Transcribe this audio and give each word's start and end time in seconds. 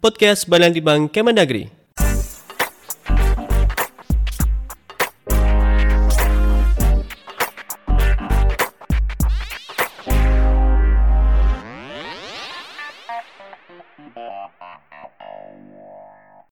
Podcast 0.00 0.48
Badan 0.48 0.72
Litbang 0.72 1.12
Kemendagri. 1.12 1.68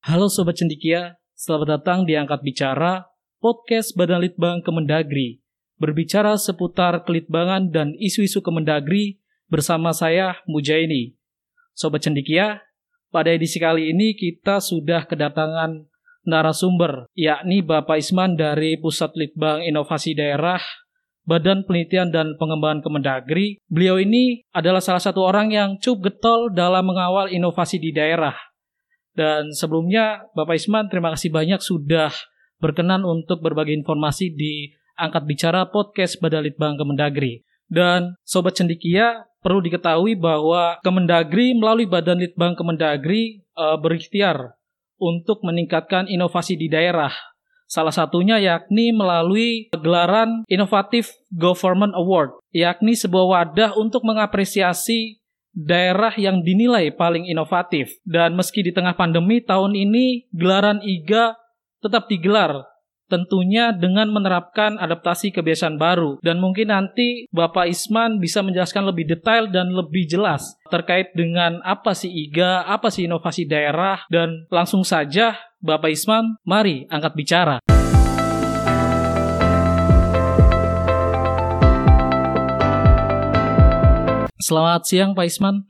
Halo 0.05 0.29
Sobat 0.29 0.61
Cendikia, 0.61 1.17
selamat 1.33 1.81
datang 1.81 2.05
di 2.05 2.13
Angkat 2.13 2.45
Bicara, 2.45 3.09
podcast 3.41 3.97
Badan 3.97 4.21
Litbang 4.21 4.61
Kemendagri. 4.61 5.41
Berbicara 5.81 6.37
seputar 6.37 7.01
kelitbangan 7.01 7.73
dan 7.73 7.97
isu-isu 7.97 8.45
Kemendagri 8.45 9.17
bersama 9.49 9.89
saya, 9.89 10.37
Mujaini. 10.45 11.17
Sobat 11.73 12.05
Cendikia, 12.05 12.68
pada 13.09 13.33
edisi 13.33 13.57
kali 13.57 13.93
ini 13.93 14.13
kita 14.13 14.61
sudah 14.61 15.05
kedatangan 15.09 15.85
narasumber, 16.25 17.09
yakni 17.17 17.65
Bapak 17.65 18.01
Isman 18.01 18.37
dari 18.37 18.77
Pusat 18.77 19.17
Litbang 19.17 19.65
Inovasi 19.65 20.13
Daerah 20.13 20.61
Badan 21.29 21.61
Penelitian 21.61 22.09
dan 22.09 22.33
Pengembangan 22.41 22.81
Kemendagri. 22.81 23.61
Beliau 23.69 24.01
ini 24.01 24.41
adalah 24.49 24.81
salah 24.81 24.97
satu 24.97 25.21
orang 25.21 25.53
yang 25.53 25.77
cukup 25.77 26.09
getol 26.09 26.49
dalam 26.49 26.89
mengawal 26.89 27.29
inovasi 27.29 27.77
di 27.77 27.93
daerah. 27.93 28.33
Dan 29.13 29.53
sebelumnya, 29.53 30.25
Bapak 30.33 30.57
Isman, 30.57 30.89
terima 30.89 31.13
kasih 31.13 31.29
banyak 31.29 31.61
sudah 31.61 32.09
berkenan 32.57 33.05
untuk 33.05 33.45
berbagi 33.45 33.77
informasi 33.77 34.33
di 34.33 34.73
Angkat 34.97 35.29
Bicara 35.29 35.69
Podcast 35.69 36.17
Badan 36.17 36.49
Litbang 36.49 36.81
Kemendagri. 36.81 37.45
Dan 37.69 38.17
Sobat 38.25 38.57
Cendikia, 38.57 39.28
perlu 39.39 39.63
diketahui 39.63 40.19
bahwa 40.19 40.77
Kemendagri 40.83 41.55
melalui 41.55 41.87
Badan 41.87 42.19
Litbang 42.19 42.55
Kemendagri 42.55 43.43
e, 43.43 43.65
berikhtiar 43.79 44.59
untuk 44.99 45.43
meningkatkan 45.43 46.11
inovasi 46.11 46.59
di 46.59 46.67
daerah. 46.67 47.11
Salah 47.69 47.93
satunya 47.93 48.41
yakni 48.41 48.89
melalui 48.89 49.69
gelaran 49.69 50.41
Inovatif 50.49 51.13
Government 51.29 51.93
Award, 51.93 52.41
yakni 52.49 52.97
sebuah 52.97 53.25
wadah 53.29 53.71
untuk 53.77 54.01
mengapresiasi 54.01 55.21
daerah 55.53 56.09
yang 56.17 56.41
dinilai 56.41 56.89
paling 56.89 57.29
inovatif. 57.29 57.93
Dan 58.01 58.33
meski 58.33 58.65
di 58.65 58.73
tengah 58.73 58.97
pandemi 58.97 59.37
tahun 59.45 59.77
ini 59.77 60.33
gelaran 60.33 60.81
IGA 60.81 61.37
tetap 61.79 62.09
digelar 62.09 62.65
tentunya 63.09 63.73
dengan 63.73 64.13
menerapkan 64.13 64.77
adaptasi 64.77 65.33
kebiasaan 65.33 65.81
baru. 65.81 66.21
Dan 66.21 66.37
mungkin 66.37 66.69
nanti 66.69 67.25
Bapak 67.33 67.67
Isman 67.67 68.21
bisa 68.21 68.45
menjelaskan 68.45 68.85
lebih 68.85 69.09
detail 69.09 69.49
dan 69.49 69.73
lebih 69.73 70.05
jelas 70.05 70.55
terkait 70.69 71.11
dengan 71.17 71.57
apa 71.65 71.97
sih 71.97 72.07
IGA, 72.07 72.69
apa 72.69 72.93
sih 72.93 73.09
inovasi 73.09 73.49
daerah, 73.49 74.05
dan 74.13 74.45
langsung 74.53 74.85
saja 74.85 75.33
Bapak 75.59 75.89
Isman, 75.89 76.37
mari 76.45 76.85
angkat 76.87 77.13
bicara. 77.17 77.57
Selamat 84.39 84.81
siang 84.87 85.11
Pak 85.11 85.25
Isman. 85.27 85.67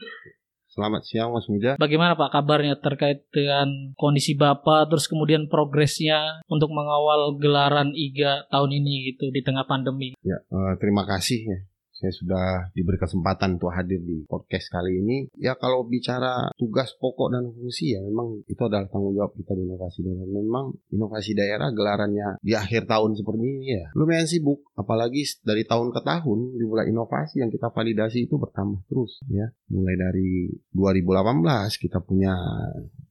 Selamat 0.80 1.04
siang 1.04 1.36
Mas 1.36 1.44
Muja. 1.52 1.76
Bagaimana 1.76 2.16
Pak 2.16 2.32
kabarnya 2.32 2.80
terkait 2.80 3.28
dengan 3.36 3.92
kondisi 4.00 4.40
Bapak 4.40 4.88
terus 4.88 5.12
kemudian 5.12 5.52
progresnya 5.52 6.40
untuk 6.48 6.72
mengawal 6.72 7.36
gelaran 7.36 7.92
IGA 7.92 8.48
tahun 8.48 8.80
ini 8.80 9.12
gitu 9.12 9.28
di 9.28 9.44
tengah 9.44 9.68
pandemi? 9.68 10.16
Ya, 10.24 10.40
uh, 10.48 10.80
terima 10.80 11.04
kasih 11.04 11.44
ya 11.44 11.60
saya 12.00 12.16
sudah 12.16 12.48
diberi 12.72 12.96
kesempatan 12.96 13.60
untuk 13.60 13.76
hadir 13.76 14.00
di 14.00 14.24
podcast 14.24 14.72
kali 14.72 15.04
ini. 15.04 15.18
Ya 15.36 15.60
kalau 15.60 15.84
bicara 15.84 16.48
tugas 16.56 16.96
pokok 16.96 17.36
dan 17.36 17.52
fungsi 17.52 17.94
ya 17.94 18.00
memang 18.00 18.40
itu 18.48 18.62
adalah 18.64 18.88
tanggung 18.88 19.12
jawab 19.20 19.36
kita 19.36 19.52
di 19.52 19.68
inovasi 19.68 20.00
daerah. 20.08 20.28
Memang 20.32 20.66
inovasi 20.96 21.32
daerah 21.36 21.68
gelarannya 21.76 22.40
di 22.40 22.56
akhir 22.56 22.88
tahun 22.88 23.20
seperti 23.20 23.44
ini 23.44 23.68
ya 23.76 23.86
lumayan 24.00 24.26
sibuk. 24.32 24.64
Apalagi 24.80 25.28
dari 25.44 25.68
tahun 25.68 25.92
ke 25.92 26.02
tahun 26.08 26.40
jumlah 26.56 26.88
inovasi 26.88 27.44
yang 27.44 27.52
kita 27.52 27.68
validasi 27.68 28.32
itu 28.32 28.40
bertambah 28.40 28.88
terus 28.88 29.20
ya. 29.28 29.52
Mulai 29.68 29.96
dari 30.00 30.56
2018 30.72 31.84
kita 31.84 32.00
punya 32.00 32.32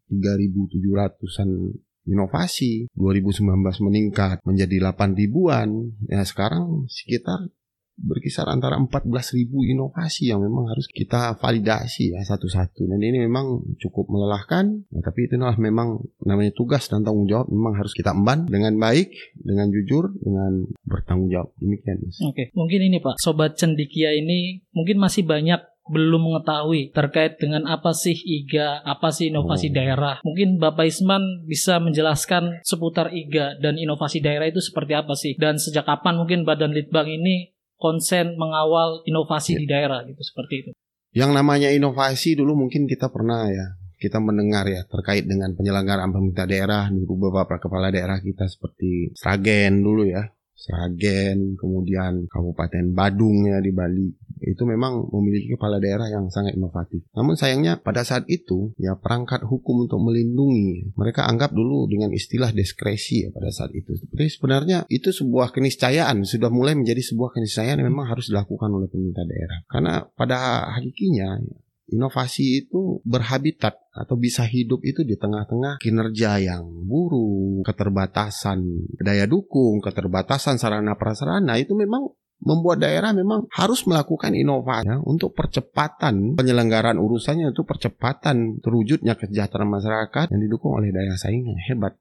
3.700an 0.09 1.77
inovasi 2.09 2.89
2019 2.97 3.45
meningkat 3.85 4.41
menjadi 4.49 4.97
8 4.97 5.13
ribuan 5.13 5.93
ya 6.09 6.25
sekarang 6.25 6.89
sekitar 6.89 7.53
berkisar 7.99 8.47
antara 8.47 8.79
14.000 8.79 9.51
inovasi 9.51 10.31
yang 10.31 10.41
memang 10.41 10.71
harus 10.71 10.87
kita 10.87 11.35
validasi 11.37 12.15
ya 12.15 12.23
satu-satu. 12.23 12.87
Dan 12.87 13.03
ini 13.03 13.27
memang 13.27 13.77
cukup 13.83 14.07
melelahkan, 14.07 14.87
ya, 14.89 15.01
tapi 15.03 15.27
itu 15.27 15.35
adalah 15.35 15.59
memang 15.59 15.99
namanya 16.23 16.55
tugas 16.55 16.87
dan 16.87 17.03
tanggung 17.03 17.27
jawab 17.27 17.51
memang 17.51 17.75
harus 17.75 17.93
kita 17.93 18.15
emban 18.15 18.47
dengan 18.47 18.79
baik, 18.79 19.11
dengan 19.35 19.69
jujur, 19.75 20.15
dengan 20.23 20.67
bertanggung 20.87 21.29
jawab. 21.29 21.51
Demikian. 21.59 21.99
Mas. 22.07 22.19
Oke, 22.23 22.55
mungkin 22.55 22.81
ini 22.87 23.03
Pak, 23.03 23.19
sobat 23.19 23.59
cendikia 23.59 24.15
ini 24.15 24.63
mungkin 24.71 25.03
masih 25.03 25.27
banyak 25.27 25.61
belum 25.89 26.21
mengetahui 26.21 26.93
terkait 26.93 27.41
dengan 27.41 27.65
apa 27.65 27.97
sih 27.97 28.15
IGA, 28.15 28.85
apa 28.85 29.09
sih 29.09 29.33
inovasi 29.33 29.73
oh. 29.73 29.75
daerah. 29.75 30.17
Mungkin 30.23 30.61
Bapak 30.61 30.85
Isman 30.85 31.49
bisa 31.49 31.81
menjelaskan 31.81 32.61
seputar 32.63 33.11
IGA 33.11 33.59
dan 33.59 33.81
inovasi 33.81 34.21
daerah 34.21 34.47
itu 34.47 34.61
seperti 34.61 34.93
apa 34.95 35.17
sih? 35.17 35.35
Dan 35.41 35.57
sejak 35.57 35.89
kapan 35.89 36.21
mungkin 36.21 36.45
Badan 36.45 36.77
Litbang 36.77 37.09
ini 37.09 37.58
konsen 37.79 38.35
mengawal 38.35 39.01
inovasi 39.07 39.57
ya. 39.57 39.59
di 39.63 39.67
daerah 39.71 40.03
gitu 40.05 40.21
seperti 40.21 40.55
itu. 40.67 40.71
Yang 41.17 41.31
namanya 41.41 41.73
inovasi 41.73 42.37
dulu 42.37 42.67
mungkin 42.69 42.85
kita 42.85 43.09
pernah 43.09 43.49
ya 43.49 43.79
kita 43.99 44.23
mendengar 44.23 44.63
ya 44.71 44.87
terkait 44.87 45.27
dengan 45.27 45.51
penyelenggaraan 45.59 46.15
pemerintah 46.15 46.47
daerah 46.47 46.87
dulu 46.87 47.31
beberapa 47.31 47.59
kepala 47.59 47.91
daerah 47.91 48.23
kita 48.23 48.47
seperti 48.47 49.11
Sragen 49.19 49.83
dulu 49.83 50.07
ya 50.07 50.31
Sragen, 50.59 51.55
kemudian 51.55 52.27
Kabupaten 52.27 52.91
Badung 52.91 53.47
ya 53.47 53.63
di 53.63 53.71
Bali. 53.71 54.11
Itu 54.43 54.67
memang 54.67 55.07
memiliki 55.15 55.55
kepala 55.55 55.79
daerah 55.79 56.11
yang 56.11 56.27
sangat 56.35 56.59
inovatif. 56.59 57.07
Namun 57.15 57.39
sayangnya 57.39 57.79
pada 57.79 58.03
saat 58.03 58.27
itu 58.27 58.75
ya 58.75 58.99
perangkat 58.99 59.47
hukum 59.47 59.87
untuk 59.87 60.03
melindungi 60.03 60.95
mereka 60.99 61.31
anggap 61.31 61.55
dulu 61.55 61.87
dengan 61.87 62.11
istilah 62.11 62.51
diskresi 62.51 63.27
ya 63.27 63.31
pada 63.31 63.55
saat 63.55 63.71
itu. 63.71 63.95
Tapi 64.11 64.27
sebenarnya 64.27 64.83
itu 64.91 65.15
sebuah 65.15 65.55
keniscayaan 65.55 66.27
sudah 66.27 66.51
mulai 66.51 66.75
menjadi 66.75 67.07
sebuah 67.07 67.39
keniscayaan 67.39 67.79
yang 67.79 67.95
memang 67.95 68.11
harus 68.11 68.27
dilakukan 68.27 68.67
oleh 68.67 68.91
pemerintah 68.91 69.27
daerah. 69.31 69.59
Karena 69.71 70.03
pada 70.11 70.71
hakikinya 70.75 71.39
Inovasi 71.89 72.69
itu 72.69 73.01
berhabitat 73.09 73.81
atau 73.97 74.15
bisa 74.21 74.45
hidup 74.45 74.85
itu 74.85 75.09
di 75.09 75.17
tengah-tengah 75.17 75.81
kinerja 75.81 76.37
yang 76.37 76.69
buruk, 76.85 77.65
keterbatasan 77.65 78.61
daya 79.01 79.25
dukung, 79.25 79.81
keterbatasan 79.81 80.61
sarana 80.61 81.01
prasarana 81.01 81.57
itu 81.57 81.73
memang 81.73 82.13
membuat 82.39 82.85
daerah 82.87 83.11
memang 83.11 83.51
harus 83.51 83.83
melakukan 83.89 84.31
inovasi 84.31 84.87
ya, 84.87 85.03
untuk 85.03 85.35
percepatan 85.35 86.39
penyelenggaraan 86.39 87.01
urusannya 87.01 87.51
untuk 87.51 87.67
percepatan 87.67 88.63
terwujudnya 88.63 89.19
kesejahteraan 89.19 89.67
masyarakat 89.67 90.27
yang 90.31 90.41
didukung 90.47 90.79
oleh 90.79 90.95
daya 90.95 91.19
saing 91.19 91.43
yang 91.43 91.59
hebat. 91.67 91.99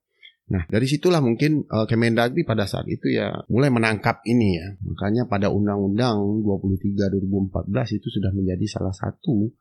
Nah, 0.48 0.64
dari 0.72 0.88
situlah 0.88 1.20
mungkin 1.20 1.68
uh, 1.68 1.84
Kemendagri 1.84 2.48
pada 2.48 2.64
saat 2.64 2.88
itu 2.88 3.12
ya 3.12 3.36
mulai 3.52 3.68
menangkap 3.68 4.24
ini 4.24 4.56
ya. 4.56 4.68
Makanya 4.80 5.28
pada 5.28 5.52
Undang-Undang 5.52 6.40
23 6.40 7.12
2014 7.68 8.00
itu 8.00 8.08
sudah 8.08 8.32
menjadi 8.32 8.66
salah 8.80 8.96
satu 8.96 9.52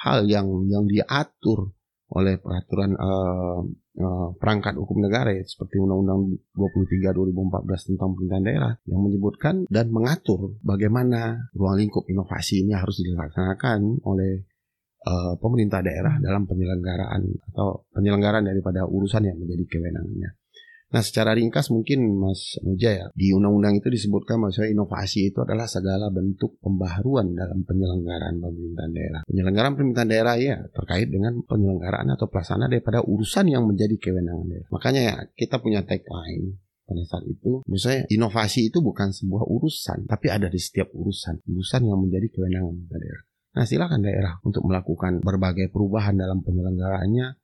hal 0.00 0.24
yang 0.26 0.48
yang 0.68 0.88
diatur 0.88 1.76
oleh 2.10 2.42
peraturan 2.42 2.98
uh, 2.98 3.62
uh, 4.02 4.28
perangkat 4.34 4.74
hukum 4.74 4.98
negara 4.98 5.30
ya, 5.30 5.46
seperti 5.46 5.78
Undang-Undang 5.78 6.42
23 6.58 7.14
2014 7.14 7.94
tentang 7.94 8.08
pemerintahan 8.18 8.44
daerah 8.44 8.72
yang 8.90 9.00
menyebutkan 9.06 9.54
dan 9.70 9.94
mengatur 9.94 10.58
bagaimana 10.66 11.52
ruang 11.54 11.78
lingkup 11.78 12.02
inovasi 12.10 12.66
ini 12.66 12.74
harus 12.74 12.98
dilaksanakan 12.98 14.02
oleh 14.02 14.42
uh, 15.06 15.38
pemerintah 15.38 15.86
daerah 15.86 16.18
dalam 16.18 16.50
penyelenggaraan 16.50 17.22
atau 17.54 17.86
penyelenggaraan 17.94 18.42
daripada 18.42 18.84
urusan 18.90 19.30
yang 19.30 19.38
menjadi 19.38 19.64
kewenangannya. 19.70 20.39
Nah 20.90 21.02
secara 21.06 21.38
ringkas 21.38 21.70
mungkin 21.70 22.18
Mas 22.18 22.58
Muja 22.66 22.90
ya. 22.90 23.06
Di 23.14 23.30
undang-undang 23.30 23.78
itu 23.78 23.86
disebutkan 23.86 24.42
maksudnya 24.42 24.74
inovasi 24.74 25.30
itu 25.30 25.38
adalah 25.38 25.70
segala 25.70 26.10
bentuk 26.10 26.58
pembaharuan 26.58 27.30
dalam 27.38 27.62
penyelenggaraan 27.62 28.42
pemerintahan 28.42 28.92
daerah. 28.92 29.20
Penyelenggaraan 29.30 29.74
pemerintahan 29.78 30.10
daerah 30.10 30.34
ya 30.34 30.56
terkait 30.74 31.06
dengan 31.06 31.38
penyelenggaraan 31.46 32.10
atau 32.10 32.26
pelaksanaan 32.26 32.74
daripada 32.74 33.06
urusan 33.06 33.46
yang 33.46 33.62
menjadi 33.70 33.94
kewenangan 34.02 34.46
daerah. 34.50 34.68
Makanya 34.74 35.00
ya 35.00 35.16
kita 35.38 35.62
punya 35.62 35.86
tagline 35.86 36.58
pada 36.90 37.06
saat 37.06 37.22
itu 37.30 37.62
misalnya 37.70 38.02
inovasi 38.10 38.74
itu 38.74 38.82
bukan 38.82 39.14
sebuah 39.14 39.46
urusan 39.46 40.10
tapi 40.10 40.26
ada 40.26 40.50
di 40.50 40.58
setiap 40.58 40.90
urusan 40.90 41.38
urusan 41.46 41.86
yang 41.86 42.02
menjadi 42.02 42.26
kewenangan 42.34 42.90
daerah. 42.90 43.24
Nah 43.50 43.66
silakan 43.66 44.02
daerah 44.02 44.34
untuk 44.42 44.66
melakukan 44.66 45.22
berbagai 45.22 45.70
perubahan 45.70 46.18
dalam 46.18 46.42
penyelenggaraannya 46.42 47.39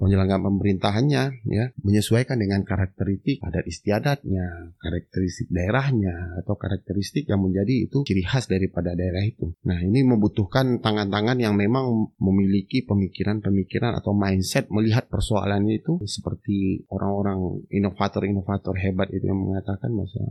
penyelenggaraan 0.00 0.40
pemerintahannya 0.40 1.44
ya 1.44 1.64
menyesuaikan 1.84 2.40
dengan 2.40 2.64
karakteristik 2.64 3.44
adat 3.44 3.68
istiadatnya, 3.68 4.72
karakteristik 4.80 5.52
daerahnya 5.52 6.40
atau 6.40 6.56
karakteristik 6.56 7.28
yang 7.28 7.44
menjadi 7.44 7.84
itu 7.84 8.08
ciri 8.08 8.24
khas 8.24 8.48
daripada 8.48 8.96
daerah 8.96 9.20
itu. 9.20 9.52
Nah, 9.68 9.76
ini 9.84 10.00
membutuhkan 10.00 10.80
tangan-tangan 10.80 11.36
yang 11.36 11.52
memang 11.52 12.16
memiliki 12.16 12.80
pemikiran-pemikiran 12.88 14.00
atau 14.00 14.16
mindset 14.16 14.72
melihat 14.72 15.12
persoalan 15.12 15.68
itu 15.68 16.00
seperti 16.08 16.88
orang-orang 16.88 17.68
inovator-inovator 17.68 18.80
hebat 18.80 19.12
itu 19.12 19.28
yang 19.28 19.36
mengatakan 19.36 19.92
masa 19.92 20.24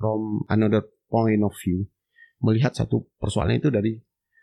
from 0.00 0.48
another 0.48 0.80
point 1.12 1.44
of 1.44 1.52
view 1.60 1.84
melihat 2.40 2.72
satu 2.72 3.04
persoalan 3.20 3.60
itu 3.60 3.68
dari 3.68 4.00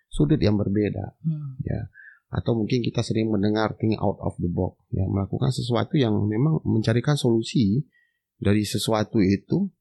sudut 0.07 0.37
yang 0.37 0.55
berbeda 0.55 1.17
Hmm. 1.25 1.57
ya 1.65 1.89
atau 2.27 2.59
mungkin 2.59 2.83
kita 2.83 2.99
sering 2.99 3.31
mendengar 3.31 3.79
think 3.79 3.95
out 4.03 4.19
of 4.19 4.35
the 4.43 4.51
box 4.51 4.75
ya 4.91 5.07
melakukan 5.07 5.47
sesuatu 5.47 5.95
yang 5.95 6.11
memang 6.27 6.59
mencarikan 6.67 7.15
solusi 7.15 7.87
dari 8.35 8.67
sesuatu 8.67 9.23
itu 9.23 9.71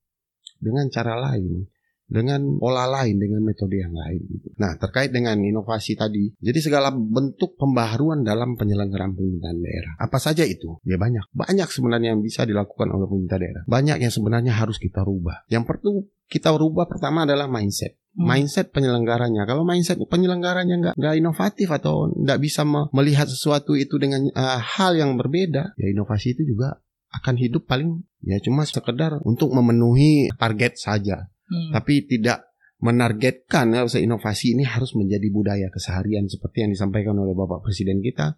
dengan 0.62 0.86
cara 0.88 1.18
lain 1.18 1.66
dengan 2.06 2.62
pola 2.62 2.86
lain 2.86 3.18
dengan 3.18 3.42
metode 3.42 3.82
yang 3.82 3.90
lain 3.90 4.22
gitu. 4.30 4.54
Nah 4.62 4.78
terkait 4.78 5.10
dengan 5.10 5.34
inovasi 5.42 5.98
tadi 5.98 6.30
jadi 6.38 6.58
segala 6.62 6.94
bentuk 6.94 7.58
pembaharuan 7.58 8.22
dalam 8.22 8.54
penyelenggaraan 8.54 9.18
pemerintahan 9.18 9.58
daerah 9.58 9.92
apa 9.98 10.22
saja 10.22 10.46
itu 10.46 10.78
ya 10.86 11.02
banyak 11.02 11.26
banyak 11.34 11.66
sebenarnya 11.66 12.14
yang 12.14 12.22
bisa 12.22 12.46
dilakukan 12.46 12.94
oleh 12.94 13.10
pemerintah 13.10 13.42
daerah 13.42 13.62
banyak 13.66 13.98
yang 14.06 14.12
sebenarnya 14.14 14.54
harus 14.54 14.78
kita 14.78 15.02
rubah 15.02 15.42
yang 15.50 15.66
perlu 15.66 16.06
kita 16.30 16.54
rubah 16.54 16.90
pertama 16.90 17.22
adalah 17.22 17.46
mindset. 17.50 17.98
Mindset 18.16 18.72
penyelenggaranya. 18.72 19.44
Kalau 19.44 19.62
mindset 19.62 20.00
penyelenggaranya 20.00 20.74
nggak 20.80 20.94
nggak 20.96 21.14
inovatif 21.20 21.68
atau 21.68 22.08
nggak 22.08 22.38
bisa 22.40 22.64
me- 22.64 22.88
melihat 22.90 23.28
sesuatu 23.28 23.76
itu 23.76 24.00
dengan 24.00 24.24
uh, 24.32 24.56
hal 24.58 24.96
yang 24.96 25.20
berbeda, 25.20 25.76
ya 25.76 25.86
inovasi 25.92 26.32
itu 26.32 26.48
juga 26.48 26.80
akan 27.12 27.36
hidup 27.36 27.68
paling 27.68 28.02
ya 28.24 28.40
cuma 28.40 28.64
sekedar 28.64 29.20
untuk 29.22 29.52
memenuhi 29.52 30.32
target 30.34 30.76
saja, 30.76 31.28
Hmm. 31.46 31.70
tapi 31.70 32.02
tidak 32.02 32.42
menargetkan 32.76 33.72
ya 33.72 33.86
usaha 33.86 34.02
inovasi 34.02 34.58
ini 34.58 34.64
harus 34.66 34.92
menjadi 34.98 35.28
budaya 35.30 35.68
keseharian 35.70 36.26
seperti 36.26 36.66
yang 36.66 36.70
disampaikan 36.72 37.16
oleh 37.16 37.32
Bapak 37.32 37.64
Presiden 37.64 38.00
kita. 38.00 38.36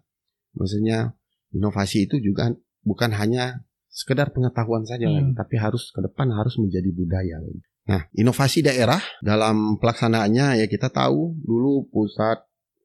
Maksudnya 0.55 1.13
inovasi 1.51 2.07
itu 2.07 2.19
juga 2.19 2.51
bukan 2.81 3.11
hanya 3.15 3.65
sekedar 3.89 4.31
pengetahuan 4.31 4.85
saja 4.85 5.09
Hmm. 5.09 5.15
lagi, 5.17 5.31
tapi 5.35 5.55
harus 5.57 5.89
ke 5.89 5.99
depan 5.99 6.29
harus 6.31 6.55
menjadi 6.55 6.89
budaya 6.93 7.41
lagi. 7.41 7.61
Nah, 7.89 8.05
inovasi 8.13 8.61
daerah 8.61 9.01
dalam 9.17 9.81
pelaksanaannya 9.81 10.61
ya 10.61 10.65
kita 10.69 10.93
tahu 10.93 11.41
dulu 11.41 11.89
pusat 11.89 12.37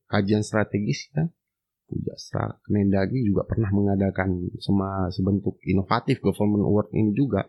kajian 0.08 0.40
strategis 0.40 1.12
ya, 1.12 1.28
pusat 1.84 2.16
Stra- 2.16 2.56
Kemendagri 2.64 3.20
juga 3.20 3.44
pernah 3.44 3.68
mengadakan 3.68 4.48
sama 4.64 5.12
sebentuk 5.12 5.60
inovatif 5.68 6.24
government 6.24 6.64
award 6.64 6.88
ini 6.96 7.12
juga. 7.12 7.44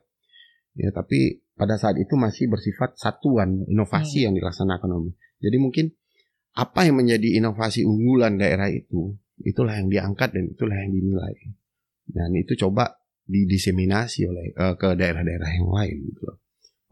Ya, 0.75 0.91
tapi 0.91 1.47
pada 1.55 1.79
saat 1.79 1.95
itu 1.95 2.19
masih 2.19 2.51
bersifat 2.51 2.99
satuan 2.99 3.63
inovasi 3.71 4.27
yang 4.27 4.35
dilaksanakan 4.35 4.89
oleh. 4.91 5.15
Jadi 5.39 5.55
mungkin 5.55 5.95
apa 6.59 6.83
yang 6.83 6.99
menjadi 6.99 7.39
inovasi 7.39 7.87
unggulan 7.87 8.35
daerah 8.35 8.67
itu, 8.67 9.15
itulah 9.39 9.79
yang 9.79 9.87
diangkat 9.87 10.35
dan 10.35 10.51
itulah 10.51 10.75
yang 10.75 10.91
dinilai. 10.91 11.55
Dan 12.03 12.35
itu 12.35 12.59
coba 12.59 12.99
didiseminasi 13.23 14.27
oleh 14.27 14.51
eh, 14.51 14.75
ke 14.75 14.99
daerah-daerah 14.99 15.49
yang 15.55 15.71
lain 15.71 15.95
gitu 16.11 16.21
loh. 16.27 16.44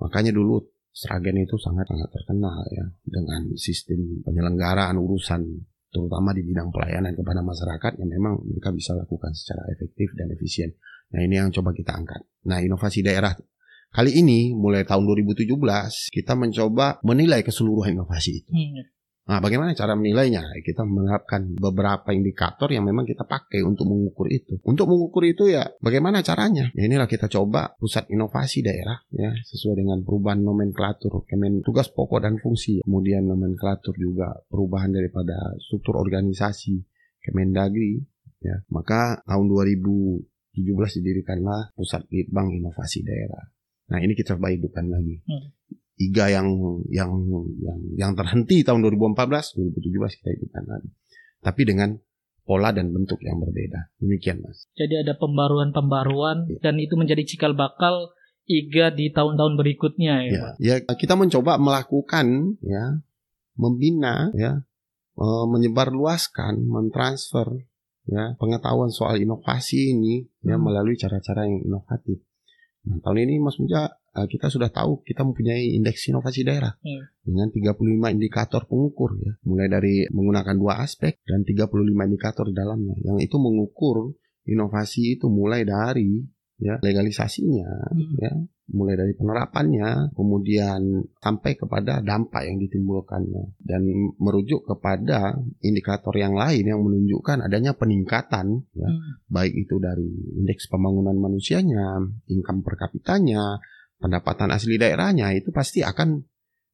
Makanya 0.03 0.35
dulu 0.35 0.59
Sragen 0.93 1.41
itu 1.41 1.57
sangat 1.57 1.89
sangat 1.89 2.05
terkenal 2.13 2.61
ya 2.69 2.85
dengan 3.01 3.49
sistem 3.57 4.21
penyelenggaraan 4.21 4.93
urusan 5.01 5.41
terutama 5.89 6.37
di 6.37 6.45
bidang 6.45 6.69
pelayanan 6.69 7.17
kepada 7.17 7.41
masyarakat 7.41 7.97
yang 7.97 8.09
memang 8.13 8.37
mereka 8.45 8.69
bisa 8.69 8.93
lakukan 8.93 9.33
secara 9.33 9.73
efektif 9.73 10.13
dan 10.13 10.29
efisien. 10.29 10.69
Nah 11.17 11.25
ini 11.25 11.41
yang 11.41 11.49
coba 11.49 11.73
kita 11.73 11.97
angkat. 11.97 12.21
Nah 12.45 12.61
inovasi 12.61 13.01
daerah 13.01 13.33
kali 13.89 14.21
ini 14.21 14.53
mulai 14.53 14.85
tahun 14.85 15.05
2017 15.05 15.49
kita 16.13 16.33
mencoba 16.37 17.01
menilai 17.01 17.41
keseluruhan 17.41 17.97
inovasi 17.97 18.45
itu. 18.45 18.53
Hmm. 18.53 18.92
Nah, 19.23 19.39
bagaimana 19.39 19.71
cara 19.71 19.95
menilainya? 19.95 20.43
Kita 20.59 20.83
menerapkan 20.83 21.55
beberapa 21.55 22.11
indikator 22.11 22.67
yang 22.67 22.83
memang 22.83 23.07
kita 23.07 23.23
pakai 23.23 23.63
untuk 23.63 23.87
mengukur 23.87 24.27
itu. 24.27 24.59
Untuk 24.67 24.91
mengukur 24.91 25.23
itu 25.23 25.47
ya, 25.47 25.63
bagaimana 25.79 26.19
caranya? 26.19 26.67
Ya 26.75 26.83
inilah 26.91 27.07
kita 27.07 27.31
coba 27.31 27.71
pusat 27.79 28.11
inovasi 28.11 28.59
daerah, 28.59 28.99
ya 29.15 29.31
sesuai 29.31 29.79
dengan 29.79 30.03
perubahan 30.03 30.43
nomenklatur, 30.43 31.23
kemen 31.23 31.63
tugas 31.63 31.87
pokok 31.87 32.27
dan 32.27 32.35
fungsi, 32.35 32.83
kemudian 32.83 33.23
nomenklatur 33.23 33.95
juga 33.95 34.43
perubahan 34.51 34.91
daripada 34.91 35.55
struktur 35.63 36.03
organisasi 36.03 36.83
Kemendagri. 37.23 38.03
Ya, 38.43 38.59
maka 38.67 39.23
tahun 39.23 39.47
2017 39.47 40.99
didirikanlah 40.99 41.71
pusat 41.79 42.03
litbang 42.11 42.51
inovasi 42.51 43.07
daerah. 43.07 43.47
Nah, 43.87 44.03
ini 44.03 44.11
kita 44.19 44.35
hidupkan 44.35 44.91
lagi. 44.91 45.23
Hmm. 45.23 45.47
IGA 46.09 46.25
yang 46.33 46.47
yang 46.89 47.11
yang 47.59 47.77
yang 47.95 48.11
terhenti 48.13 48.61
tahun 48.61 48.81
2014 48.83 49.15
2017 49.77 50.19
kita 50.19 50.29
hidupkan 50.33 50.63
lagi 50.65 50.89
tapi 51.39 51.61
dengan 51.63 51.89
pola 52.43 52.69
dan 52.69 52.89
bentuk 52.89 53.19
yang 53.19 53.39
berbeda 53.39 53.93
demikian 53.97 54.39
mas 54.39 54.67
Jadi 54.75 54.99
ada 54.99 55.15
pembaruan-pembaruan 55.15 56.49
Iya. 56.49 56.59
dan 56.59 56.75
itu 56.77 56.93
menjadi 56.93 57.23
cikal 57.23 57.53
bakal 57.53 58.11
IGA 58.43 58.91
di 58.91 59.07
tahun-tahun 59.07 59.55
berikutnya 59.55 60.13
ya, 60.27 60.31
Pak. 60.35 60.53
ya 60.59 60.75
ya 60.83 60.93
kita 60.93 61.15
mencoba 61.15 61.55
melakukan 61.55 62.59
ya 62.59 62.99
membina 63.55 64.27
ya 64.35 64.67
eh, 65.15 65.45
menyebarluaskan 65.47 66.59
mentransfer 66.59 67.63
ya 68.03 68.35
pengetahuan 68.35 68.91
soal 68.91 69.15
inovasi 69.15 69.95
ini 69.95 70.27
ya 70.43 70.59
Hmm. 70.59 70.67
melalui 70.67 70.99
cara-cara 70.99 71.47
yang 71.47 71.63
inovatif 71.63 72.19
nah, 72.83 72.99
tahun 72.99 73.23
ini 73.23 73.39
mas 73.39 73.55
Muja 73.55 73.95
eh, 74.13 74.27
kita 74.29 74.47
sudah 74.47 74.69
tahu 74.69 75.01
kita 75.01 75.21
mempunyai 75.21 75.73
indeks 75.73 76.07
inovasi 76.07 76.45
daerah 76.45 76.73
Hmm. 76.79 77.03
dengan 77.23 77.49
35 77.49 78.09
indikator 78.09 78.65
pengukur 78.65 79.17
ya 79.17 79.33
mulai 79.43 79.67
dari 79.67 80.05
menggunakan 80.09 80.55
dua 80.55 80.81
aspek 80.81 81.19
dan 81.25 81.41
35 81.41 82.05
indikator 82.05 82.45
di 82.45 82.55
dalamnya 82.55 82.95
yang 83.01 83.17
itu 83.17 83.35
mengukur 83.37 84.13
inovasi 84.45 85.17
itu 85.17 85.31
mulai 85.31 85.63
dari 85.63 86.21
ya 86.61 86.77
legalisasinya 86.79 87.69
Hmm. 87.89 88.15
ya 88.21 88.33
mulai 88.63 88.95
dari 88.95 89.11
penerapannya 89.11 90.15
kemudian 90.15 91.03
sampai 91.19 91.59
kepada 91.59 91.99
dampak 91.99 92.47
yang 92.47 92.63
ditimbulkannya 92.63 93.59
dan 93.59 93.83
merujuk 94.15 94.63
kepada 94.63 95.35
indikator 95.59 96.15
yang 96.15 96.31
lain 96.31 96.63
yang 96.63 96.79
menunjukkan 96.79 97.43
adanya 97.43 97.75
peningkatan 97.75 98.63
ya 98.71 98.87
Hmm. 98.87 99.19
baik 99.27 99.51
itu 99.51 99.75
dari 99.83 100.07
indeks 100.39 100.71
pembangunan 100.71 101.17
manusianya, 101.17 102.07
income 102.31 102.63
per 102.63 102.79
kapitanya, 102.79 103.59
pendapatan 104.03 104.51
asli 104.51 104.75
daerahnya 104.75 105.31
itu 105.31 105.55
pasti 105.55 105.79
akan 105.79 106.27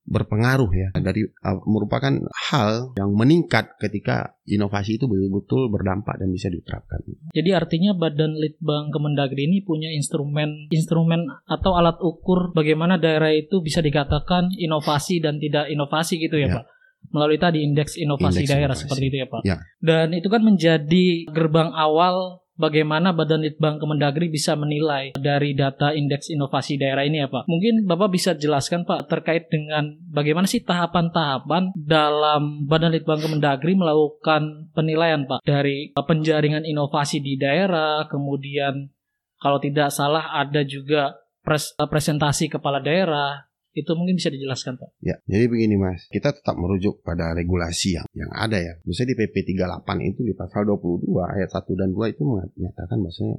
berpengaruh 0.09 0.71
ya 0.73 0.89
dari 0.97 1.21
uh, 1.21 1.61
merupakan 1.69 2.09
hal 2.49 2.97
yang 2.97 3.13
meningkat 3.13 3.77
ketika 3.77 4.33
inovasi 4.49 4.97
itu 4.97 5.05
betul-betul 5.05 5.69
berdampak 5.69 6.17
dan 6.17 6.33
bisa 6.33 6.49
diterapkan. 6.49 6.97
Jadi 7.29 7.49
artinya 7.53 7.93
Badan 7.93 8.33
Litbang 8.33 8.89
Kemendagri 8.89 9.45
ini 9.45 9.61
punya 9.61 9.93
instrumen 9.93 10.65
instrumen 10.73 11.29
atau 11.45 11.77
alat 11.77 12.01
ukur 12.01 12.57
bagaimana 12.57 12.97
daerah 12.97 13.29
itu 13.29 13.61
bisa 13.61 13.85
dikatakan 13.85 14.49
inovasi 14.57 15.21
dan 15.21 15.37
tidak 15.37 15.69
inovasi 15.69 16.17
gitu 16.17 16.41
ya, 16.41 16.49
Ya. 16.49 16.55
Pak. 16.57 16.65
Melalui 17.13 17.37
tadi 17.37 17.61
indeks 17.61 17.93
inovasi 17.95 18.43
Indeks 18.43 18.49
daerah 18.49 18.73
inovasi. 18.75 18.83
seperti 18.89 19.03
itu 19.13 19.17
ya, 19.21 19.27
Pak. 19.29 19.41
Ya. 19.45 19.55
Dan 19.77 20.17
itu 20.17 20.27
kan 20.27 20.41
menjadi 20.41 21.05
gerbang 21.29 21.69
awal 21.71 22.41
bagaimana 22.59 23.15
Badan 23.15 23.41
Litbang 23.41 23.79
Kemendagri 23.79 24.27
bisa 24.27 24.59
menilai 24.59 25.15
dari 25.15 25.55
data 25.55 25.95
indeks 25.95 26.27
inovasi 26.27 26.75
daerah 26.75 27.07
ini 27.07 27.23
ya 27.23 27.31
Pak. 27.31 27.47
Mungkin 27.47 27.87
Bapak 27.87 28.11
bisa 28.11 28.35
jelaskan 28.35 28.83
Pak 28.83 29.07
terkait 29.07 29.47
dengan 29.47 29.95
bagaimana 30.11 30.45
sih 30.45 30.61
tahapan-tahapan 30.61 31.71
dalam 31.73 32.67
Badan 32.67 32.91
Litbang 32.91 33.23
Kemendagri 33.23 33.73
melakukan 33.79 34.69
penilaian 34.75 35.23
Pak 35.23 35.47
dari 35.47 35.95
uh, 35.95 36.03
penjaringan 36.03 36.67
inovasi 36.67 37.23
di 37.23 37.39
daerah, 37.39 38.03
kemudian 38.11 38.91
kalau 39.39 39.57
tidak 39.63 39.95
salah 39.95 40.35
ada 40.35 40.67
juga 40.67 41.15
pres- 41.39 41.73
uh, 41.79 41.87
presentasi 41.87 42.51
kepala 42.51 42.83
daerah. 42.83 43.48
Itu 43.79 43.95
mungkin 43.95 44.19
bisa 44.19 44.27
dijelaskan 44.27 44.75
Pak. 44.75 44.99
Ya, 44.99 45.15
jadi 45.23 45.47
begini 45.47 45.79
Mas, 45.79 46.11
kita 46.11 46.35
tetap 46.35 46.59
merujuk 46.59 46.99
pada 46.99 47.31
regulasi 47.31 47.95
yang 47.95 48.07
yang 48.11 48.27
ada 48.35 48.59
ya. 48.59 48.75
Misalnya 48.83 49.15
di 49.15 49.17
PP 49.23 49.55
38 49.55 50.11
itu 50.11 50.21
di 50.27 50.33
pasal 50.35 50.67
22 50.67 51.07
ayat 51.23 51.49
1 51.49 51.79
dan 51.79 51.89
2 51.95 52.11
itu 52.11 52.21
menyatakan 52.27 52.97
bahwasanya 52.99 53.37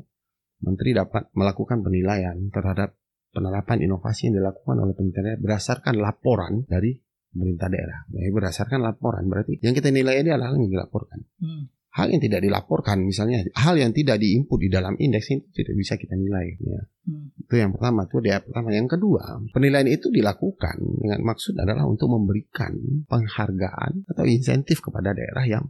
menteri 0.65 0.91
dapat 0.97 1.29
melakukan 1.37 1.79
penilaian 1.85 2.37
terhadap 2.49 2.97
penerapan 3.31 3.79
inovasi 3.85 4.33
yang 4.33 4.43
dilakukan 4.43 4.77
oleh 4.81 4.95
pemerintah 4.97 5.39
berdasarkan 5.39 5.95
laporan 6.01 6.67
dari 6.67 6.99
pemerintah 7.31 7.69
daerah. 7.71 7.99
Ya, 8.11 8.27
berdasarkan 8.33 8.81
laporan 8.83 9.29
berarti 9.31 9.63
yang 9.63 9.77
kita 9.77 9.95
nilai 9.95 10.25
ini 10.25 10.31
adalah 10.35 10.57
yang 10.59 10.71
dilaporkan. 10.71 11.21
Hal 11.91 12.07
yang 12.15 12.23
tidak 12.23 12.47
dilaporkan 12.47 13.03
misalnya 13.03 13.43
hal 13.59 13.75
yang 13.75 13.91
tidak 13.91 14.23
diinput 14.23 14.63
di 14.63 14.71
dalam 14.71 14.95
indeks 14.95 15.35
itu 15.35 15.43
tidak 15.51 15.75
bisa 15.75 15.99
kita 15.99 16.15
nilai 16.15 16.55
ya. 16.63 16.81
Hmm. 17.11 17.35
Itu 17.35 17.55
yang 17.59 17.75
pertama, 17.75 18.07
itu 18.07 18.23
dia 18.23 18.39
pertama. 18.39 18.71
Yang 18.71 18.95
kedua, 18.95 19.43
penilaian 19.51 19.91
itu 19.91 20.07
dilakukan 20.07 20.79
dengan 20.79 21.21
maksud 21.27 21.59
adalah 21.59 21.91
untuk 21.91 22.15
memberikan 22.15 22.79
penghargaan 23.11 24.07
atau 24.07 24.23
insentif 24.23 24.79
kepada 24.79 25.11
daerah 25.11 25.43
yang 25.43 25.67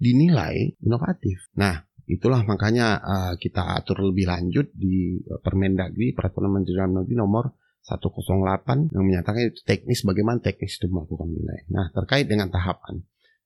dinilai 0.00 0.80
inovatif. 0.80 1.52
Nah, 1.60 1.84
itulah 2.08 2.40
makanya 2.48 2.96
uh, 2.96 3.34
kita 3.36 3.76
atur 3.76 4.00
lebih 4.00 4.32
lanjut 4.32 4.72
di 4.72 5.20
Permendagri 5.44 6.16
Peraturan 6.16 6.56
Menteri 6.56 6.80
Dalam 6.80 7.04
Negeri 7.04 7.14
nomor 7.20 7.52
108 7.84 8.92
yang 8.92 9.04
menyatakan 9.04 9.40
itu 9.50 9.64
teknis 9.64 10.04
bagaimana 10.04 10.38
teknis 10.38 10.76
itu 10.76 10.86
melakukan 10.92 11.32
nilai. 11.32 11.64
Nah 11.72 11.88
terkait 11.96 12.28
dengan 12.28 12.52
tahapan. 12.52 13.00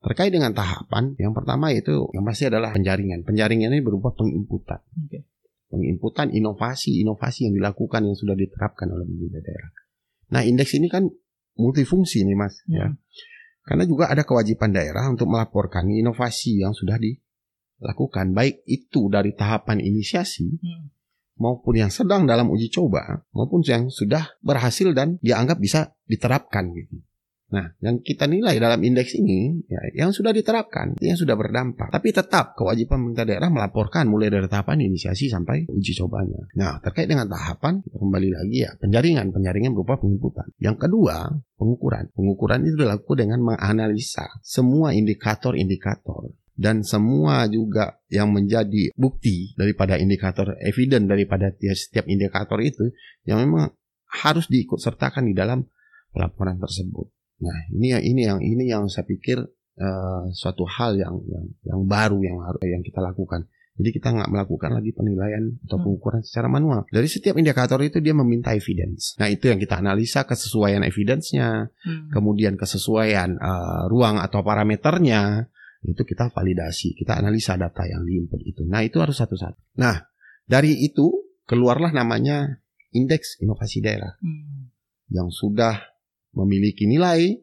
Terkait 0.05 0.29
dengan 0.29 0.53
tahapan, 0.53 1.17
yang 1.17 1.33
pertama 1.33 1.73
itu 1.73 2.13
yang 2.13 2.29
pasti 2.29 2.45
adalah 2.45 2.77
penjaringan. 2.77 3.25
Penjaringan 3.25 3.73
ini 3.73 3.81
berupa 3.81 4.13
penginputan. 4.13 4.85
Okay. 5.09 5.25
Penginputan 5.73 6.29
inovasi-inovasi 6.29 7.49
yang 7.49 7.55
dilakukan 7.57 8.05
yang 8.05 8.13
sudah 8.13 8.37
diterapkan 8.37 8.93
oleh 8.93 9.09
pemerintah 9.09 9.41
daerah. 9.41 9.71
Nah, 10.37 10.45
indeks 10.45 10.77
ini 10.77 10.93
kan 10.93 11.09
multifungsi 11.57 12.21
nih, 12.29 12.37
Mas, 12.37 12.61
hmm. 12.69 12.77
ya. 12.77 12.93
Karena 13.65 13.89
juga 13.89 14.13
ada 14.13 14.29
kewajiban 14.29 14.77
daerah 14.77 15.09
untuk 15.09 15.25
melaporkan 15.25 15.89
inovasi 15.89 16.61
yang 16.61 16.77
sudah 16.77 17.01
dilakukan, 17.01 18.37
baik 18.37 18.61
itu 18.69 19.09
dari 19.09 19.33
tahapan 19.33 19.81
inisiasi 19.81 20.61
hmm. 20.61 20.85
maupun 21.41 21.81
yang 21.81 21.89
sedang 21.89 22.29
dalam 22.29 22.53
uji 22.53 22.69
coba 22.69 23.25
maupun 23.33 23.65
yang 23.65 23.89
sudah 23.89 24.37
berhasil 24.45 24.93
dan 24.93 25.17
dianggap 25.25 25.57
bisa 25.57 25.97
diterapkan 26.05 26.77
gitu. 26.77 27.01
Nah, 27.55 27.71
yang 27.79 28.03
kita 28.03 28.27
nilai 28.27 28.59
dalam 28.59 28.83
indeks 28.83 29.15
ini, 29.15 29.63
ya, 29.71 29.79
yang 29.95 30.11
sudah 30.11 30.35
diterapkan, 30.35 30.99
yang 30.99 31.15
sudah 31.15 31.39
berdampak. 31.39 31.95
Tapi 31.95 32.11
tetap 32.11 32.59
kewajiban 32.59 32.99
pemerintah 32.99 33.23
daerah 33.23 33.47
melaporkan 33.47 34.11
mulai 34.11 34.27
dari 34.27 34.51
tahapan 34.51 34.83
inisiasi 34.91 35.31
sampai 35.31 35.71
uji 35.71 35.95
cobanya. 36.03 36.43
Nah, 36.59 36.83
terkait 36.83 37.07
dengan 37.07 37.31
tahapan, 37.31 37.79
kembali 37.87 38.29
lagi 38.35 38.67
ya, 38.67 38.75
penjaringan. 38.83 39.31
Penjaringan 39.31 39.71
berupa 39.71 40.03
penginputan. 40.03 40.51
Yang 40.59 40.91
kedua, 40.91 41.31
pengukuran. 41.55 42.11
Pengukuran 42.11 42.67
itu 42.67 42.75
dilakukan 42.83 43.19
dengan 43.23 43.39
menganalisa 43.55 44.27
semua 44.43 44.91
indikator-indikator 44.91 46.35
dan 46.55 46.87
semua 46.87 47.51
juga 47.51 47.99
yang 48.07 48.31
menjadi 48.31 48.95
bukti 48.95 49.59
daripada 49.59 49.99
indikator 49.99 50.55
evident 50.63 51.11
daripada 51.11 51.51
setiap 51.55 52.07
indikator 52.07 52.63
itu 52.63 52.95
yang 53.27 53.43
memang 53.43 53.75
harus 54.23 54.47
diikut 54.47 54.79
sertakan 54.79 55.27
di 55.27 55.35
dalam 55.35 55.67
pelaporan 56.15 56.63
tersebut. 56.63 57.11
Nah, 57.43 57.57
ini 57.75 57.87
yang 57.91 58.03
ini 58.03 58.21
yang 58.23 58.41
ini 58.43 58.65
yang 58.71 58.85
saya 58.87 59.03
pikir 59.09 59.43
uh, 59.79 60.23
suatu 60.31 60.63
hal 60.69 60.95
yang 60.95 61.19
yang 61.27 61.45
yang 61.67 61.81
baru 61.87 62.19
yang 62.23 62.39
harus 62.43 62.63
yang 62.63 62.83
kita 62.85 63.03
lakukan. 63.03 63.47
Jadi 63.75 63.91
kita 63.91 64.15
nggak 64.15 64.31
melakukan 64.31 64.71
lagi 64.71 64.95
penilaian 64.95 65.51
atau 65.67 65.83
hmm. 65.83 65.83
pengukuran 65.83 66.23
secara 66.23 66.47
manual. 66.47 66.87
Dari 66.87 67.11
setiap 67.11 67.35
indikator 67.35 67.83
itu 67.83 67.99
dia 67.99 68.15
meminta 68.15 68.55
evidence. 68.55 69.19
Nah 69.19 69.27
itu 69.27 69.51
yang 69.51 69.59
kita 69.59 69.83
analisa 69.83 70.23
kesesuaian 70.23 70.87
evidence-nya, 70.87 71.75
hmm. 71.75 72.15
kemudian 72.15 72.55
kesesuaian 72.55 73.35
uh, 73.35 73.91
ruang 73.91 74.23
atau 74.23 74.47
parameternya 74.47 75.51
itu 75.83 76.07
kita 76.07 76.31
validasi, 76.31 76.95
kita 76.95 77.19
analisa 77.19 77.59
data 77.59 77.83
yang 77.83 78.07
diinput 78.07 78.47
itu. 78.47 78.63
Nah 78.63 78.87
itu 78.87 79.03
harus 79.03 79.19
satu-satu. 79.19 79.59
Nah 79.83 80.07
dari 80.47 80.87
itu 80.87 81.11
keluarlah 81.43 81.91
namanya 81.91 82.63
indeks 82.95 83.43
inovasi 83.43 83.83
daerah 83.83 84.15
hmm. 84.23 84.71
yang 85.11 85.35
sudah 85.35 85.94
memiliki 86.35 86.87
nilai 86.87 87.39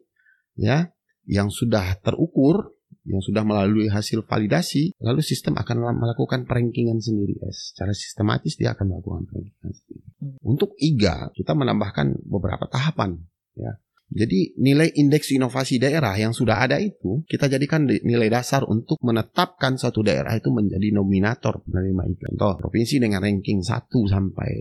ya 0.56 0.92
yang 1.26 1.48
sudah 1.48 1.96
terukur 2.00 2.72
yang 3.02 3.18
sudah 3.18 3.42
melalui 3.42 3.90
hasil 3.90 4.22
validasi, 4.22 4.94
lalu 5.02 5.26
sistem 5.26 5.58
akan 5.58 5.98
melakukan 5.98 6.46
perankingan 6.46 7.02
sendiri. 7.02 7.34
Ya. 7.34 7.50
Secara 7.50 7.90
sistematis 7.90 8.54
dia 8.54 8.78
akan 8.78 8.94
melakukan 8.94 9.26
perankingan 9.26 9.72
sendiri. 9.74 10.06
Hmm. 10.22 10.38
Untuk 10.46 10.78
IGA 10.78 11.34
kita 11.34 11.58
menambahkan 11.58 12.22
beberapa 12.22 12.70
tahapan. 12.70 13.18
Ya. 13.58 13.74
Jadi 14.12 14.54
nilai 14.60 14.92
indeks 14.92 15.32
inovasi 15.32 15.80
daerah 15.80 16.12
yang 16.20 16.36
sudah 16.36 16.68
ada 16.68 16.76
itu 16.76 17.24
kita 17.24 17.48
jadikan 17.48 17.88
nilai 17.88 18.28
dasar 18.28 18.60
untuk 18.68 19.00
menetapkan 19.00 19.80
satu 19.80 20.04
daerah 20.04 20.36
itu 20.36 20.52
menjadi 20.52 20.92
nominator 20.92 21.64
penerima 21.64 22.06
IGA. 22.12 22.28
Contoh 22.36 22.60
provinsi 22.60 23.00
dengan 23.00 23.24
ranking 23.24 23.64
1 23.64 23.88
sampai 23.88 24.52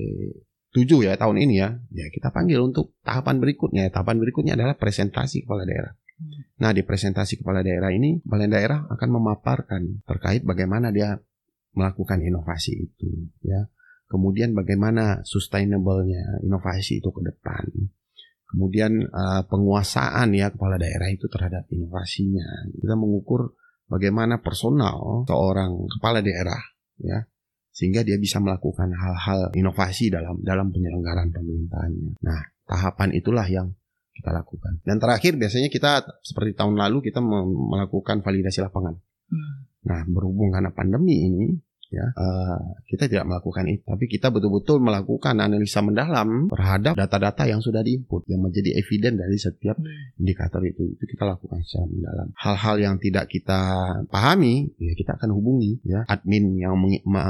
tujuh 0.71 1.03
ya 1.03 1.19
tahun 1.19 1.37
ini 1.43 1.55
ya, 1.59 1.69
ya 1.91 2.07
kita 2.07 2.31
panggil 2.31 2.63
untuk 2.63 2.95
tahapan 3.03 3.43
berikutnya. 3.43 3.91
Tahapan 3.91 4.17
berikutnya 4.23 4.53
adalah 4.55 4.75
presentasi 4.79 5.43
kepala 5.43 5.67
daerah. 5.67 5.93
Hmm. 5.95 6.47
Nah 6.63 6.71
di 6.71 6.81
presentasi 6.81 7.43
kepala 7.43 7.59
daerah 7.61 7.91
ini, 7.91 8.23
kepala 8.23 8.47
daerah 8.47 8.87
akan 8.87 9.09
memaparkan 9.11 10.03
terkait 10.07 10.47
bagaimana 10.47 10.89
dia 10.95 11.19
melakukan 11.75 12.19
inovasi 12.19 12.73
itu, 12.87 13.31
ya. 13.43 13.67
Kemudian 14.11 14.51
bagaimana 14.51 15.23
sustainable-nya 15.23 16.43
inovasi 16.43 16.99
itu 16.99 17.15
ke 17.15 17.21
depan. 17.23 17.63
Kemudian 18.51 19.07
uh, 19.07 19.47
penguasaan 19.47 20.35
ya 20.35 20.51
kepala 20.51 20.75
daerah 20.75 21.07
itu 21.07 21.31
terhadap 21.31 21.63
inovasinya. 21.71 22.67
Kita 22.75 22.99
mengukur 22.99 23.55
bagaimana 23.87 24.43
personal 24.43 25.23
seorang 25.23 25.87
kepala 25.87 26.19
daerah 26.19 26.59
ya 26.99 27.23
sehingga 27.71 28.03
dia 28.03 28.19
bisa 28.19 28.43
melakukan 28.43 28.91
hal-hal 28.91 29.49
inovasi 29.55 30.11
dalam 30.11 30.43
dalam 30.43 30.69
penyelenggaraan 30.75 31.31
pemerintahannya. 31.31 32.19
Nah, 32.19 32.39
tahapan 32.67 33.15
itulah 33.15 33.47
yang 33.47 33.71
kita 34.11 34.35
lakukan. 34.35 34.83
Dan 34.83 34.99
terakhir 34.99 35.39
biasanya 35.39 35.71
kita 35.71 36.03
seperti 36.21 36.53
tahun 36.53 36.75
lalu 36.75 37.09
kita 37.09 37.23
melakukan 37.23 38.19
validasi 38.21 38.59
lapangan. 38.59 38.99
Hmm. 39.31 39.71
Nah, 39.87 40.03
berhubung 40.05 40.51
karena 40.51 40.69
pandemi 40.75 41.25
ini, 41.25 41.55
ya 41.91 42.07
uh, 42.15 42.79
kita 42.87 43.11
tidak 43.11 43.27
melakukan 43.27 43.67
itu 43.67 43.83
tapi 43.83 44.07
kita 44.07 44.31
betul-betul 44.31 44.79
melakukan 44.79 45.35
analisa 45.43 45.83
mendalam 45.83 46.47
terhadap 46.47 46.95
data-data 46.95 47.43
yang 47.51 47.59
sudah 47.59 47.83
diinput 47.83 48.23
yang 48.31 48.39
menjadi 48.39 48.79
eviden 48.79 49.19
dari 49.19 49.35
setiap 49.35 49.75
hmm. 49.75 50.15
indikator 50.23 50.63
itu 50.63 50.87
itu 50.87 51.03
kita 51.03 51.27
lakukan 51.27 51.59
secara 51.67 51.91
mendalam 51.91 52.27
hal-hal 52.39 52.75
yang 52.79 52.95
tidak 52.95 53.27
kita 53.27 53.59
pahami 54.07 54.71
ya 54.79 54.95
kita 54.95 55.19
akan 55.19 55.35
hubungi 55.35 55.83
ya 55.83 56.07
admin 56.07 56.55
yang 56.55 56.79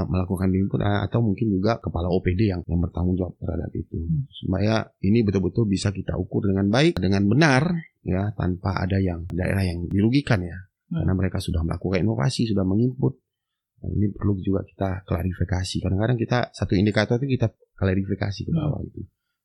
melakukan 0.05 0.53
input 0.53 0.77
eh, 0.85 1.01
atau 1.09 1.25
mungkin 1.25 1.49
juga 1.49 1.81
kepala 1.81 2.13
OPD 2.13 2.53
yang 2.53 2.61
yang 2.69 2.85
bertanggung 2.85 3.17
jawab 3.17 3.33
terhadap 3.41 3.73
itu 3.73 3.97
hmm. 3.97 4.29
supaya 4.29 4.85
ini 5.01 5.25
betul-betul 5.25 5.65
bisa 5.65 5.89
kita 5.89 6.13
ukur 6.21 6.45
dengan 6.45 6.69
baik 6.69 7.01
dengan 7.01 7.25
benar 7.25 7.65
ya 8.05 8.29
tanpa 8.37 8.77
ada 8.77 9.01
yang 9.01 9.25
daerah 9.33 9.65
yang 9.65 9.89
dirugikan 9.89 10.45
ya 10.45 10.53
hmm. 10.53 11.01
karena 11.01 11.13
mereka 11.17 11.41
sudah 11.41 11.65
melakukan 11.65 12.05
inovasi 12.05 12.45
sudah 12.45 12.61
menginput 12.61 13.17
Nah, 13.81 13.89
ini 13.89 14.13
perlu 14.13 14.37
juga 14.41 14.61
kita 14.61 15.01
klarifikasi. 15.09 15.81
Kadang-kadang 15.81 16.17
kita 16.21 16.53
satu 16.53 16.77
indikator 16.77 17.17
itu 17.17 17.41
kita 17.41 17.49
klarifikasi 17.73 18.39
ke 18.45 18.51
bawah 18.53 18.81
hmm. 18.81 18.89
itu 18.93 19.01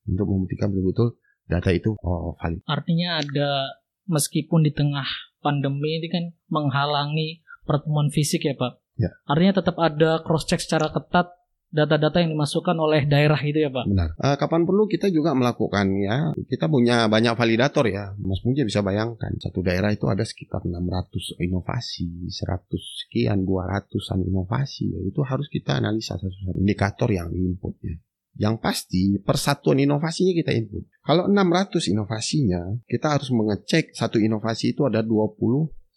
untuk 0.07 0.27
membuktikan 0.29 0.71
betul-betul 0.71 1.17
data 1.49 1.71
itu 1.73 1.97
oh, 2.05 2.37
valid. 2.37 2.61
Artinya 2.69 3.25
ada 3.25 3.81
meskipun 4.07 4.63
di 4.63 4.73
tengah 4.77 5.07
pandemi 5.41 5.99
ini 5.99 6.09
kan 6.13 6.25
menghalangi 6.53 7.43
pertemuan 7.65 8.13
fisik 8.13 8.47
ya 8.47 8.55
Pak. 8.55 8.79
Ya. 8.97 9.11
Artinya 9.29 9.61
tetap 9.61 9.77
ada 9.81 10.21
cross 10.23 10.45
check 10.45 10.63
secara 10.63 10.93
ketat 10.93 11.33
data-data 11.77 12.25
yang 12.25 12.33
dimasukkan 12.33 12.73
oleh 12.81 13.05
daerah 13.05 13.37
itu 13.45 13.61
ya 13.61 13.69
Pak? 13.69 13.85
Benar. 13.85 14.17
Uh, 14.17 14.37
kapan 14.41 14.65
perlu 14.65 14.89
kita 14.89 15.13
juga 15.13 15.37
melakukan 15.37 15.93
ya. 16.01 16.33
Kita 16.49 16.73
punya 16.73 17.05
banyak 17.13 17.37
validator 17.37 17.85
ya. 17.85 18.17
Mas 18.17 18.41
mungkin 18.41 18.65
bisa 18.65 18.81
bayangkan 18.81 19.37
satu 19.37 19.61
daerah 19.61 19.93
itu 19.93 20.09
ada 20.09 20.25
sekitar 20.25 20.65
600 20.65 21.37
inovasi, 21.45 22.33
100 22.33 23.05
sekian, 23.05 23.45
200-an 23.45 24.25
inovasi. 24.25 24.97
Ya, 24.97 25.01
itu 25.05 25.21
harus 25.21 25.53
kita 25.53 25.77
analisa 25.77 26.17
satu-satu 26.17 26.57
indikator 26.57 27.13
yang 27.13 27.29
diinputnya. 27.29 28.01
Yang 28.37 28.57
pasti 28.65 29.03
persatuan 29.21 29.81
inovasinya 29.81 30.33
kita 30.33 30.57
input. 30.57 30.89
Kalau 31.05 31.29
600 31.29 31.93
inovasinya, 31.93 32.81
kita 32.89 33.21
harus 33.21 33.29
mengecek 33.33 33.93
satu 33.93 34.17
inovasi 34.17 34.73
itu 34.73 34.89
ada 34.89 35.05
20 35.05 35.37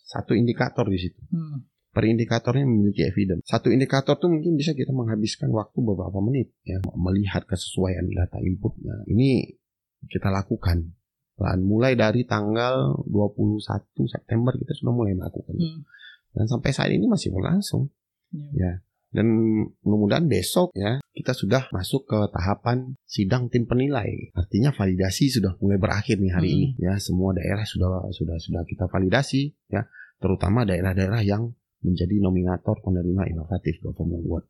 satu 0.04 0.36
indikator 0.36 0.88
di 0.92 1.00
situ. 1.00 1.20
Hmm 1.32 1.79
per 2.00 2.08
indikatornya 2.08 2.64
memiliki 2.64 3.04
evidence. 3.04 3.44
Satu 3.44 3.68
indikator 3.76 4.16
tuh 4.16 4.32
mungkin 4.32 4.56
bisa 4.56 4.72
kita 4.72 4.96
menghabiskan 4.96 5.52
waktu 5.52 5.84
beberapa 5.84 6.24
menit 6.24 6.56
ya 6.64 6.80
melihat 6.96 7.44
kesesuaian 7.44 8.08
data 8.08 8.40
inputnya. 8.40 9.04
Ini 9.04 9.52
kita 10.08 10.32
lakukan. 10.32 10.96
Dan 11.36 11.60
mulai 11.68 12.00
dari 12.00 12.24
tanggal 12.24 13.04
21 13.04 13.84
September 14.08 14.56
kita 14.56 14.80
sudah 14.80 14.96
mulai 14.96 15.12
melakukan. 15.12 15.60
Hmm. 15.60 15.84
Dan 16.32 16.48
sampai 16.48 16.72
saat 16.72 16.88
ini 16.96 17.04
masih 17.04 17.36
berlangsung. 17.36 17.92
Ya. 18.32 18.48
ya. 18.56 18.72
Dan 19.12 19.28
mudah-mudahan 19.84 20.32
besok 20.32 20.72
ya 20.72 21.04
kita 21.12 21.36
sudah 21.36 21.68
masuk 21.76 22.08
ke 22.08 22.20
tahapan 22.32 22.96
sidang 23.04 23.52
tim 23.52 23.68
penilai. 23.68 24.32
Artinya 24.40 24.72
validasi 24.72 25.36
sudah 25.36 25.60
mulai 25.60 25.76
berakhir 25.76 26.16
nih 26.16 26.32
hari 26.32 26.48
hmm. 26.48 26.56
ini 26.56 26.68
ya. 26.80 26.96
Semua 26.96 27.36
daerah 27.36 27.68
sudah 27.68 28.08
sudah 28.16 28.40
sudah 28.40 28.64
kita 28.64 28.88
validasi 28.88 29.52
ya, 29.68 29.84
terutama 30.24 30.64
daerah-daerah 30.64 31.28
yang 31.28 31.60
menjadi 31.84 32.20
nominator 32.20 32.80
penerima 32.84 33.30
inovatif 33.32 33.80
Government 33.80 34.24
Award. 34.28 34.46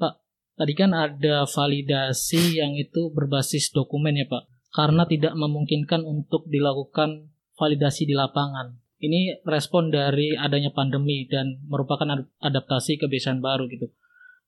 Pak, 0.00 0.14
tadi 0.56 0.72
kan 0.72 0.96
ada 0.96 1.44
validasi 1.44 2.58
yang 2.60 2.72
itu 2.76 3.12
berbasis 3.12 3.70
dokumen 3.70 4.16
ya 4.16 4.26
Pak, 4.26 4.48
karena 4.72 5.04
tidak 5.04 5.36
memungkinkan 5.36 6.02
untuk 6.02 6.48
dilakukan 6.48 7.30
validasi 7.54 8.08
di 8.08 8.14
lapangan. 8.16 8.80
Ini 9.04 9.44
respon 9.44 9.92
dari 9.92 10.32
adanya 10.32 10.72
pandemi 10.72 11.28
dan 11.28 11.60
merupakan 11.68 12.24
adaptasi 12.40 12.96
kebiasaan 12.96 13.44
baru 13.44 13.68
gitu. 13.68 13.92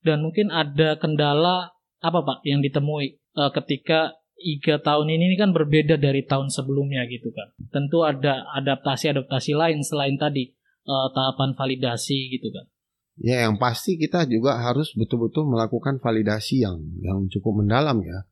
Dan 0.01 0.25
mungkin 0.25 0.49
ada 0.49 0.97
kendala 0.97 1.77
apa 2.01 2.21
Pak 2.25 2.39
yang 2.49 2.65
ditemui 2.65 3.21
uh, 3.37 3.53
ketika 3.53 4.17
tiga 4.37 4.81
tahun 4.81 5.13
ini 5.13 5.37
kan 5.37 5.53
berbeda 5.53 6.01
dari 6.01 6.25
tahun 6.25 6.49
sebelumnya 6.49 7.05
gitu 7.09 7.29
kan. 7.33 7.53
Tentu 7.69 8.05
ada 8.05 8.49
adaptasi-adaptasi 8.57 9.53
lain 9.57 9.85
selain 9.85 10.17
tadi 10.17 10.56
uh, 10.87 11.09
tahapan 11.13 11.53
validasi 11.59 12.31
gitu 12.33 12.49
kan. 12.55 12.67
Ya 13.17 13.49
yang 13.49 13.57
pasti 13.57 13.97
kita 13.97 14.29
juga 14.29 14.61
harus 14.61 14.93
betul-betul 14.93 15.49
melakukan 15.49 15.99
validasi 15.99 16.63
yang 16.63 16.79
yang 17.01 17.27
cukup 17.33 17.65
mendalam 17.65 18.01
ya. 18.05 18.29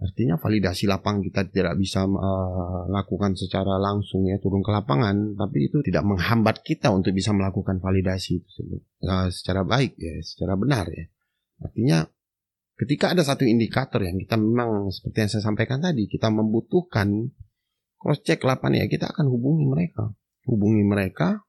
Artinya 0.00 0.40
validasi 0.40 0.88
lapang 0.88 1.20
kita 1.20 1.44
tidak 1.52 1.76
bisa 1.76 2.08
uh, 2.08 2.88
lakukan 2.88 3.36
secara 3.36 3.76
langsung 3.76 4.24
ya 4.24 4.40
turun 4.40 4.64
ke 4.64 4.72
lapangan, 4.72 5.36
tapi 5.36 5.68
itu 5.68 5.84
tidak 5.84 6.08
menghambat 6.08 6.64
kita 6.64 6.88
untuk 6.88 7.12
bisa 7.12 7.36
melakukan 7.36 7.82
validasi 7.84 8.40
itu 8.40 8.80
uh, 9.04 9.28
secara 9.28 9.60
baik 9.60 10.00
ya, 10.00 10.14
secara 10.24 10.56
benar 10.56 10.88
ya. 10.88 11.04
Artinya 11.60 11.98
ketika 12.80 13.12
ada 13.12 13.20
satu 13.20 13.44
indikator 13.44 14.00
yang 14.00 14.16
kita 14.16 14.40
memang 14.40 14.88
seperti 14.88 15.16
yang 15.20 15.30
saya 15.36 15.44
sampaikan 15.44 15.84
tadi, 15.84 16.08
kita 16.08 16.32
membutuhkan 16.32 17.28
cross 18.00 18.24
check 18.24 18.40
lapangan 18.40 18.80
ya, 18.80 18.88
kita 18.88 19.12
akan 19.12 19.28
hubungi 19.28 19.68
mereka, 19.68 20.16
hubungi 20.48 20.80
mereka, 20.80 21.44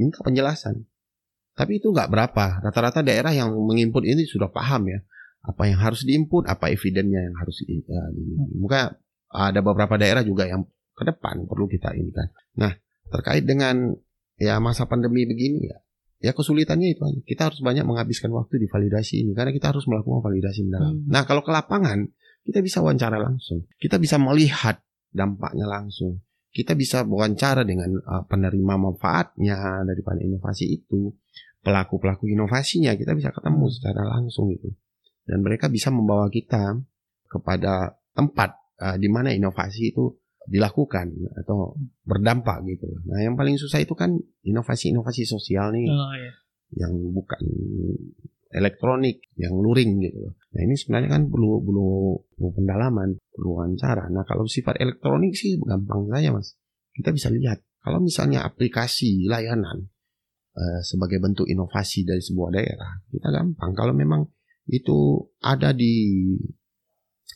minta 0.00 0.24
penjelasan 0.24 0.88
tapi 1.60 1.76
itu 1.76 1.92
nggak 1.92 2.08
berapa. 2.08 2.64
Rata-rata 2.64 3.04
daerah 3.04 3.36
yang 3.36 3.52
menginput 3.52 4.08
ini 4.08 4.24
sudah 4.24 4.48
paham 4.48 4.88
ya 4.88 5.04
apa 5.40 5.68
yang 5.68 5.80
harus 5.80 6.04
diinput, 6.04 6.48
apa 6.48 6.68
evidennya 6.68 7.20
yang 7.20 7.36
harus 7.36 7.64
di, 7.64 7.80
ya, 7.84 8.00
di 8.12 8.20
Maka 8.60 8.92
ada 9.28 9.60
beberapa 9.64 9.96
daerah 9.96 10.20
juga 10.20 10.44
yang 10.48 10.64
ke 10.92 11.04
depan 11.04 11.48
perlu 11.48 11.68
kita 11.68 11.92
ini 11.96 12.12
kan. 12.12 12.28
Nah 12.60 12.72
terkait 13.12 13.44
dengan 13.44 13.92
ya 14.40 14.56
masa 14.56 14.88
pandemi 14.88 15.28
begini 15.28 15.68
ya, 15.68 15.78
ya 16.20 16.32
kesulitannya 16.32 16.96
itu 16.96 17.00
kita 17.28 17.52
harus 17.52 17.60
banyak 17.60 17.84
menghabiskan 17.84 18.32
waktu 18.32 18.60
di 18.60 18.68
validasi 18.68 19.24
ini 19.24 19.32
karena 19.36 19.52
kita 19.52 19.72
harus 19.72 19.84
melakukan 19.84 20.24
validasi 20.24 20.64
mendalam. 20.64 20.96
Hmm. 20.96 21.08
Nah 21.08 21.28
kalau 21.28 21.44
ke 21.44 21.52
lapangan 21.52 22.08
kita 22.44 22.64
bisa 22.64 22.80
wawancara 22.80 23.20
langsung, 23.20 23.68
kita 23.76 24.00
bisa 24.00 24.16
melihat 24.16 24.80
dampaknya 25.12 25.68
langsung, 25.68 26.24
kita 26.50 26.74
bisa 26.74 27.06
wawancara 27.06 27.62
dengan 27.62 27.94
uh, 28.02 28.26
penerima 28.26 28.74
manfaatnya 28.74 29.86
daripada 29.86 30.18
inovasi 30.18 30.82
itu 30.82 31.14
pelaku-pelaku 31.62 32.26
inovasinya 32.26 32.96
kita 32.98 33.14
bisa 33.14 33.30
ketemu 33.30 33.70
hmm. 33.70 33.74
secara 33.78 34.02
langsung 34.06 34.50
itu 34.50 34.70
dan 35.30 35.46
mereka 35.46 35.70
bisa 35.70 35.94
membawa 35.94 36.26
kita 36.26 36.74
kepada 37.30 37.94
tempat 38.10 38.58
uh, 38.82 38.96
di 38.98 39.06
mana 39.06 39.30
inovasi 39.30 39.94
itu 39.94 40.10
dilakukan 40.50 41.06
atau 41.38 41.78
berdampak 42.02 42.64
gitu. 42.66 42.90
Nah 43.06 43.22
yang 43.22 43.38
paling 43.38 43.54
susah 43.54 43.78
itu 43.78 43.94
kan 43.94 44.18
inovasi-inovasi 44.42 45.22
sosial 45.28 45.70
nih 45.70 45.86
oh, 45.86 46.14
iya. 46.16 46.32
yang 46.82 46.92
bukan 47.14 47.38
elektronik, 48.50 49.22
yang 49.38 49.54
luring 49.54 50.02
gitu. 50.02 50.34
Nah 50.54 50.60
ini 50.66 50.74
sebenarnya 50.74 51.10
kan 51.14 51.22
perlu 51.30 51.62
perlu, 51.62 51.90
perlu 52.34 52.48
pendalaman, 52.54 53.14
perlu 53.30 53.50
wawancara. 53.62 54.10
Nah 54.10 54.26
kalau 54.26 54.44
sifat 54.50 54.78
elektronik 54.82 55.38
sih 55.38 55.58
gampang 55.62 56.10
saja 56.10 56.34
mas. 56.34 56.58
Kita 56.90 57.14
bisa 57.14 57.30
lihat 57.30 57.62
kalau 57.80 58.02
misalnya 58.02 58.42
aplikasi 58.42 59.24
layanan 59.30 59.88
Eh, 60.50 60.82
sebagai 60.82 61.22
bentuk 61.22 61.46
inovasi 61.46 62.02
dari 62.02 62.18
sebuah 62.18 62.50
daerah 62.50 62.98
kita 63.06 63.30
gampang 63.30 63.70
kalau 63.70 63.94
memang 63.94 64.26
itu 64.66 65.22
ada 65.38 65.70
di 65.70 66.26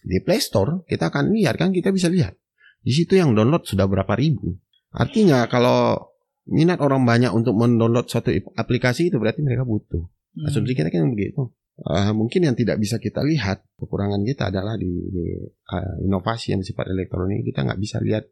di 0.02 0.18
Play 0.18 0.42
Store 0.42 0.83
kita 0.83 1.14
akan 1.14 1.30
lihat 1.30 1.54
kan 1.54 1.71
kita 1.71 1.94
bisa 1.94 2.11
lihat 2.11 2.35
di 2.83 2.90
situ 2.90 3.14
yang 3.14 3.38
download 3.38 3.71
sudah 3.71 3.87
berapa 3.87 4.12
ribu 4.18 4.59
artinya 4.99 5.47
kalau 5.47 6.11
minat 6.50 6.83
orang 6.83 7.06
banyak 7.06 7.30
untuk 7.30 7.54
mendownload 7.54 8.11
satu 8.11 8.35
aplikasi 8.59 9.14
itu 9.14 9.16
berarti 9.23 9.47
mereka 9.47 9.62
butuh 9.62 10.11
hmm. 10.38 10.46
asumsi 10.50 10.74
kita 10.74 10.90
kan 10.90 11.10
begitu 11.10 11.50
uh, 11.86 12.12
mungkin 12.14 12.46
yang 12.46 12.56
tidak 12.58 12.78
bisa 12.78 13.02
kita 13.02 13.22
lihat 13.22 13.66
kekurangan 13.78 14.22
kita 14.22 14.50
adalah 14.50 14.78
di, 14.78 14.90
di 15.10 15.24
uh, 15.70 15.94
inovasi 16.02 16.54
yang 16.54 16.62
sifat 16.62 16.90
elektronik 16.90 17.42
kita 17.42 17.66
nggak 17.66 17.80
bisa 17.80 17.98
lihat 18.02 18.26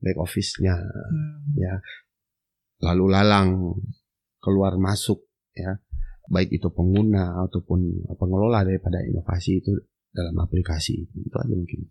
back 0.00 0.16
office-nya 0.16 0.74
hmm. 0.74 1.60
ya 1.60 1.74
lalu 2.80 3.04
lalang 3.12 3.76
keluar 4.40 4.80
masuk 4.80 5.28
ya 5.52 5.76
baik 6.30 6.56
itu 6.56 6.70
pengguna 6.72 7.44
ataupun 7.44 8.06
pengelola 8.16 8.64
daripada 8.64 9.02
inovasi 9.04 9.60
itu 9.60 9.76
dalam 10.10 10.34
aplikasi 10.40 10.96
itu 11.04 11.36
aja 11.36 11.54
mungkin 11.54 11.86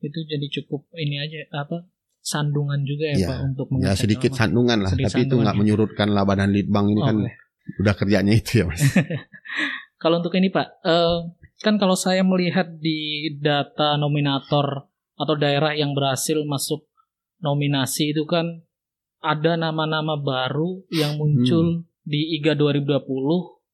itu 0.00 0.18
jadi 0.24 0.46
cukup 0.60 0.88
ini 0.96 1.20
aja 1.20 1.44
apa 1.60 1.88
sandungan 2.20 2.84
juga 2.84 3.16
ya, 3.16 3.16
ya 3.16 3.28
Pak 3.32 3.38
untuk 3.52 3.66
ya 3.80 3.92
sedikit 3.96 4.32
sandungan 4.36 4.84
lah 4.84 4.92
sedikit 4.92 5.12
tapi 5.16 5.20
itu 5.28 5.34
nggak 5.40 5.56
ya. 5.56 5.60
menyurutkan 5.60 6.08
lah 6.12 6.24
badan 6.28 6.52
litbang 6.52 6.92
ini 6.92 7.00
oh, 7.00 7.06
kan 7.08 7.16
okay. 7.24 7.34
Udah 7.78 7.94
kerjanya 7.94 8.34
itu 8.34 8.62
ya 8.62 8.64
mas 8.66 8.82
kalau 10.02 10.18
untuk 10.18 10.34
ini 10.34 10.50
Pak 10.50 10.82
uh, 10.82 11.30
kan 11.60 11.76
kalau 11.76 11.94
saya 11.94 12.24
melihat 12.24 12.80
di 12.80 13.30
data 13.36 14.00
nominator 14.00 14.88
atau 15.20 15.34
daerah 15.36 15.76
yang 15.76 15.92
berhasil 15.92 16.40
masuk 16.48 16.88
nominasi 17.44 18.16
itu 18.16 18.24
kan 18.24 18.64
ada 19.20 19.60
nama-nama 19.60 20.16
baru 20.16 20.80
yang 20.88 21.20
muncul 21.20 21.84
hmm. 21.84 21.84
di 22.08 22.40
IGA 22.40 22.56
2020 22.56 23.04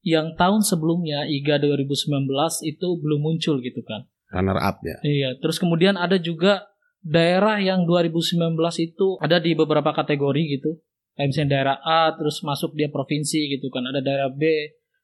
yang 0.06 0.34
tahun 0.34 0.62
sebelumnya 0.62 1.26
IGA 1.26 1.62
2019 1.62 2.26
itu 2.66 2.88
belum 2.98 3.20
muncul 3.22 3.58
gitu 3.62 3.82
kan. 3.82 4.06
Runner 4.30 4.58
up 4.58 4.82
ya. 4.82 4.98
Iya, 5.06 5.30
terus 5.38 5.62
kemudian 5.62 5.94
ada 5.94 6.18
juga 6.18 6.66
daerah 7.02 7.62
yang 7.62 7.86
2019 7.86 8.38
itu 8.82 9.18
ada 9.22 9.38
di 9.38 9.54
beberapa 9.54 9.94
kategori 9.94 10.42
gitu. 10.58 10.82
Kayak 11.16 11.28
misalnya 11.32 11.50
daerah 11.56 11.76
A 11.80 12.12
terus 12.12 12.44
masuk 12.44 12.76
dia 12.76 12.92
provinsi 12.92 13.56
gitu 13.56 13.72
kan, 13.72 13.88
ada 13.88 14.04
daerah 14.04 14.28
B. 14.28 14.44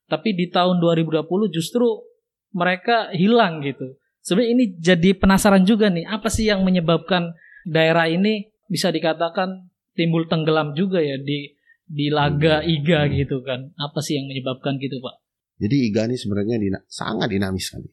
Tapi 0.06 0.36
di 0.36 0.52
tahun 0.52 0.76
2020 0.76 1.24
justru 1.48 1.88
mereka 2.52 3.08
hilang 3.16 3.64
gitu. 3.64 3.96
Sebenarnya 4.20 4.50
ini 4.54 4.64
jadi 4.76 5.10
penasaran 5.16 5.64
juga 5.64 5.88
nih, 5.88 6.04
apa 6.06 6.28
sih 6.28 6.46
yang 6.46 6.62
menyebabkan 6.62 7.32
daerah 7.64 8.06
ini 8.06 8.52
bisa 8.68 8.92
dikatakan 8.92 9.72
timbul 9.96 10.28
tenggelam 10.28 10.76
juga 10.76 11.00
ya 11.00 11.16
di 11.16 11.56
di 11.82 12.06
laga 12.08 12.60
hmm. 12.62 12.68
IGA 12.68 13.00
gitu 13.24 13.40
kan. 13.42 13.72
Apa 13.80 14.04
sih 14.04 14.20
yang 14.20 14.28
menyebabkan 14.28 14.76
gitu 14.78 15.00
Pak? 15.00 15.16
Jadi 15.58 15.76
IGA 15.90 16.12
ini 16.12 16.16
sebenarnya 16.20 16.56
dina, 16.60 16.78
sangat 16.86 17.28
dinamis 17.32 17.72
sekali. 17.72 17.88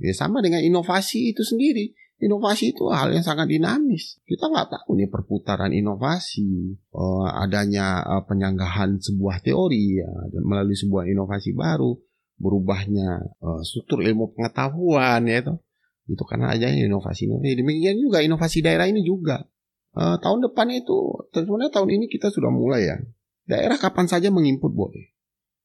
Ya 0.00 0.16
sama 0.16 0.40
dengan 0.40 0.64
inovasi 0.64 1.36
itu 1.36 1.44
sendiri. 1.44 1.92
Inovasi 2.20 2.76
itu 2.76 2.92
hal 2.92 3.16
yang 3.16 3.24
sangat 3.24 3.48
dinamis. 3.48 4.20
Kita 4.28 4.52
nggak 4.52 4.68
tahu 4.68 5.00
nih 5.00 5.08
perputaran 5.08 5.72
inovasi, 5.72 6.76
uh, 6.92 7.32
adanya 7.32 8.04
uh, 8.04 8.22
penyanggahan 8.28 9.00
sebuah 9.00 9.40
teori 9.40 10.04
ya, 10.04 10.10
melalui 10.44 10.76
sebuah 10.76 11.08
inovasi 11.08 11.56
baru, 11.56 11.96
berubahnya 12.36 13.24
uh, 13.40 13.64
struktur 13.64 14.04
ilmu 14.04 14.36
pengetahuan 14.36 15.24
ya 15.24 15.40
itu. 15.40 15.54
Itu 16.12 16.28
karena 16.28 16.52
adanya 16.52 16.84
inovasi. 16.84 17.24
Demikian 17.40 17.96
juga 17.96 18.20
inovasi 18.20 18.60
daerah 18.60 18.84
ini 18.84 19.00
juga 19.00 19.40
tahun 19.94 20.46
depan 20.46 20.70
itu 20.70 21.26
sebenarnya 21.34 21.74
tahun 21.74 21.90
ini 21.98 22.06
kita 22.06 22.30
sudah 22.30 22.46
mulai 22.46 22.86
ya 22.86 22.96
daerah 23.50 23.74
kapan 23.74 24.06
saja 24.06 24.30
menginput 24.30 24.70
boleh 24.70 25.10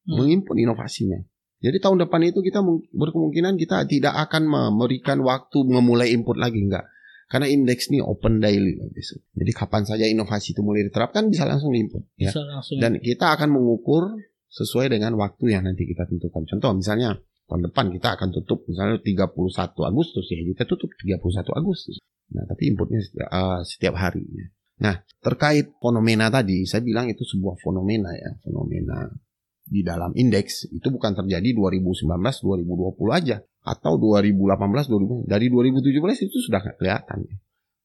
hmm. 0.09 0.17
menginput 0.17 0.57
inovasinya 0.57 1.21
jadi 1.65 1.81
tahun 1.81 2.05
depan 2.05 2.21
itu 2.29 2.45
kita 2.45 2.61
berkemungkinan 2.93 3.57
kita 3.57 3.89
tidak 3.89 4.13
akan 4.29 4.45
memberikan 4.45 5.25
waktu 5.25 5.65
memulai 5.65 6.13
input 6.13 6.37
lagi 6.37 6.61
enggak 6.61 6.85
karena 7.25 7.49
indeks 7.49 7.89
ini 7.89 8.05
open 8.05 8.37
daily 8.37 8.77
besok. 8.93 9.25
Jadi 9.33 9.49
kapan 9.49 9.81
saja 9.81 10.05
inovasi 10.05 10.53
itu 10.53 10.61
mulai 10.61 10.85
diterapkan 10.85 11.25
bisa 11.25 11.49
langsung 11.49 11.73
diinput 11.73 12.05
ya. 12.21 12.29
langsung. 12.29 12.77
Dan 12.77 13.01
kita 13.01 13.33
akan 13.33 13.49
mengukur 13.49 14.13
sesuai 14.53 14.93
dengan 14.93 15.17
waktu 15.17 15.57
yang 15.57 15.65
nanti 15.65 15.89
kita 15.89 16.05
tentukan. 16.05 16.45
Contoh 16.45 16.77
misalnya 16.77 17.17
tahun 17.49 17.65
depan 17.69 17.89
kita 17.97 18.13
akan 18.13 18.29
tutup 18.29 18.69
misalnya 18.69 19.01
31 19.01 19.33
Agustus 19.89 20.25
ya 20.29 20.37
kita 20.37 20.63
tutup 20.69 20.93
31 21.01 21.49
Agustus. 21.57 21.97
Nah, 22.25 22.45
tapi 22.45 22.73
inputnya 22.73 23.01
setiap, 23.01 23.29
uh, 23.29 23.61
setiap 23.61 23.93
hari. 23.97 24.25
Ya. 24.25 24.45
Nah, 24.75 24.95
terkait 25.21 25.77
fenomena 25.77 26.27
tadi, 26.33 26.65
saya 26.65 26.81
bilang 26.81 27.05
itu 27.05 27.21
sebuah 27.21 27.55
fenomena 27.61 28.11
ya, 28.17 28.33
fenomena 28.41 29.07
di 29.65 29.81
dalam 29.81 30.13
indeks 30.13 30.69
itu 30.69 30.87
bukan 30.93 31.17
terjadi 31.17 31.49
2019 31.57 32.05
2020 32.05 33.17
aja 33.17 33.41
atau 33.65 33.97
2018 33.97 35.25
2000 35.25 35.25
dari 35.25 35.49
2017 35.49 36.29
itu 36.29 36.37
sudah 36.37 36.61
kelihatan 36.77 37.25
ya. 37.25 37.35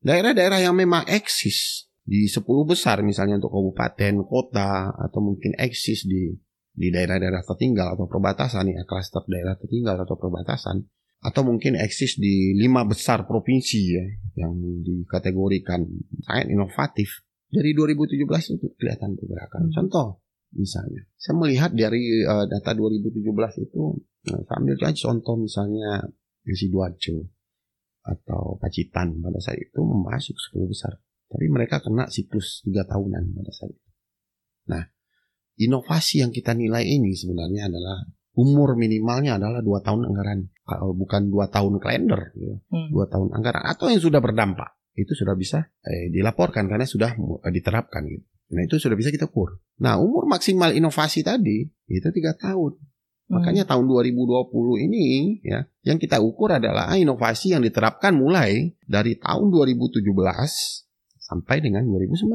Daerah-daerah 0.01 0.61
yang 0.64 0.77
memang 0.77 1.09
eksis 1.09 1.88
di 2.05 2.29
10 2.29 2.45
besar 2.69 3.05
misalnya 3.05 3.40
untuk 3.40 3.53
kabupaten, 3.53 4.25
kota 4.25 4.93
atau 4.93 5.21
mungkin 5.21 5.57
eksis 5.57 6.09
di 6.09 6.37
di 6.71 6.88
daerah-daerah 6.88 7.45
tertinggal 7.45 7.97
atau 7.97 8.09
perbatasan 8.09 8.73
ya, 8.73 8.85
klaster 8.88 9.25
daerah 9.29 9.57
tertinggal 9.57 10.01
atau 10.01 10.16
perbatasan 10.16 10.85
atau 11.21 11.43
mungkin 11.45 11.77
eksis 11.77 12.16
di 12.16 12.57
lima 12.57 12.88
besar 12.88 13.29
provinsi 13.29 13.81
ya 13.93 14.05
yang 14.40 14.57
dikategorikan 14.81 15.85
sangat 16.25 16.49
inovatif 16.49 17.29
dari 17.53 17.77
2017 17.77 18.57
itu 18.57 18.66
kelihatan 18.81 19.21
pergerakan. 19.21 19.69
Hmm. 19.69 19.73
Contoh 19.75 20.20
misalnya, 20.55 21.07
saya 21.15 21.35
melihat 21.39 21.71
dari 21.75 22.23
uh, 22.27 22.47
data 22.47 22.75
2017 22.75 23.21
itu, 23.67 23.83
nah, 24.31 24.41
saya 24.43 24.57
ambil 24.59 24.75
aja 24.81 25.01
contoh 25.11 25.35
misalnya 25.39 26.05
di 26.43 26.55
Sidoarjo 26.57 27.17
atau 28.01 28.57
Pacitan 28.57 29.21
pada 29.21 29.39
saat 29.39 29.61
itu 29.61 29.81
masuk 29.85 30.35
10 30.35 30.73
besar, 30.73 30.93
tapi 31.31 31.47
mereka 31.53 31.79
kena 31.85 32.09
siklus 32.09 32.65
tiga 32.65 32.83
tahunan 32.89 33.37
pada 33.37 33.51
saat 33.53 33.71
itu. 33.71 33.89
Nah, 34.73 34.83
inovasi 35.61 36.25
yang 36.25 36.33
kita 36.33 36.57
nilai 36.57 36.83
ini 36.83 37.13
sebenarnya 37.13 37.69
adalah 37.69 38.09
umur 38.39 38.79
minimalnya 38.79 39.37
adalah 39.37 39.61
dua 39.61 39.83
tahun 39.83 40.07
anggaran 40.07 40.49
bukan 40.95 41.23
dua 41.29 41.51
tahun 41.51 41.83
kalender 41.83 42.31
gitu. 42.39 42.63
hmm. 42.71 42.95
tahun 43.11 43.29
anggaran 43.35 43.65
atau 43.67 43.91
yang 43.91 44.01
sudah 44.01 44.23
berdampak 44.23 44.80
itu 45.01 45.13
sudah 45.17 45.33
bisa 45.33 45.73
eh, 45.89 46.13
dilaporkan 46.13 46.69
karena 46.69 46.85
sudah 46.85 47.17
eh, 47.17 47.53
diterapkan 47.53 48.05
gitu. 48.05 48.27
Nah 48.51 48.63
itu 48.67 48.77
sudah 48.77 48.99
bisa 48.99 49.09
kita 49.15 49.31
ukur. 49.31 49.57
Nah 49.81 49.97
umur 49.97 50.27
maksimal 50.27 50.75
inovasi 50.75 51.25
tadi 51.25 51.65
itu 51.89 52.09
tiga 52.13 52.37
tahun. 52.37 52.77
Makanya 53.31 53.63
tahun 53.63 53.87
2020 53.87 54.87
ini 54.91 55.39
ya 55.47 55.63
yang 55.87 56.03
kita 56.03 56.19
ukur 56.19 56.59
adalah 56.59 56.91
inovasi 56.99 57.55
yang 57.55 57.63
diterapkan 57.63 58.11
mulai 58.11 58.75
dari 58.83 59.15
tahun 59.23 59.55
2017 59.55 60.03
sampai 61.15 61.57
dengan 61.63 61.87
2019. 61.87 62.27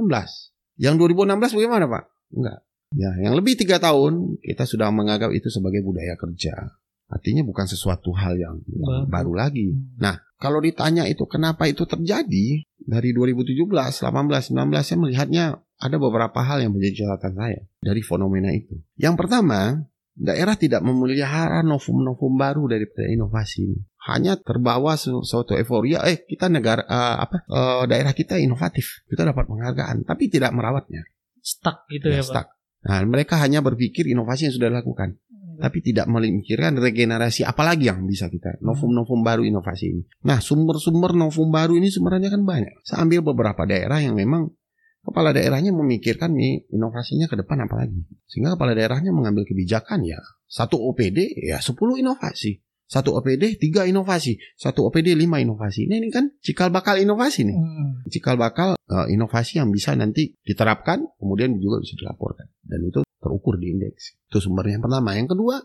Yang 0.80 0.96
2016 0.96 1.56
bagaimana 1.60 1.86
Pak? 1.92 2.04
Enggak. 2.32 2.60
Ya, 2.96 3.12
yang 3.20 3.36
lebih 3.36 3.60
tiga 3.60 3.76
tahun 3.76 4.40
kita 4.40 4.64
sudah 4.64 4.88
menganggap 4.88 5.36
itu 5.36 5.52
sebagai 5.52 5.84
budaya 5.84 6.16
kerja. 6.16 6.80
Artinya 7.06 7.46
bukan 7.46 7.70
sesuatu 7.70 8.10
hal 8.18 8.34
yang, 8.38 8.56
yang 8.66 9.06
baru. 9.06 9.38
lagi. 9.38 9.78
Nah, 10.02 10.18
kalau 10.42 10.58
ditanya 10.58 11.06
itu 11.06 11.30
kenapa 11.30 11.70
itu 11.70 11.86
terjadi 11.86 12.66
dari 12.82 13.10
2017, 13.14 13.56
18, 13.66 14.52
19 14.52 14.84
saya 14.84 14.98
melihatnya 14.98 15.46
ada 15.80 15.98
beberapa 16.00 16.40
hal 16.42 16.66
yang 16.66 16.74
menjadi 16.74 17.06
catatan 17.06 17.34
saya 17.38 17.60
dari 17.84 18.02
fenomena 18.02 18.50
itu. 18.52 18.80
Yang 18.98 19.16
pertama, 19.22 19.86
daerah 20.16 20.56
tidak 20.56 20.82
memelihara 20.82 21.60
novum-novum 21.62 22.40
baru 22.40 22.72
daripada 22.72 23.06
inovasi 23.12 23.76
Hanya 24.06 24.38
terbawa 24.40 24.96
suatu 25.02 25.58
euforia, 25.58 26.06
eh 26.06 26.24
kita 26.24 26.46
negara 26.46 26.86
uh, 26.86 27.26
apa 27.26 27.42
uh, 27.50 27.84
daerah 27.90 28.14
kita 28.14 28.38
inovatif, 28.38 29.02
kita 29.10 29.26
dapat 29.26 29.50
penghargaan, 29.50 30.06
tapi 30.06 30.30
tidak 30.30 30.54
merawatnya. 30.54 31.10
Stuck 31.42 31.90
gitu 31.90 32.14
ya, 32.14 32.22
ya 32.22 32.24
stuck. 32.26 32.54
Pak. 32.54 32.56
Nah, 32.86 33.02
mereka 33.10 33.42
hanya 33.42 33.66
berpikir 33.66 34.06
inovasi 34.06 34.46
yang 34.46 34.54
sudah 34.54 34.70
dilakukan, 34.70 35.18
hmm. 35.18 35.25
Tapi 35.60 35.80
tidak 35.82 36.06
memikirkan 36.12 36.76
regenerasi 36.78 37.48
apalagi 37.48 37.88
yang 37.88 38.04
bisa 38.04 38.28
kita 38.28 38.60
novum-novum 38.62 39.22
baru 39.24 39.44
inovasi 39.44 39.86
ini. 39.92 40.02
Nah, 40.28 40.44
sumber-sumber 40.44 41.16
novum 41.16 41.52
baru 41.52 41.78
ini 41.80 41.90
sebenarnya 41.90 42.34
kan 42.34 42.44
banyak. 42.44 42.82
Saya 42.84 43.06
ambil 43.08 43.22
beberapa 43.24 43.64
daerah 43.64 44.00
yang 44.04 44.16
memang 44.16 44.52
kepala 45.06 45.30
daerahnya 45.32 45.70
memikirkan 45.70 46.34
nih 46.34 46.66
inovasinya 46.74 47.30
ke 47.30 47.38
depan 47.38 47.70
apa 47.70 47.86
lagi. 47.86 48.02
Sehingga 48.26 48.58
kepala 48.58 48.74
daerahnya 48.74 49.14
mengambil 49.14 49.46
kebijakan 49.46 50.02
ya 50.02 50.18
satu 50.50 50.82
OPD 50.82 51.46
ya 51.46 51.62
10 51.62 51.76
inovasi. 52.02 52.66
Satu 52.86 53.18
OPD 53.18 53.58
tiga 53.58 53.82
inovasi, 53.90 54.38
satu 54.54 54.86
OPD 54.86 55.18
lima 55.18 55.42
inovasi. 55.42 55.90
Ini, 55.90 56.06
ini 56.06 56.14
kan 56.14 56.30
cikal 56.38 56.70
bakal 56.70 57.02
inovasi 57.02 57.42
nih. 57.42 57.58
Hmm. 57.58 58.06
Cikal 58.14 58.38
bakal 58.38 58.78
uh, 58.78 59.10
inovasi 59.10 59.58
yang 59.58 59.74
bisa 59.74 59.98
nanti 59.98 60.38
diterapkan, 60.46 61.02
kemudian 61.18 61.58
juga 61.58 61.82
bisa 61.82 61.98
dilaporkan. 61.98 62.46
Dan 62.62 62.86
itu 62.86 63.02
terukur 63.26 63.58
di 63.58 63.74
indeks. 63.74 64.22
Itu 64.30 64.38
sumbernya 64.38 64.78
yang 64.78 64.86
pertama. 64.86 65.18
Yang 65.18 65.34
kedua, 65.34 65.56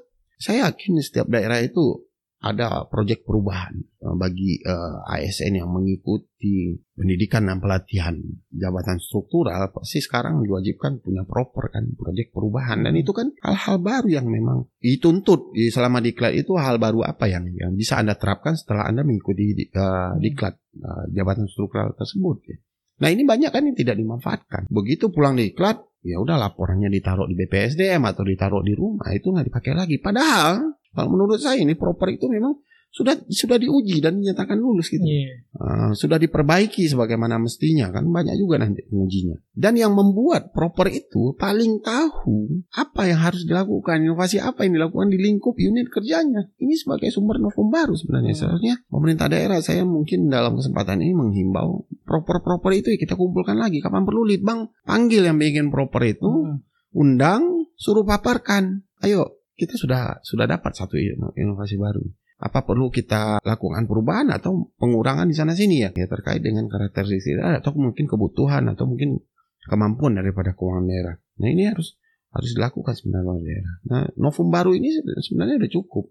saya 0.40 0.72
yakin 0.72 0.96
setiap 1.04 1.28
daerah 1.28 1.60
itu 1.60 2.08
ada 2.40 2.88
proyek 2.88 3.28
perubahan 3.28 3.76
eh, 3.76 4.16
bagi 4.16 4.64
uh, 4.64 5.04
eh, 5.12 5.28
ASN 5.28 5.60
yang 5.60 5.68
mengikuti 5.68 6.72
pendidikan 6.96 7.44
dan 7.44 7.60
pelatihan 7.60 8.16
jabatan 8.48 8.96
struktural 8.96 9.68
pasti 9.76 10.00
sekarang 10.00 10.40
diwajibkan 10.40 11.04
punya 11.04 11.28
proper 11.28 11.68
kan 11.68 11.84
proyek 11.92 12.32
perubahan 12.32 12.80
dan 12.80 12.96
itu 12.96 13.12
kan 13.12 13.28
hal-hal 13.44 13.76
baru 13.84 14.08
yang 14.08 14.26
memang 14.32 14.72
dituntut 14.80 15.52
di 15.52 15.68
selama 15.68 16.00
diklat 16.00 16.32
itu 16.32 16.56
hal 16.56 16.80
baru 16.80 17.04
apa 17.04 17.28
yang 17.28 17.44
yang 17.52 17.76
bisa 17.76 18.00
anda 18.00 18.16
terapkan 18.16 18.56
setelah 18.56 18.88
anda 18.88 19.04
mengikuti 19.04 19.52
uh, 19.76 20.16
diklat 20.16 20.56
uh, 20.80 21.12
jabatan 21.12 21.44
struktural 21.44 21.92
tersebut 21.92 22.40
ya. 22.48 22.56
Nah 23.00 23.08
ini 23.08 23.24
banyak 23.24 23.48
kan 23.52 23.64
yang 23.64 23.76
tidak 23.76 23.96
dimanfaatkan. 23.96 24.68
Begitu 24.68 25.08
pulang 25.08 25.32
diklat, 25.32 25.80
ya 26.00 26.16
udah 26.16 26.36
laporannya 26.40 26.88
ditaruh 26.88 27.28
di 27.28 27.36
BPSDM 27.36 28.00
atau 28.08 28.24
ditaruh 28.24 28.64
di 28.64 28.72
rumah 28.72 29.12
itu 29.12 29.32
nggak 29.32 29.46
dipakai 29.52 29.72
lagi. 29.76 29.96
Padahal 30.00 30.80
kalau 30.90 31.08
menurut 31.12 31.38
saya 31.38 31.60
ini 31.60 31.76
proper 31.76 32.10
itu 32.10 32.26
memang 32.26 32.56
sudah 32.90 33.14
sudah 33.30 33.54
diuji 33.54 34.02
dan 34.02 34.18
dinyatakan 34.18 34.58
lulus 34.58 34.90
gitu. 34.90 35.06
Yeah. 35.06 35.46
Uh, 35.54 35.94
sudah 35.94 36.18
diperbaiki 36.18 36.90
sebagaimana 36.90 37.38
mestinya 37.38 37.94
kan 37.94 38.10
banyak 38.10 38.34
juga 38.34 38.58
nanti 38.58 38.82
pengujinya. 38.82 39.38
Dan 39.54 39.78
yang 39.78 39.94
membuat 39.94 40.50
proper 40.50 40.90
itu 40.90 41.38
paling 41.38 41.78
tahu 41.86 42.66
apa 42.74 43.06
yang 43.06 43.22
harus 43.22 43.46
dilakukan, 43.46 44.02
inovasi 44.02 44.42
apa 44.42 44.66
yang 44.66 44.74
dilakukan 44.74 45.06
di 45.14 45.22
lingkup 45.22 45.54
unit 45.54 45.86
kerjanya. 45.86 46.50
Ini 46.58 46.74
sebagai 46.74 47.14
sumber 47.14 47.38
novum 47.38 47.70
baru 47.70 47.94
sebenarnya. 47.94 48.34
Hmm. 48.34 48.40
Seharusnya 48.42 48.74
pemerintah 48.90 49.26
daerah 49.30 49.62
saya 49.62 49.86
mungkin 49.86 50.26
dalam 50.26 50.58
kesempatan 50.58 50.98
ini 50.98 51.14
menghimbau 51.14 51.86
proper-proper 52.02 52.74
itu 52.74 52.90
kita 52.98 53.14
kumpulkan 53.14 53.54
lagi. 53.54 53.78
Kapan 53.78 54.02
perlu 54.02 54.26
litbang 54.26 54.66
panggil 54.82 55.30
yang 55.30 55.38
bikin 55.38 55.70
proper 55.70 56.02
itu, 56.10 56.26
hmm. 56.26 56.66
undang, 56.98 57.70
suruh 57.78 58.02
paparkan. 58.02 58.82
Ayo 58.98 59.40
kita 59.54 59.78
sudah 59.78 60.18
sudah 60.26 60.50
dapat 60.50 60.74
satu 60.74 60.98
inovasi 61.36 61.78
baru. 61.78 62.02
Apa 62.40 62.64
perlu 62.64 62.88
kita 62.88 63.44
lakukan 63.44 63.84
perubahan 63.84 64.32
atau 64.32 64.72
pengurangan 64.80 65.28
di 65.28 65.36
sana 65.36 65.52
sini 65.52 65.84
ya? 65.84 65.92
Ya 65.92 66.08
terkait 66.08 66.40
dengan 66.40 66.64
karakteristik 66.72 67.36
atau 67.36 67.76
mungkin 67.76 68.08
kebutuhan 68.08 68.64
atau 68.72 68.88
mungkin 68.88 69.20
kemampuan 69.68 70.16
daripada 70.16 70.56
keuangan 70.56 70.88
daerah. 70.88 71.14
Nah 71.36 71.48
ini 71.52 71.68
harus 71.68 72.00
harus 72.32 72.50
dilakukan 72.56 72.96
sebenarnya 72.96 73.28
oleh 73.28 73.44
daerah. 73.44 73.74
Nah 73.92 74.02
novum 74.16 74.48
baru 74.48 74.72
ini 74.72 74.88
sebenarnya 75.20 75.60
sudah 75.60 75.72
cukup. 75.76 76.04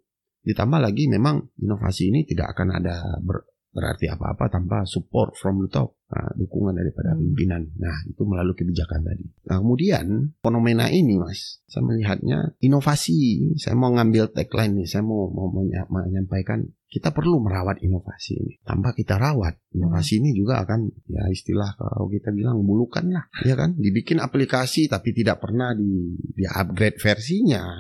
Ditambah 0.46 0.80
lagi 0.80 1.10
memang 1.10 1.50
inovasi 1.58 2.14
ini 2.14 2.24
tidak 2.30 2.54
akan 2.54 2.78
ada 2.78 2.96
ber, 3.26 3.50
berarti 3.70 4.10
apa-apa 4.10 4.50
tanpa 4.50 4.82
support 4.90 5.38
from 5.38 5.62
the 5.62 5.70
top, 5.70 5.94
nah, 6.10 6.34
dukungan 6.34 6.74
daripada 6.74 7.14
hmm. 7.14 7.22
pimpinan. 7.22 7.62
Nah, 7.78 8.02
itu 8.10 8.26
melalui 8.26 8.58
kebijakan 8.58 9.06
tadi. 9.06 9.26
Nah, 9.46 9.62
kemudian 9.62 10.34
fenomena 10.42 10.90
ini, 10.90 11.22
Mas, 11.22 11.62
saya 11.70 11.86
melihatnya 11.86 12.58
inovasi. 12.66 13.54
Saya 13.62 13.78
mau 13.78 13.94
ngambil 13.94 14.34
tagline 14.34 14.82
nih, 14.82 14.88
saya 14.90 15.06
mau, 15.06 15.30
mau 15.30 15.54
menyampaikan 15.54 16.66
kita 16.90 17.14
perlu 17.14 17.38
merawat 17.46 17.86
inovasi 17.86 18.42
ini. 18.42 18.54
Tanpa 18.66 18.98
kita 18.98 19.22
rawat, 19.22 19.62
inovasi 19.78 20.18
hmm. 20.18 20.22
ini 20.26 20.30
juga 20.34 20.66
akan 20.66 20.90
ya 21.06 21.30
istilah 21.30 21.78
kalau 21.78 22.10
kita 22.10 22.34
bilang 22.34 22.66
bulukan 22.66 23.06
lah, 23.06 23.30
ya 23.46 23.54
kan? 23.54 23.78
Dibikin 23.78 24.18
aplikasi 24.18 24.90
tapi 24.90 25.14
tidak 25.14 25.38
pernah 25.38 25.78
di, 25.78 26.18
di 26.18 26.44
upgrade 26.50 26.98
versinya. 26.98 27.78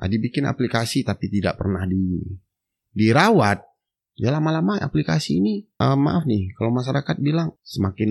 Nah, 0.00 0.08
dibikin 0.10 0.50
aplikasi 0.50 1.06
tapi 1.06 1.30
tidak 1.30 1.54
pernah 1.54 1.86
di 1.86 2.18
dirawat 2.90 3.69
ya 4.20 4.28
lama-lama 4.28 4.76
aplikasi 4.76 5.40
ini 5.40 5.64
uh, 5.80 5.96
maaf 5.96 6.28
nih 6.28 6.52
kalau 6.60 6.68
masyarakat 6.76 7.16
bilang 7.24 7.56
semakin 7.64 8.10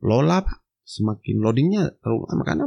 lola 0.00 0.40
pak 0.40 0.64
semakin 0.88 1.36
loadingnya 1.44 2.00
terlalu 2.00 2.24
lama 2.32 2.42
karena 2.48 2.66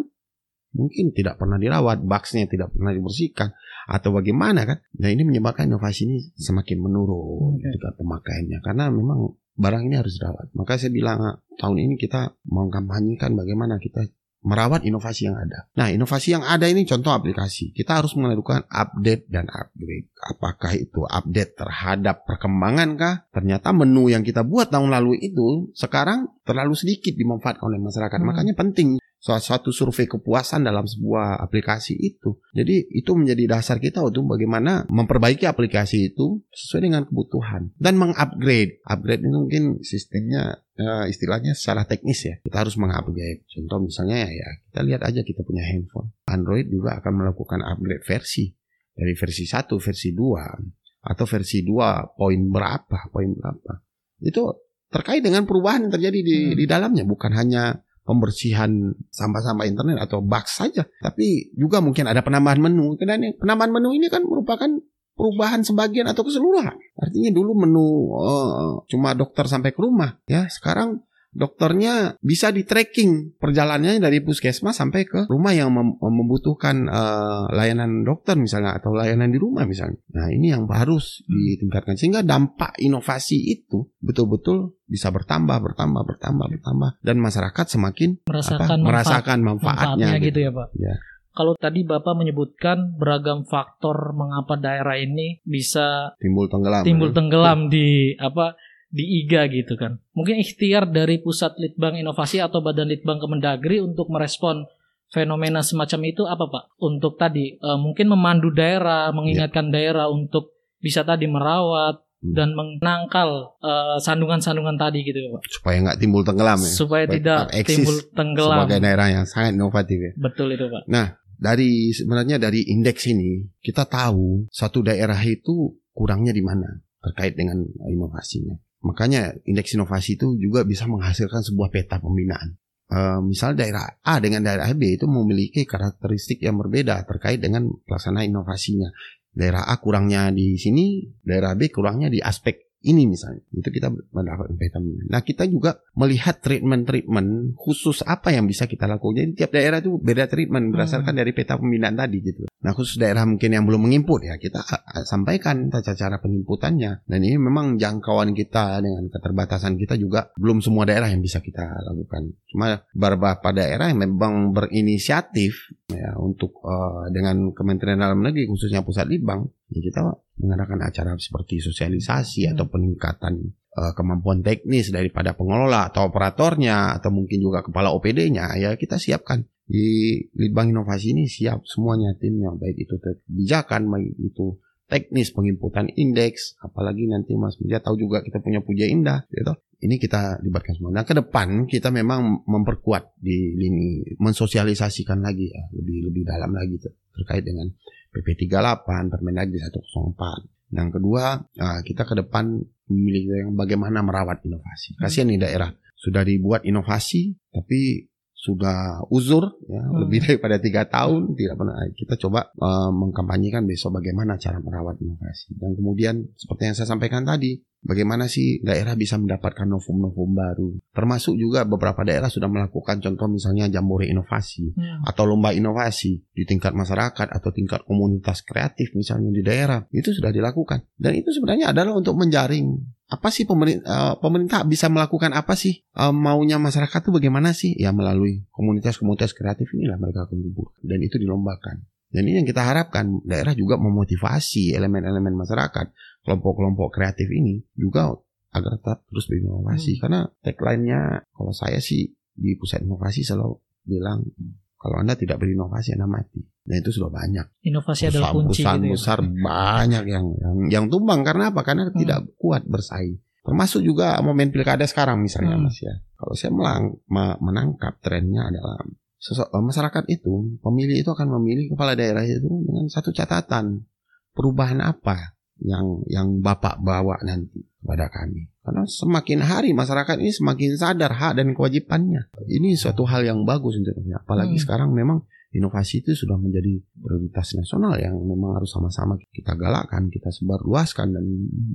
mungkin 0.78 1.10
tidak 1.10 1.42
pernah 1.42 1.58
dirawat 1.58 2.06
bugsnya 2.06 2.46
tidak 2.46 2.70
pernah 2.70 2.94
dibersihkan 2.94 3.50
atau 3.90 4.14
bagaimana 4.14 4.70
kan 4.70 4.78
nah 5.02 5.10
ini 5.10 5.26
menyebabkan 5.26 5.66
inovasi 5.74 6.06
ini 6.06 6.18
semakin 6.38 6.78
menurun 6.78 7.58
okay. 7.58 7.74
tingkat 7.74 7.94
pemakaiannya 7.98 8.60
karena 8.62 8.84
memang 8.94 9.34
barang 9.58 9.84
ini 9.90 9.96
harus 9.98 10.22
dirawat 10.22 10.54
maka 10.54 10.78
saya 10.78 10.94
bilang 10.94 11.18
ah, 11.26 11.36
tahun 11.58 11.82
ini 11.82 11.94
kita 11.98 12.38
mengkampanyekan 12.46 13.34
bagaimana 13.34 13.82
kita 13.82 14.06
merawat 14.48 14.88
inovasi 14.88 15.28
yang 15.28 15.36
ada. 15.36 15.68
Nah, 15.76 15.92
inovasi 15.92 16.32
yang 16.32 16.48
ada 16.48 16.64
ini 16.72 16.88
contoh 16.88 17.12
aplikasi. 17.12 17.76
Kita 17.76 18.00
harus 18.00 18.16
melakukan 18.16 18.64
update 18.72 19.28
dan 19.28 19.52
upgrade. 19.52 20.08
Apakah 20.16 20.72
itu 20.80 21.04
update 21.04 21.60
terhadap 21.60 22.24
perkembangan 22.24 22.96
kah? 22.96 23.16
Ternyata 23.36 23.76
menu 23.76 24.08
yang 24.08 24.24
kita 24.24 24.48
buat 24.48 24.72
tahun 24.72 24.88
lalu 24.88 25.20
itu 25.20 25.76
sekarang 25.76 26.32
terlalu 26.48 26.80
sedikit 26.80 27.12
dimanfaatkan 27.12 27.68
oleh 27.68 27.84
masyarakat. 27.84 28.16
Hmm. 28.16 28.28
Makanya 28.32 28.56
penting 28.56 29.04
suatu 29.18 29.74
survei 29.74 30.06
kepuasan 30.06 30.64
dalam 30.64 30.86
sebuah 30.86 31.42
aplikasi 31.42 31.98
itu. 31.98 32.38
Jadi 32.54 32.88
itu 32.94 33.12
menjadi 33.18 33.58
dasar 33.58 33.82
kita 33.82 34.06
untuk 34.06 34.38
bagaimana 34.38 34.86
memperbaiki 34.88 35.50
aplikasi 35.50 36.14
itu 36.14 36.42
sesuai 36.54 36.82
dengan 36.88 37.04
kebutuhan 37.10 37.74
dan 37.82 37.98
mengupgrade. 37.98 38.80
Upgrade 38.86 39.26
itu 39.26 39.38
mungkin 39.38 39.64
sistemnya 39.82 40.62
uh, 40.78 41.06
istilahnya 41.10 41.58
secara 41.58 41.84
teknis 41.90 42.24
ya. 42.24 42.36
Kita 42.46 42.64
harus 42.64 42.78
mengupgrade. 42.78 43.44
Contoh 43.50 43.84
misalnya 43.84 44.30
ya 44.30 44.50
kita 44.70 44.82
lihat 44.86 45.02
aja 45.04 45.22
kita 45.26 45.42
punya 45.42 45.66
handphone. 45.66 46.14
Android 46.30 46.70
juga 46.70 47.02
akan 47.02 47.14
melakukan 47.26 47.60
upgrade 47.66 48.06
versi 48.06 48.54
dari 48.98 49.14
versi 49.14 49.46
1, 49.46 49.66
versi 49.78 50.10
2 50.14 51.08
atau 51.08 51.26
versi 51.30 51.62
2 51.62 52.18
poin 52.18 52.42
berapa, 52.50 53.00
poin 53.14 53.30
berapa. 53.34 53.74
Itu 54.22 54.68
terkait 54.88 55.20
dengan 55.20 55.44
perubahan 55.44 55.88
yang 55.88 55.94
terjadi 55.94 56.20
di, 56.24 56.38
hmm. 56.52 56.56
di 56.58 56.66
dalamnya 56.66 57.04
bukan 57.04 57.32
hanya 57.36 57.84
pembersihan 58.08 58.96
sampah-sampah 59.12 59.68
internet 59.68 60.00
atau 60.00 60.24
box 60.24 60.64
saja, 60.64 60.88
tapi 61.04 61.52
juga 61.60 61.84
mungkin 61.84 62.08
ada 62.08 62.24
penambahan 62.24 62.64
menu. 62.64 62.96
Dan 62.96 63.36
penambahan 63.36 63.76
menu 63.76 63.92
ini 63.92 64.08
kan 64.08 64.24
merupakan 64.24 64.72
perubahan 65.18 65.68
sebagian 65.68 66.08
atau 66.08 66.24
keseluruhan. 66.24 66.80
Artinya 66.96 67.36
dulu 67.36 67.68
menu 67.68 68.16
uh, 68.16 68.88
cuma 68.88 69.12
dokter 69.12 69.44
sampai 69.52 69.76
ke 69.76 69.80
rumah, 69.84 70.16
ya 70.24 70.48
sekarang 70.48 71.04
dokternya 71.38 72.18
bisa 72.20 72.50
di 72.50 72.66
tracking 72.66 73.38
perjalanannya 73.38 74.02
dari 74.02 74.26
puskesmas 74.26 74.74
sampai 74.74 75.06
ke 75.06 75.20
rumah 75.30 75.54
yang 75.54 75.70
mem 75.70 75.94
membutuhkan 76.02 76.90
uh, 76.90 77.46
layanan 77.54 78.02
dokter 78.02 78.34
misalnya 78.34 78.82
atau 78.82 78.98
layanan 78.98 79.30
di 79.30 79.38
rumah 79.38 79.70
misalnya. 79.70 80.02
Nah 80.18 80.34
ini 80.34 80.50
yang 80.50 80.66
harus 80.66 81.22
ditingkatkan 81.30 81.94
sehingga 81.94 82.26
dampak 82.26 82.74
inovasi 82.82 83.38
itu 83.54 83.86
betul-betul 84.02 84.74
bisa 84.90 85.14
bertambah, 85.14 85.62
bertambah, 85.62 86.02
bertambah, 86.02 86.46
bertambah 86.58 86.90
dan 87.06 87.22
masyarakat 87.22 87.66
semakin 87.70 88.18
merasakan, 88.26 88.58
apa, 88.58 88.74
manfaat, 88.74 88.90
merasakan 88.90 89.40
manfaatnya, 89.46 89.86
manfaatnya 89.86 90.10
gitu. 90.18 90.26
gitu 90.26 90.40
ya 90.42 90.52
pak. 90.52 90.68
Ya. 90.74 90.96
Kalau 91.38 91.54
tadi 91.54 91.86
Bapak 91.86 92.18
menyebutkan 92.18 92.98
beragam 92.98 93.46
faktor 93.46 94.18
mengapa 94.18 94.58
daerah 94.58 94.98
ini 94.98 95.38
bisa 95.46 96.18
timbul 96.18 96.50
tenggelam, 96.50 96.82
timbul 96.82 97.14
tenggelam 97.14 97.70
di 97.70 98.18
apa 98.18 98.58
di 98.88 99.24
IGA 99.24 99.52
gitu 99.52 99.76
kan. 99.76 100.00
Mungkin 100.16 100.40
ikhtiar 100.40 100.88
dari 100.88 101.20
Pusat 101.20 101.60
Litbang 101.60 102.00
Inovasi 102.00 102.40
atau 102.40 102.64
Badan 102.64 102.88
Litbang 102.88 103.20
Kemendagri 103.20 103.84
untuk 103.84 104.08
merespon 104.08 104.64
fenomena 105.12 105.64
semacam 105.64 106.00
itu 106.08 106.24
apa 106.28 106.46
Pak? 106.48 106.64
Untuk 106.80 107.20
tadi 107.20 107.56
uh, 107.60 107.80
mungkin 107.80 108.12
memandu 108.12 108.52
daerah, 108.52 109.12
mengingatkan 109.12 109.72
ya. 109.72 109.74
daerah 109.80 110.08
untuk 110.12 110.56
bisa 110.80 111.04
tadi 111.04 111.28
merawat 111.28 112.00
hmm. 112.24 112.34
dan 112.36 112.56
menangkal 112.56 113.60
uh, 113.60 113.98
sandungan-sandungan 114.00 114.80
tadi 114.80 115.04
gitu 115.04 115.20
Pak. 115.36 115.42
Supaya 115.52 115.78
nggak 115.84 116.00
timbul 116.00 116.24
tenggelam 116.24 116.60
ya. 116.60 116.72
Supaya, 116.72 117.04
Supaya 117.08 117.16
tidak 117.20 117.40
timbul 117.68 117.98
tenggelam. 118.16 118.58
Sebagai 118.64 118.80
daerah 118.84 119.08
yang 119.12 119.26
sangat 119.28 119.52
inovatif 119.56 119.98
ya. 120.00 120.12
Betul 120.16 120.56
itu 120.56 120.66
Pak. 120.72 120.84
Nah, 120.88 121.20
dari 121.38 121.92
sebenarnya 121.92 122.40
dari 122.42 122.66
indeks 122.66 123.04
ini 123.12 123.46
kita 123.62 123.86
tahu 123.86 124.48
satu 124.50 124.82
daerah 124.82 125.20
itu 125.22 125.76
kurangnya 125.94 126.32
di 126.32 126.44
mana 126.46 126.82
terkait 127.04 127.38
dengan 127.38 127.64
inovasinya. 127.88 128.58
Makanya 128.88 129.36
indeks 129.44 129.76
inovasi 129.76 130.16
itu 130.16 130.40
juga 130.40 130.64
bisa 130.64 130.88
menghasilkan 130.88 131.44
sebuah 131.44 131.68
peta 131.68 132.00
pembinaan. 132.00 132.56
Uh, 132.88 133.20
misal 133.20 133.52
daerah 133.52 134.00
A 134.00 134.24
dengan 134.24 134.48
daerah 134.48 134.72
B 134.72 134.96
itu 134.96 135.12
memiliki 135.12 135.68
karakteristik 135.68 136.40
yang 136.40 136.56
berbeda 136.56 137.04
terkait 137.04 137.44
dengan 137.44 137.68
pelaksanaan 137.84 138.32
inovasinya. 138.32 138.88
Daerah 139.36 139.68
A 139.68 139.76
kurangnya 139.84 140.32
di 140.32 140.56
sini, 140.56 141.04
daerah 141.20 141.52
B 141.60 141.68
kurangnya 141.68 142.08
di 142.08 142.24
aspek 142.24 142.67
ini 142.86 143.10
misalnya 143.10 143.42
itu 143.50 143.70
kita 143.74 143.90
mendapat 143.90 144.54
vitamin. 144.54 145.10
Nah 145.10 145.26
kita 145.26 145.50
juga 145.50 145.82
melihat 145.98 146.38
treatment-treatment 146.38 147.58
khusus 147.58 148.06
apa 148.06 148.30
yang 148.30 148.46
bisa 148.46 148.70
kita 148.70 148.86
lakukan. 148.86 149.18
Jadi 149.18 149.32
tiap 149.34 149.52
daerah 149.52 149.82
itu 149.82 149.98
beda 149.98 150.30
treatment 150.30 150.70
berdasarkan 150.70 151.18
hmm. 151.18 151.22
dari 151.26 151.32
peta 151.34 151.58
pembinaan 151.58 151.98
tadi 151.98 152.18
gitu. 152.22 152.46
Nah 152.62 152.72
khusus 152.78 153.02
daerah 153.02 153.26
mungkin 153.26 153.50
yang 153.50 153.66
belum 153.66 153.90
menginput 153.90 154.30
ya 154.30 154.38
kita 154.38 154.62
sampaikan 155.10 155.74
tata 155.74 155.98
cara 155.98 156.22
penginputannya. 156.22 157.02
Dan 157.10 157.20
ini 157.26 157.42
memang 157.42 157.82
jangkauan 157.82 158.38
kita 158.38 158.78
dengan 158.86 159.10
keterbatasan 159.10 159.74
kita 159.82 159.98
juga 159.98 160.30
belum 160.38 160.62
semua 160.62 160.86
daerah 160.86 161.10
yang 161.10 161.26
bisa 161.26 161.42
kita 161.42 161.66
lakukan. 161.82 162.38
Cuma 162.54 162.78
beberapa 162.94 163.50
daerah 163.58 163.90
yang 163.90 164.06
memang 164.06 164.54
berinisiatif 164.54 165.74
ya 165.90 166.14
untuk 166.22 166.62
uh, 166.62 167.10
dengan 167.10 167.52
Kementerian 167.58 167.98
Dalam 167.98 168.22
Negeri 168.22 168.46
khususnya 168.46 168.86
Pusat 168.86 169.08
Libang 169.10 169.50
ya 169.74 169.80
kita 169.82 170.27
mengadakan 170.38 170.80
acara 170.86 171.12
seperti 171.18 171.62
sosialisasi 171.62 172.48
hmm. 172.48 172.52
atau 172.56 172.66
peningkatan 172.70 173.34
uh, 173.74 173.94
kemampuan 173.98 174.46
teknis 174.46 174.94
daripada 174.94 175.34
pengelola 175.34 175.90
atau 175.90 176.10
operatornya 176.10 176.98
atau 176.98 177.10
mungkin 177.10 177.42
juga 177.42 177.66
kepala 177.66 177.94
OPD-nya 177.94 178.58
ya 178.58 178.70
kita 178.78 179.02
siapkan 179.02 179.46
di 179.68 180.16
Litbang 180.38 180.72
Inovasi 180.72 181.12
ini 181.12 181.28
siap 181.28 181.68
semuanya 181.68 182.16
timnya 182.16 182.56
baik 182.56 182.88
itu 182.88 182.96
kebijakan 183.02 183.92
baik 183.92 184.16
itu 184.24 184.56
teknis 184.88 185.36
penginputan 185.36 185.92
indeks 185.92 186.56
apalagi 186.64 187.04
nanti 187.12 187.36
Mas 187.36 187.60
Media 187.60 187.84
tahu 187.84 188.00
juga 188.00 188.24
kita 188.24 188.40
punya 188.40 188.64
Puja 188.64 188.88
Indah 188.88 189.28
gitu 189.28 189.52
ini 189.78 190.02
kita 190.02 190.42
libatkan 190.42 190.74
semua. 190.74 190.90
Nah, 190.90 191.06
ke 191.06 191.14
depan 191.14 191.70
kita 191.70 191.94
memang 191.94 192.42
memperkuat 192.50 193.14
di 193.22 193.54
lini 193.54 194.02
mensosialisasikan 194.18 195.22
lagi 195.22 195.54
ya, 195.54 195.64
lebih 195.78 196.10
lebih 196.10 196.24
dalam 196.26 196.50
lagi 196.50 196.82
terkait 197.14 197.46
dengan 197.46 197.70
PP 198.18 198.50
38, 198.50 199.14
Permendagri 199.14 199.62
104. 199.62 200.74
Yang 200.74 200.90
kedua, 201.00 201.46
ah, 201.62 201.80
kita 201.86 202.04
ke 202.04 202.18
depan 202.18 202.58
memilih 202.90 203.24
yang 203.46 203.52
bagaimana 203.54 204.02
merawat 204.02 204.44
inovasi. 204.44 204.98
Kasihan 204.98 205.30
nih 205.30 205.40
daerah 205.40 205.70
sudah 205.96 206.26
dibuat 206.26 206.66
inovasi, 206.66 207.38
tapi 207.54 208.10
sudah 208.38 209.04
uzur 209.10 209.60
ya 209.66 209.82
hmm. 209.82 210.08
lebih 210.08 210.20
daripada 210.30 210.56
tiga 210.62 210.86
tahun 210.88 211.36
tidak 211.36 211.58
pernah 211.58 211.76
kita 211.98 212.16
coba 212.22 212.54
uh, 212.62 212.94
mengkampanyekan 212.94 213.66
besok 213.66 213.98
bagaimana 213.98 214.38
cara 214.38 214.62
merawat 214.62 215.02
inovasi 215.02 215.58
dan 215.58 215.74
kemudian 215.74 216.22
seperti 216.38 216.70
yang 216.70 216.76
saya 216.78 216.88
sampaikan 216.88 217.26
tadi 217.26 217.60
bagaimana 217.88 218.28
sih 218.28 218.60
daerah 218.60 218.94
bisa 219.00 219.16
mendapatkan 219.16 219.64
novum-novum 219.64 220.30
baru? 220.36 220.70
Termasuk 220.92 221.40
juga 221.40 221.64
beberapa 221.64 222.04
daerah 222.04 222.28
sudah 222.28 222.52
melakukan 222.52 223.00
contoh 223.00 223.32
misalnya 223.32 223.72
jambore 223.72 224.12
inovasi 224.12 224.76
hmm. 224.76 225.08
atau 225.08 225.24
lomba 225.24 225.56
inovasi 225.56 226.20
di 226.36 226.44
tingkat 226.44 226.76
masyarakat 226.76 227.32
atau 227.32 227.50
tingkat 227.56 227.88
komunitas 227.88 228.44
kreatif 228.44 228.92
misalnya 228.94 229.32
di 229.32 229.40
daerah. 229.40 229.88
Itu 229.90 230.12
sudah 230.12 230.36
dilakukan. 230.36 230.84
Dan 231.00 231.16
itu 231.16 231.32
sebenarnya 231.32 231.72
adalah 231.72 231.96
untuk 231.96 232.20
menjaring 232.20 232.76
apa 233.08 233.32
sih 233.32 233.48
pemerintah, 233.48 233.88
uh, 233.88 234.14
pemerintah 234.20 234.68
bisa 234.68 234.92
melakukan 234.92 235.32
apa 235.32 235.56
sih? 235.56 235.80
Uh, 235.96 236.12
maunya 236.12 236.60
masyarakat 236.60 237.08
itu 237.08 237.12
bagaimana 237.16 237.56
sih? 237.56 237.72
Ya 237.80 237.96
melalui 237.96 238.44
komunitas-komunitas 238.52 239.32
kreatif 239.32 239.72
inilah 239.72 239.96
mereka 239.96 240.28
kumpul 240.28 240.76
dan 240.84 241.00
itu 241.00 241.16
dilombakan. 241.16 241.88
Dan 242.08 242.24
ini 242.24 242.40
yang 242.40 242.48
kita 242.48 242.64
harapkan 242.64 243.20
daerah 243.28 243.52
juga 243.52 243.76
memotivasi 243.76 244.72
elemen-elemen 244.72 245.36
masyarakat 245.36 245.92
kelompok-kelompok 246.28 246.92
kreatif 246.92 247.32
ini 247.32 247.64
juga 247.72 248.12
agar 248.52 248.76
tetap 248.76 249.08
terus 249.08 249.32
berinovasi 249.32 249.96
hmm. 249.96 250.00
karena 250.04 250.20
tagline-nya 250.44 251.24
kalau 251.32 251.56
saya 251.56 251.80
sih 251.80 252.12
di 252.36 252.60
pusat 252.60 252.84
inovasi 252.84 253.24
selalu 253.24 253.56
bilang 253.88 254.28
kalau 254.76 255.00
anda 255.00 255.16
tidak 255.16 255.40
berinovasi 255.40 255.96
anda 255.96 256.06
mati 256.06 256.44
Nah 256.68 256.76
itu 256.76 256.92
sudah 256.92 257.10
banyak. 257.10 257.48
Inovasi 257.64 258.12
adalah 258.12 258.36
kunci. 258.36 258.62
Perusahaan 258.62 258.80
gitu 258.84 258.92
ya. 258.92 258.94
besar 259.00 259.20
banyak 259.24 260.04
yang 260.04 260.26
yang 260.36 260.56
yang 260.68 260.86
tumbang 260.92 261.24
karena 261.24 261.50
apa? 261.50 261.64
Karena 261.64 261.88
hmm. 261.88 261.96
tidak 261.96 262.20
kuat 262.36 262.68
bersaing. 262.68 263.24
Termasuk 263.48 263.80
juga 263.80 264.20
momen 264.20 264.52
pilkada 264.52 264.84
sekarang 264.84 265.24
misalnya 265.24 265.56
hmm. 265.56 265.64
mas 265.64 265.80
ya. 265.80 265.96
Kalau 266.20 266.34
saya 266.36 266.52
melang, 266.52 267.00
menangkap 267.40 267.96
trennya 268.04 268.52
adalah 268.52 268.84
eh, 268.84 269.64
masyarakat 269.64 270.04
itu 270.12 270.60
pemilih 270.60 271.00
itu 271.00 271.10
akan 271.10 271.40
memilih 271.40 271.72
kepala 271.72 271.96
daerah 271.96 272.28
itu 272.28 272.52
dengan 272.68 272.92
satu 272.92 273.16
catatan 273.16 273.88
perubahan 274.36 274.84
apa 274.84 275.37
yang 275.62 276.06
yang 276.06 276.42
bapak 276.42 276.78
bawa 276.82 277.18
nanti 277.26 277.66
kepada 277.82 278.12
kami. 278.12 278.52
Karena 278.62 278.84
semakin 278.84 279.40
hari 279.48 279.72
masyarakat 279.72 280.20
ini 280.20 280.32
semakin 280.36 280.76
sadar 280.76 281.16
hak 281.16 281.40
dan 281.40 281.56
kewajibannya. 281.56 282.28
Ini 282.46 282.76
suatu 282.76 283.08
hal 283.08 283.24
yang 283.24 283.48
bagus 283.48 283.80
untuk 283.80 283.96
apalagi 284.12 284.60
hmm. 284.60 284.64
sekarang 284.68 284.92
memang 284.92 285.24
inovasi 285.56 286.04
itu 286.04 286.12
sudah 286.14 286.36
menjadi 286.36 286.84
prioritas 287.00 287.56
nasional 287.56 287.96
yang 287.96 288.20
memang 288.20 288.60
harus 288.60 288.70
sama-sama 288.70 289.16
kita 289.32 289.56
galakkan, 289.56 290.12
kita 290.12 290.30
sebarluaskan 290.30 291.16
dan 291.16 291.26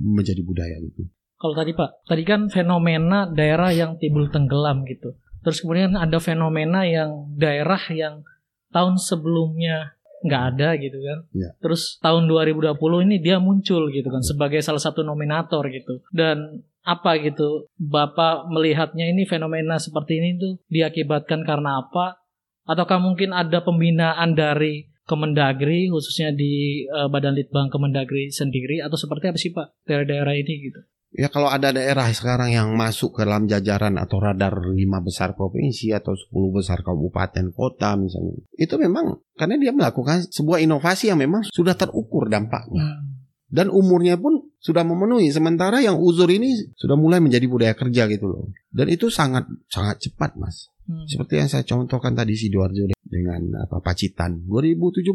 menjadi 0.05 0.45
budaya 0.45 0.77
gitu. 0.79 1.09
Kalau 1.41 1.57
tadi 1.57 1.75
Pak, 1.75 2.07
tadi 2.07 2.23
kan 2.23 2.47
fenomena 2.47 3.27
daerah 3.27 3.73
yang 3.73 3.99
timbul 3.99 4.31
tenggelam 4.31 4.87
gitu. 4.87 5.17
Terus 5.43 5.59
kemudian 5.59 5.99
ada 5.99 6.21
fenomena 6.23 6.87
yang 6.87 7.27
daerah 7.35 7.81
yang 7.91 8.23
tahun 8.71 8.95
sebelumnya 8.95 9.92
nggak 10.23 10.43
ada 10.55 10.69
gitu 10.79 10.97
kan. 10.97 11.19
Ya. 11.35 11.49
Terus 11.59 11.99
tahun 11.99 12.31
2020 12.31 12.73
ini 13.05 13.15
dia 13.19 13.37
muncul 13.37 13.91
gitu 13.91 14.07
kan 14.07 14.23
sebagai 14.23 14.63
salah 14.63 14.81
satu 14.81 15.03
nominator 15.03 15.67
gitu. 15.69 16.01
Dan 16.09 16.63
apa 16.83 17.15
gitu 17.23 17.71
Bapak 17.79 18.51
melihatnya 18.51 19.07
ini 19.07 19.23
fenomena 19.23 19.79
seperti 19.79 20.19
ini 20.19 20.35
tuh 20.35 20.59
diakibatkan 20.67 21.47
karena 21.47 21.79
apa 21.79 22.19
ataukah 22.67 22.99
mungkin 22.99 23.31
ada 23.31 23.63
pembinaan 23.63 24.35
dari 24.35 24.91
Kemendagri 25.03 25.91
khususnya 25.91 26.31
di 26.31 26.83
uh, 26.87 27.11
Badan 27.11 27.35
Litbang 27.35 27.67
Kemendagri 27.67 28.31
sendiri 28.31 28.79
atau 28.79 28.95
seperti 28.95 29.35
apa 29.35 29.39
sih 29.39 29.51
Pak 29.51 29.83
daerah-daerah 29.83 30.31
ini 30.39 30.71
gitu? 30.71 30.79
Ya 31.13 31.29
kalau 31.29 31.45
ada 31.45 31.69
daerah 31.69 32.09
sekarang 32.09 32.49
yang 32.49 32.73
masuk 32.73 33.13
ke 33.13 33.21
dalam 33.21 33.45
jajaran 33.45 34.01
atau 34.01 34.17
radar 34.17 34.65
lima 34.73 34.97
besar 34.97 35.37
provinsi 35.37 35.93
atau 35.93 36.17
sepuluh 36.17 36.49
besar 36.49 36.81
kabupaten 36.81 37.53
kota 37.53 37.93
misalnya. 37.93 38.41
Itu 38.57 38.81
memang 38.81 39.21
karena 39.37 39.61
dia 39.61 39.69
melakukan 39.77 40.25
sebuah 40.25 40.65
inovasi 40.65 41.13
yang 41.13 41.21
memang 41.21 41.45
sudah 41.45 41.77
terukur 41.77 42.33
dampaknya. 42.33 42.81
Hmm. 42.81 43.21
Dan 43.45 43.69
umurnya 43.69 44.17
pun 44.17 44.49
sudah 44.57 44.81
memenuhi. 44.81 45.29
Sementara 45.29 45.77
yang 45.85 46.01
uzur 46.01 46.25
ini 46.33 46.73
sudah 46.73 46.97
mulai 46.97 47.21
menjadi 47.21 47.45
budaya 47.45 47.77
kerja 47.77 48.09
gitu 48.09 48.25
loh. 48.25 48.49
Dan 48.73 48.89
itu 48.89 49.13
sangat 49.13 49.45
sangat 49.69 50.01
cepat 50.01 50.33
mas. 50.41 50.73
Hmm. 50.89 51.05
Seperti 51.05 51.37
yang 51.37 51.45
saya 51.45 51.61
contohkan 51.61 52.17
tadi 52.17 52.33
Sidoarjo 52.33 52.89
dengan 53.05 53.61
apa 53.61 53.77
Pacitan 53.85 54.41
2017 54.49 55.13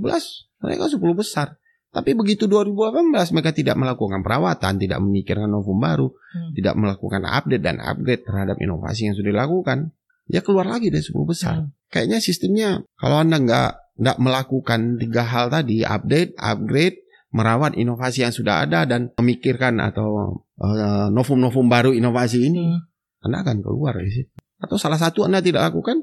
mereka 0.62 0.84
10 0.86 1.02
besar. 1.18 1.58
Tapi 1.98 2.14
begitu 2.14 2.46
2018 2.46 3.34
mereka 3.34 3.50
tidak 3.50 3.74
melakukan 3.74 4.22
perawatan, 4.22 4.78
tidak 4.78 4.98
memikirkan 5.02 5.50
novum 5.50 5.82
baru, 5.82 6.06
hmm. 6.06 6.54
tidak 6.54 6.74
melakukan 6.78 7.26
update 7.26 7.64
dan 7.66 7.82
upgrade 7.82 8.22
terhadap 8.22 8.56
inovasi 8.62 9.10
yang 9.10 9.16
sudah 9.18 9.34
dilakukan, 9.34 9.90
ya 10.30 10.40
keluar 10.46 10.70
lagi 10.70 10.94
dari 10.94 11.02
10 11.02 11.18
besar. 11.26 11.54
Hmm. 11.58 11.74
Kayaknya 11.90 12.18
sistemnya 12.22 12.68
kalau 12.94 13.18
Anda 13.18 13.42
nggak 13.42 13.70
nggak 13.98 14.18
melakukan 14.22 14.80
tiga 15.02 15.26
hal 15.26 15.50
tadi, 15.50 15.82
update, 15.82 16.38
upgrade, 16.38 17.02
merawat 17.34 17.74
inovasi 17.74 18.22
yang 18.22 18.30
sudah 18.30 18.62
ada 18.62 18.86
dan 18.86 19.10
memikirkan 19.18 19.82
atau 19.82 20.38
uh, 20.62 21.10
novum-novum 21.10 21.66
baru 21.66 21.90
inovasi 21.90 22.46
ini, 22.46 22.78
hmm. 22.78 23.26
Anda 23.26 23.42
akan 23.42 23.58
keluar 23.66 23.98
dari 23.98 24.14
situ 24.14 24.38
atau 24.58 24.76
salah 24.76 24.98
satu 24.98 25.22
Anda 25.22 25.38
tidak 25.38 25.70
lakukan, 25.70 26.02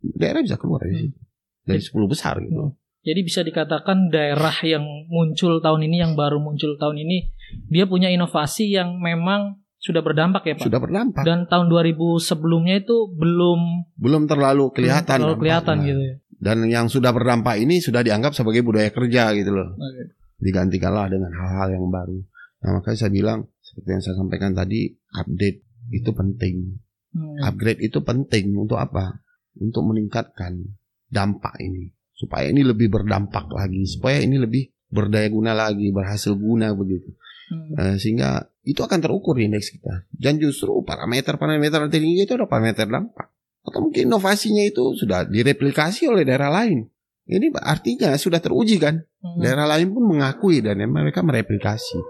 daerah 0.00 0.42
bisa 0.42 0.54
keluar 0.54 0.86
dari 0.86 1.06
situ. 1.06 1.18
Dari 1.66 1.82
10 1.82 2.08
besar 2.08 2.38
gitu. 2.40 2.72
Hmm. 2.72 2.76
Jadi 3.08 3.24
bisa 3.24 3.40
dikatakan 3.40 4.12
daerah 4.12 4.52
yang 4.60 4.84
muncul 5.08 5.64
tahun 5.64 5.88
ini, 5.88 5.96
yang 6.04 6.12
baru 6.12 6.36
muncul 6.44 6.76
tahun 6.76 7.08
ini, 7.08 7.32
dia 7.72 7.88
punya 7.88 8.12
inovasi 8.12 8.68
yang 8.68 9.00
memang 9.00 9.64
sudah 9.80 10.04
berdampak 10.04 10.44
ya 10.44 10.54
Pak? 10.60 10.68
Sudah 10.68 10.76
berdampak. 10.76 11.24
Dan 11.24 11.48
tahun 11.48 11.72
2000 11.72 11.96
sebelumnya 12.20 12.84
itu 12.84 13.08
belum 13.08 13.88
belum 13.96 14.28
terlalu 14.28 14.76
kelihatan. 14.76 15.24
Belum 15.24 15.24
terlalu 15.24 15.40
kelihatan 15.40 15.76
gitu 15.88 16.00
ya. 16.04 16.14
Dan 16.36 16.56
yang 16.68 16.92
sudah 16.92 17.08
berdampak 17.16 17.56
ini 17.56 17.80
sudah 17.80 18.04
dianggap 18.04 18.36
sebagai 18.36 18.60
budaya 18.60 18.92
kerja 18.92 19.32
gitu 19.32 19.56
loh. 19.56 19.72
Okay. 19.72 20.12
Digantikanlah 20.44 21.08
dengan 21.08 21.32
hal-hal 21.32 21.80
yang 21.80 21.88
baru. 21.88 22.20
Nah 22.60 22.70
makanya 22.76 23.08
saya 23.08 23.10
bilang 23.10 23.48
seperti 23.64 23.88
yang 23.88 24.02
saya 24.04 24.16
sampaikan 24.20 24.52
tadi, 24.52 24.84
update 25.16 25.64
itu 25.96 26.10
penting. 26.12 26.76
Hmm. 27.16 27.40
Upgrade 27.40 27.80
itu 27.80 28.04
penting 28.04 28.52
untuk 28.52 28.76
apa? 28.76 29.24
Untuk 29.56 29.88
meningkatkan 29.88 30.76
dampak 31.08 31.56
ini 31.64 31.97
supaya 32.18 32.50
ini 32.50 32.66
lebih 32.66 32.90
berdampak 32.90 33.46
lagi, 33.54 33.86
supaya 33.86 34.18
ini 34.18 34.42
lebih 34.42 34.74
berdaya 34.90 35.30
guna 35.30 35.54
lagi, 35.54 35.94
berhasil 35.94 36.34
guna 36.34 36.74
begitu. 36.74 37.14
Hmm. 37.48 37.72
Eh, 37.78 37.96
sehingga 37.96 38.50
itu 38.66 38.82
akan 38.82 38.98
terukur 38.98 39.38
di 39.38 39.46
indeks 39.46 39.70
kita. 39.72 40.04
Dan 40.10 40.42
justru 40.42 40.82
parameter-parameter 40.82 41.86
tinggi 41.88 42.26
itu 42.26 42.34
adalah 42.34 42.50
parameter 42.50 42.90
dampak. 42.90 43.30
Atau 43.62 43.86
mungkin 43.86 44.10
inovasinya 44.10 44.64
itu 44.66 44.98
sudah 44.98 45.24
direplikasi 45.30 46.10
oleh 46.10 46.26
daerah 46.26 46.50
lain. 46.50 46.90
Ini 47.28 47.52
artinya 47.60 48.16
sudah 48.18 48.42
teruji 48.42 48.80
kan. 48.82 48.98
Hmm. 49.22 49.38
Daerah 49.38 49.68
lain 49.70 49.94
pun 49.94 50.04
mengakui 50.08 50.58
dan 50.64 50.80
mereka 50.90 51.22
mereplikasi. 51.22 52.00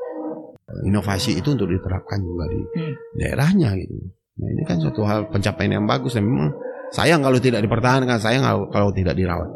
Inovasi 0.86 1.40
itu 1.40 1.52
untuk 1.52 1.68
diterapkan 1.68 2.20
juga 2.22 2.44
di 2.48 2.60
Hmm. 2.60 2.94
daerahnya 3.18 3.76
gitu. 3.76 3.94
Nah 4.38 4.48
ini 4.54 4.62
kan 4.62 4.78
suatu 4.78 5.02
hal 5.02 5.26
pencapaian 5.28 5.82
yang 5.82 5.86
bagus 5.86 6.14
dan 6.14 6.22
memang 6.22 6.54
sayang 6.94 7.20
kalau 7.26 7.42
tidak 7.42 7.60
dipertahankan, 7.66 8.18
sayang 8.22 8.44
kalau, 8.46 8.70
kalau 8.70 8.90
tidak 8.94 9.18
dirawat. 9.18 9.50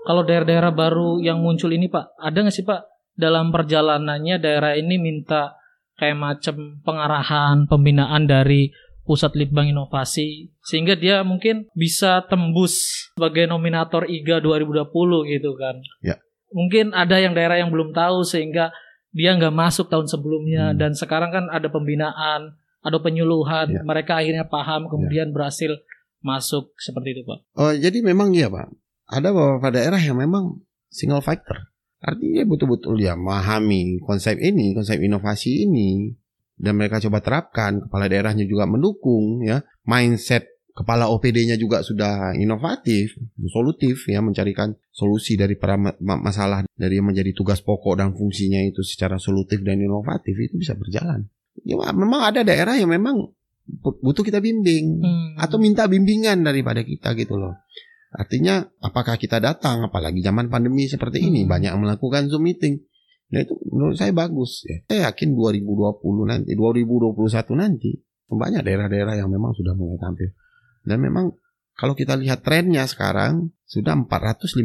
Kalau 0.00 0.22
daerah-daerah 0.24 0.72
baru 0.72 1.20
yang 1.20 1.40
muncul 1.40 1.68
ini 1.70 1.86
Pak, 1.86 2.16
ada 2.16 2.38
nggak 2.40 2.54
sih 2.54 2.64
Pak 2.64 2.80
dalam 3.12 3.52
perjalanannya 3.52 4.40
daerah 4.40 4.72
ini 4.72 4.96
minta 4.96 5.52
kayak 6.00 6.16
macam 6.16 6.80
pengarahan, 6.80 7.68
pembinaan 7.68 8.24
dari 8.24 8.72
pusat 9.04 9.34
litbang 9.34 9.68
inovasi 9.68 10.48
sehingga 10.62 10.94
dia 10.94 11.20
mungkin 11.20 11.66
bisa 11.74 12.24
tembus 12.30 12.78
sebagai 13.12 13.44
nominator 13.44 14.06
IGA 14.06 14.40
2020 14.40 14.86
gitu 15.36 15.50
kan. 15.58 15.76
Ya. 16.00 16.16
Mungkin 16.50 16.96
ada 16.96 17.20
yang 17.20 17.36
daerah 17.36 17.60
yang 17.60 17.68
belum 17.68 17.92
tahu 17.92 18.24
sehingga 18.24 18.70
dia 19.10 19.34
nggak 19.34 19.52
masuk 19.52 19.90
tahun 19.90 20.06
sebelumnya 20.06 20.72
Hmm. 20.72 20.78
dan 20.78 20.90
sekarang 20.94 21.34
kan 21.34 21.44
ada 21.50 21.66
pembinaan, 21.68 22.54
ada 22.80 22.98
penyuluhan, 23.02 23.68
Ya. 23.68 23.82
mereka 23.82 24.22
akhirnya 24.22 24.46
paham 24.46 24.86
kemudian 24.86 25.34
berhasil 25.34 25.74
masuk 26.22 26.70
seperti 26.78 27.18
itu 27.18 27.22
Pak. 27.26 27.38
Oh 27.58 27.72
jadi 27.74 27.98
memang 28.00 28.30
iya 28.32 28.46
pak. 28.46 28.70
Ada 29.10 29.34
beberapa 29.34 29.68
daerah 29.74 29.98
yang 29.98 30.22
memang 30.22 30.62
single 30.86 31.20
factor. 31.20 31.74
Artinya 32.00 32.46
betul-betul 32.46 32.96
dia 32.96 33.18
memahami 33.18 34.00
konsep 34.00 34.38
ini, 34.40 34.72
konsep 34.72 34.96
inovasi 35.02 35.68
ini, 35.68 36.14
dan 36.56 36.78
mereka 36.78 37.02
coba 37.02 37.20
terapkan. 37.20 37.82
Kepala 37.84 38.08
daerahnya 38.08 38.46
juga 38.48 38.64
mendukung, 38.64 39.44
ya. 39.44 39.60
Mindset 39.84 40.48
kepala 40.70 41.12
OPD-nya 41.12 41.60
juga 41.60 41.84
sudah 41.84 42.32
inovatif, 42.38 43.12
solutif, 43.52 44.08
ya, 44.08 44.24
mencarikan 44.24 44.72
solusi 44.88 45.36
dari 45.36 45.58
para 45.58 45.76
ma- 45.76 45.98
ma- 46.00 46.22
masalah 46.22 46.64
dari 46.72 46.96
yang 46.96 47.10
menjadi 47.12 47.36
tugas 47.36 47.60
pokok 47.60 48.00
dan 48.00 48.16
fungsinya 48.16 48.64
itu 48.64 48.80
secara 48.80 49.20
solutif 49.20 49.60
dan 49.60 49.76
inovatif 49.76 50.32
itu 50.38 50.56
bisa 50.56 50.72
berjalan. 50.78 51.28
Ya, 51.66 51.76
memang 51.92 52.24
ada 52.24 52.40
daerah 52.40 52.80
yang 52.80 52.88
memang 52.88 53.28
butuh 54.00 54.24
kita 54.24 54.40
bimbing 54.40 55.04
Hmm. 55.04 55.36
atau 55.36 55.60
minta 55.60 55.84
bimbingan 55.84 56.40
daripada 56.40 56.80
kita 56.80 57.12
gitu 57.12 57.36
loh. 57.36 57.60
Artinya 58.10 58.66
apakah 58.82 59.14
kita 59.14 59.38
datang 59.38 59.86
apalagi 59.86 60.18
zaman 60.18 60.50
pandemi 60.50 60.90
seperti 60.90 61.22
ini 61.22 61.46
Hmm. 61.46 61.50
banyak 61.50 61.72
melakukan 61.78 62.26
Zoom 62.26 62.50
meeting. 62.50 62.82
Nah 63.30 63.46
itu 63.46 63.54
menurut 63.70 63.94
saya 63.94 64.10
bagus 64.10 64.66
ya. 64.66 64.82
Saya 64.90 65.00
yakin 65.14 65.38
2020 65.38 66.26
nanti 66.26 66.58
2021 66.58 67.54
nanti 67.54 67.90
banyak 68.26 68.62
daerah-daerah 68.66 69.14
yang 69.18 69.30
memang 69.30 69.54
sudah 69.54 69.74
mulai 69.78 69.98
tampil. 70.02 70.34
Dan 70.82 70.98
memang 70.98 71.30
kalau 71.78 71.94
kita 71.94 72.18
lihat 72.18 72.42
trennya 72.42 72.84
sekarang 72.90 73.54
sudah 73.64 73.94
458 73.94 74.58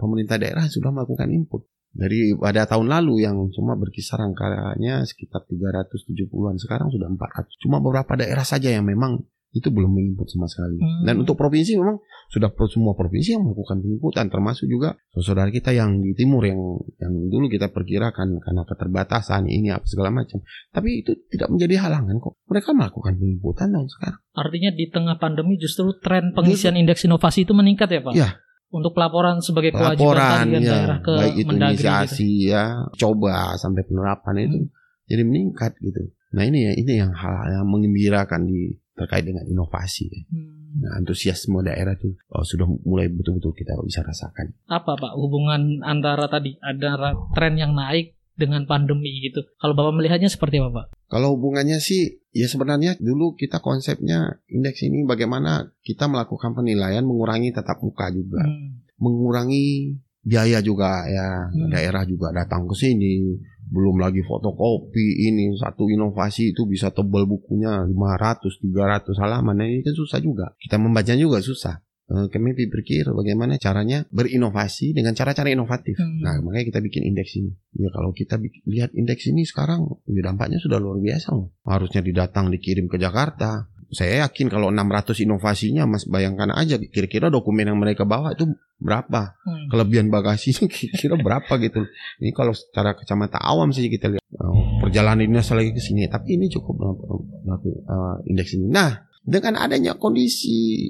pemerintah 0.00 0.40
daerah 0.40 0.64
sudah 0.66 0.88
melakukan 0.88 1.28
input. 1.28 1.68
Dari 1.88 2.36
pada 2.36 2.68
tahun 2.68 2.88
lalu 2.88 3.24
yang 3.24 3.36
cuma 3.52 3.76
berkisar 3.76 4.20
angkanya 4.20 5.04
sekitar 5.04 5.44
370-an 5.48 6.56
sekarang 6.60 6.88
sudah 6.92 7.08
400. 7.12 7.60
Cuma 7.64 7.80
beberapa 7.80 8.16
daerah 8.16 8.44
saja 8.44 8.72
yang 8.72 8.84
memang 8.88 9.24
itu 9.58 9.68
belum 9.68 9.90
menginput 9.90 10.30
sama 10.30 10.46
sekali. 10.46 10.78
Hmm. 10.78 11.02
Dan 11.04 11.14
untuk 11.22 11.34
provinsi 11.34 11.74
memang 11.76 11.98
sudah 12.30 12.48
semua 12.70 12.92
provinsi 12.94 13.34
yang 13.34 13.42
melakukan 13.44 13.80
penginputan 13.80 14.28
termasuk 14.28 14.68
juga 14.68 14.94
saudara 15.16 15.48
kita 15.50 15.72
yang 15.72 15.98
di 15.98 16.12
timur 16.14 16.44
yang 16.44 16.60
yang 17.00 17.12
dulu 17.28 17.48
kita 17.48 17.72
perkirakan 17.72 18.38
karena 18.38 18.62
keterbatasan 18.62 19.48
ini 19.48 19.74
apa 19.74 19.84
segala 19.88 20.14
macam. 20.14 20.38
Tapi 20.70 21.02
itu 21.02 21.12
tidak 21.28 21.48
menjadi 21.50 21.88
halangan 21.88 22.16
kok. 22.20 22.34
Mereka 22.46 22.70
melakukan 22.76 23.12
penginputan 23.18 23.66
tahun 23.74 23.88
sekarang. 23.88 24.20
Artinya 24.32 24.70
di 24.70 24.84
tengah 24.88 25.16
pandemi 25.18 25.58
justru 25.58 25.90
tren 25.98 26.30
pengisian 26.36 26.78
indeks 26.78 27.02
inovasi 27.04 27.42
itu 27.42 27.52
meningkat 27.56 27.88
ya 27.90 28.00
Pak? 28.04 28.14
Iya. 28.14 28.30
Untuk 28.68 28.92
pelaporan 28.92 29.40
sebagai 29.40 29.72
kewajiban 29.72 30.12
Laporan 30.12 30.28
tadi 30.28 30.52
kan 30.52 30.60
ya, 30.60 30.68
daerah 30.76 30.98
ke 31.00 31.14
baik 31.16 31.34
itu 31.40 31.48
Mendagri 31.48 31.72
inisiasi 31.80 32.28
gitu. 32.28 32.52
ya, 32.52 32.64
coba 33.00 33.56
sampai 33.56 33.80
penerapan 33.88 34.34
itu 34.44 34.58
Hmm. 34.60 34.72
jadi 35.08 35.22
meningkat 35.24 35.72
gitu. 35.80 36.12
Nah 36.32 36.42
ini 36.44 36.58
ya 36.68 36.72
ini 36.76 36.92
yang 37.00 37.12
hal 37.12 37.48
yang 37.48 37.66
mengembirakan 37.68 38.44
di 38.44 38.76
terkait 38.98 39.24
dengan 39.24 39.46
inovasi. 39.46 40.10
ya. 40.10 40.22
Hmm. 40.34 40.58
Nah, 40.68 41.00
antusiasme 41.00 41.64
daerah 41.64 41.96
itu 41.96 42.12
oh, 42.28 42.44
sudah 42.44 42.68
mulai 42.84 43.08
betul-betul 43.08 43.56
kita 43.56 43.72
bisa 43.80 44.04
rasakan. 44.04 44.52
Apa 44.68 45.00
Pak 45.00 45.16
hubungan 45.16 45.80
antara 45.80 46.28
tadi 46.28 46.60
ada 46.60 47.16
tren 47.32 47.56
yang 47.56 47.72
naik 47.72 48.12
dengan 48.36 48.68
pandemi 48.68 49.24
gitu? 49.24 49.42
Kalau 49.56 49.72
Bapak 49.72 49.96
melihatnya 49.96 50.28
seperti 50.28 50.60
apa 50.60 50.70
Pak? 50.70 50.86
Kalau 51.08 51.40
hubungannya 51.40 51.80
sih, 51.80 52.20
ya 52.36 52.44
sebenarnya 52.44 53.00
dulu 53.00 53.32
kita 53.32 53.64
konsepnya 53.64 54.44
indeks 54.46 54.84
ini 54.84 55.08
bagaimana 55.08 55.72
kita 55.80 56.04
melakukan 56.04 56.52
penilaian 56.52 57.02
mengurangi 57.02 57.48
tatap 57.50 57.80
muka 57.80 58.12
juga, 58.12 58.44
Hmm. 58.44 58.84
mengurangi 59.00 59.96
biaya 60.20 60.60
juga 60.60 61.08
ya 61.08 61.48
Hmm. 61.48 61.72
daerah 61.72 62.04
juga 62.04 62.28
datang 62.36 62.68
ke 62.68 62.74
sini, 62.76 63.40
belum 63.68 64.00
lagi 64.00 64.24
fotokopi 64.24 65.28
ini 65.28 65.52
satu 65.56 65.88
inovasi 65.88 66.56
itu 66.56 66.64
bisa 66.64 66.88
tebal 66.90 67.28
bukunya 67.28 67.84
500 67.84 68.48
300 68.48 69.22
halaman, 69.22 69.54
nah, 69.56 69.66
ini 69.68 69.84
kan 69.84 69.94
susah 69.94 70.18
juga. 70.24 70.56
Kita 70.56 70.80
membaca 70.80 71.12
juga 71.12 71.38
susah. 71.44 71.84
Eh, 72.08 72.26
Kami 72.32 72.56
berpikir 72.56 73.04
bagaimana 73.12 73.60
caranya 73.60 74.08
berinovasi 74.08 74.96
dengan 74.96 75.12
cara-cara 75.12 75.52
inovatif. 75.52 75.92
Hmm. 76.00 76.24
Nah, 76.24 76.40
makanya 76.40 76.72
kita 76.72 76.80
bikin 76.80 77.04
indeks 77.04 77.36
ini. 77.36 77.52
Ya 77.76 77.92
kalau 77.92 78.16
kita 78.16 78.40
lihat 78.64 78.96
indeks 78.96 79.28
ini 79.28 79.44
sekarang, 79.44 79.84
ya 80.08 80.24
dampaknya 80.24 80.56
sudah 80.56 80.80
luar 80.80 81.04
biasa 81.04 81.36
loh. 81.36 81.52
Harusnya 81.68 82.00
didatang 82.00 82.48
dikirim 82.48 82.88
ke 82.88 82.96
Jakarta. 82.96 83.68
Saya 83.88 84.28
yakin 84.28 84.52
kalau 84.52 84.68
600 84.68 85.24
inovasinya, 85.24 85.88
Mas 85.88 86.04
bayangkan 86.04 86.52
aja 86.52 86.76
kira-kira 86.76 87.32
dokumen 87.32 87.64
yang 87.72 87.80
mereka 87.80 88.04
bawa 88.04 88.36
itu 88.36 88.44
berapa? 88.76 89.32
Hmm. 89.42 89.72
Kelebihan 89.72 90.12
bagasinya 90.12 90.68
kira-kira 90.74 91.16
berapa 91.16 91.48
gitu. 91.56 91.88
Ini 92.20 92.30
kalau 92.36 92.52
secara 92.52 92.92
kacamata 92.92 93.40
awam 93.40 93.72
saja 93.72 93.88
kita 93.88 94.12
lihat 94.12 94.22
oh, 94.44 94.84
perjalanan 94.84 95.24
ini 95.24 95.40
lagi 95.40 95.72
ke 95.72 95.80
sini, 95.80 96.04
tapi 96.06 96.36
ini 96.36 96.52
cukup 96.52 96.76
uh, 96.84 98.16
indeks 98.28 98.54
ini. 98.54 98.68
Nah, 98.68 99.08
dengan 99.24 99.56
adanya 99.56 99.96
kondisi 99.96 100.84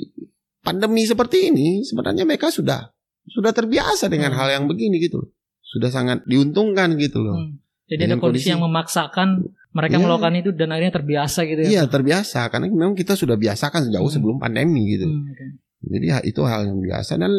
pandemi 0.61 1.07
seperti 1.07 1.55
ini, 1.55 1.87
sebenarnya 1.87 2.27
mereka 2.27 2.51
sudah 2.51 2.91
sudah 3.29 3.53
terbiasa 3.53 4.09
dengan 4.09 4.33
Hmm. 4.35 4.39
hal 4.41 4.49
yang 4.59 4.65
begini 4.67 4.99
gitu. 4.99 5.23
Sudah 5.63 5.93
sangat 5.93 6.25
diuntungkan 6.25 6.97
gitu 6.97 7.21
loh. 7.21 7.37
Hmm. 7.37 7.61
Jadi 7.89 8.05
ada 8.05 8.05
Dengan 8.05 8.19
kondisi 8.21 8.49
kondisi- 8.49 8.53
yang 8.53 8.63
memaksakan 8.65 9.29
mereka 9.70 9.96
Iya. 9.96 10.04
melakukan 10.04 10.35
itu 10.37 10.50
dan 10.52 10.68
akhirnya 10.72 10.94
terbiasa 10.94 11.40
gitu 11.44 11.61
ya. 11.62 11.68
Iya, 11.68 11.83
terbiasa 11.87 12.40
karena 12.48 12.66
memang 12.66 12.94
kita 12.94 13.14
sudah 13.14 13.37
biasakan 13.37 13.88
sejauh 13.88 14.04
Hmm. 14.04 14.16
sebelum 14.16 14.37
pandemi 14.38 14.96
gitu. 14.96 15.04
Hmm, 15.04 15.28
oke. 15.28 15.46
Jadi 15.78 16.07
ha- 16.11 16.24
itu 16.26 16.40
hal 16.42 16.66
yang 16.66 16.83
biasa 16.83 17.14
dan 17.16 17.31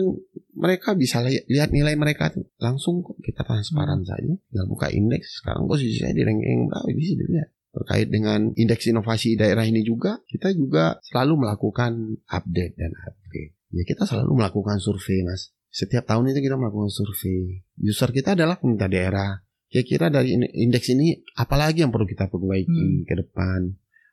mereka 0.54 0.96
bisa 0.96 1.20
li- 1.20 1.44
lihat 1.46 1.70
nilai 1.70 1.94
mereka 1.94 2.32
langsung 2.58 3.02
kok 3.02 3.20
kita 3.20 3.44
Hmm. 3.44 3.50
transparan 3.52 4.02
saja. 4.02 4.24
Tinggal 4.24 4.68
buka 4.68 4.88
indeks. 4.88 5.44
Sekarang 5.44 5.68
posisi 5.68 5.98
saya 5.98 6.14
di 6.14 6.24
ranking 6.24 6.68
berapa 6.68 6.88
bisa 6.90 7.14
dilihat. 7.16 7.50
Terkait 7.70 8.08
dengan 8.08 8.50
indeks 8.56 8.88
inovasi 8.88 9.36
daerah 9.36 9.62
ini 9.62 9.86
juga, 9.86 10.18
kita 10.26 10.50
juga 10.52 10.98
selalu 11.06 11.46
melakukan 11.46 11.92
update 12.26 12.74
dan 12.76 12.92
upgrade. 12.98 13.54
Ya 13.70 13.86
kita 13.86 14.10
selalu 14.10 14.42
melakukan 14.42 14.82
survei 14.82 15.22
mas. 15.22 15.54
Setiap 15.70 16.02
tahun 16.04 16.34
itu 16.34 16.42
kita 16.42 16.58
melakukan 16.58 16.90
survei. 16.90 17.62
User 17.78 18.10
kita 18.10 18.34
adalah 18.34 18.58
pemerintah 18.58 18.90
daerah. 18.90 19.30
Kira-kira 19.70 20.10
dari 20.10 20.34
in- 20.34 20.50
indeks 20.50 20.90
ini 20.90 21.14
apalagi 21.38 21.86
yang 21.86 21.94
perlu 21.94 22.10
kita 22.10 22.26
perbaiki 22.28 22.74
Hmm. 22.74 23.06
ke 23.06 23.14
depan. 23.16 23.70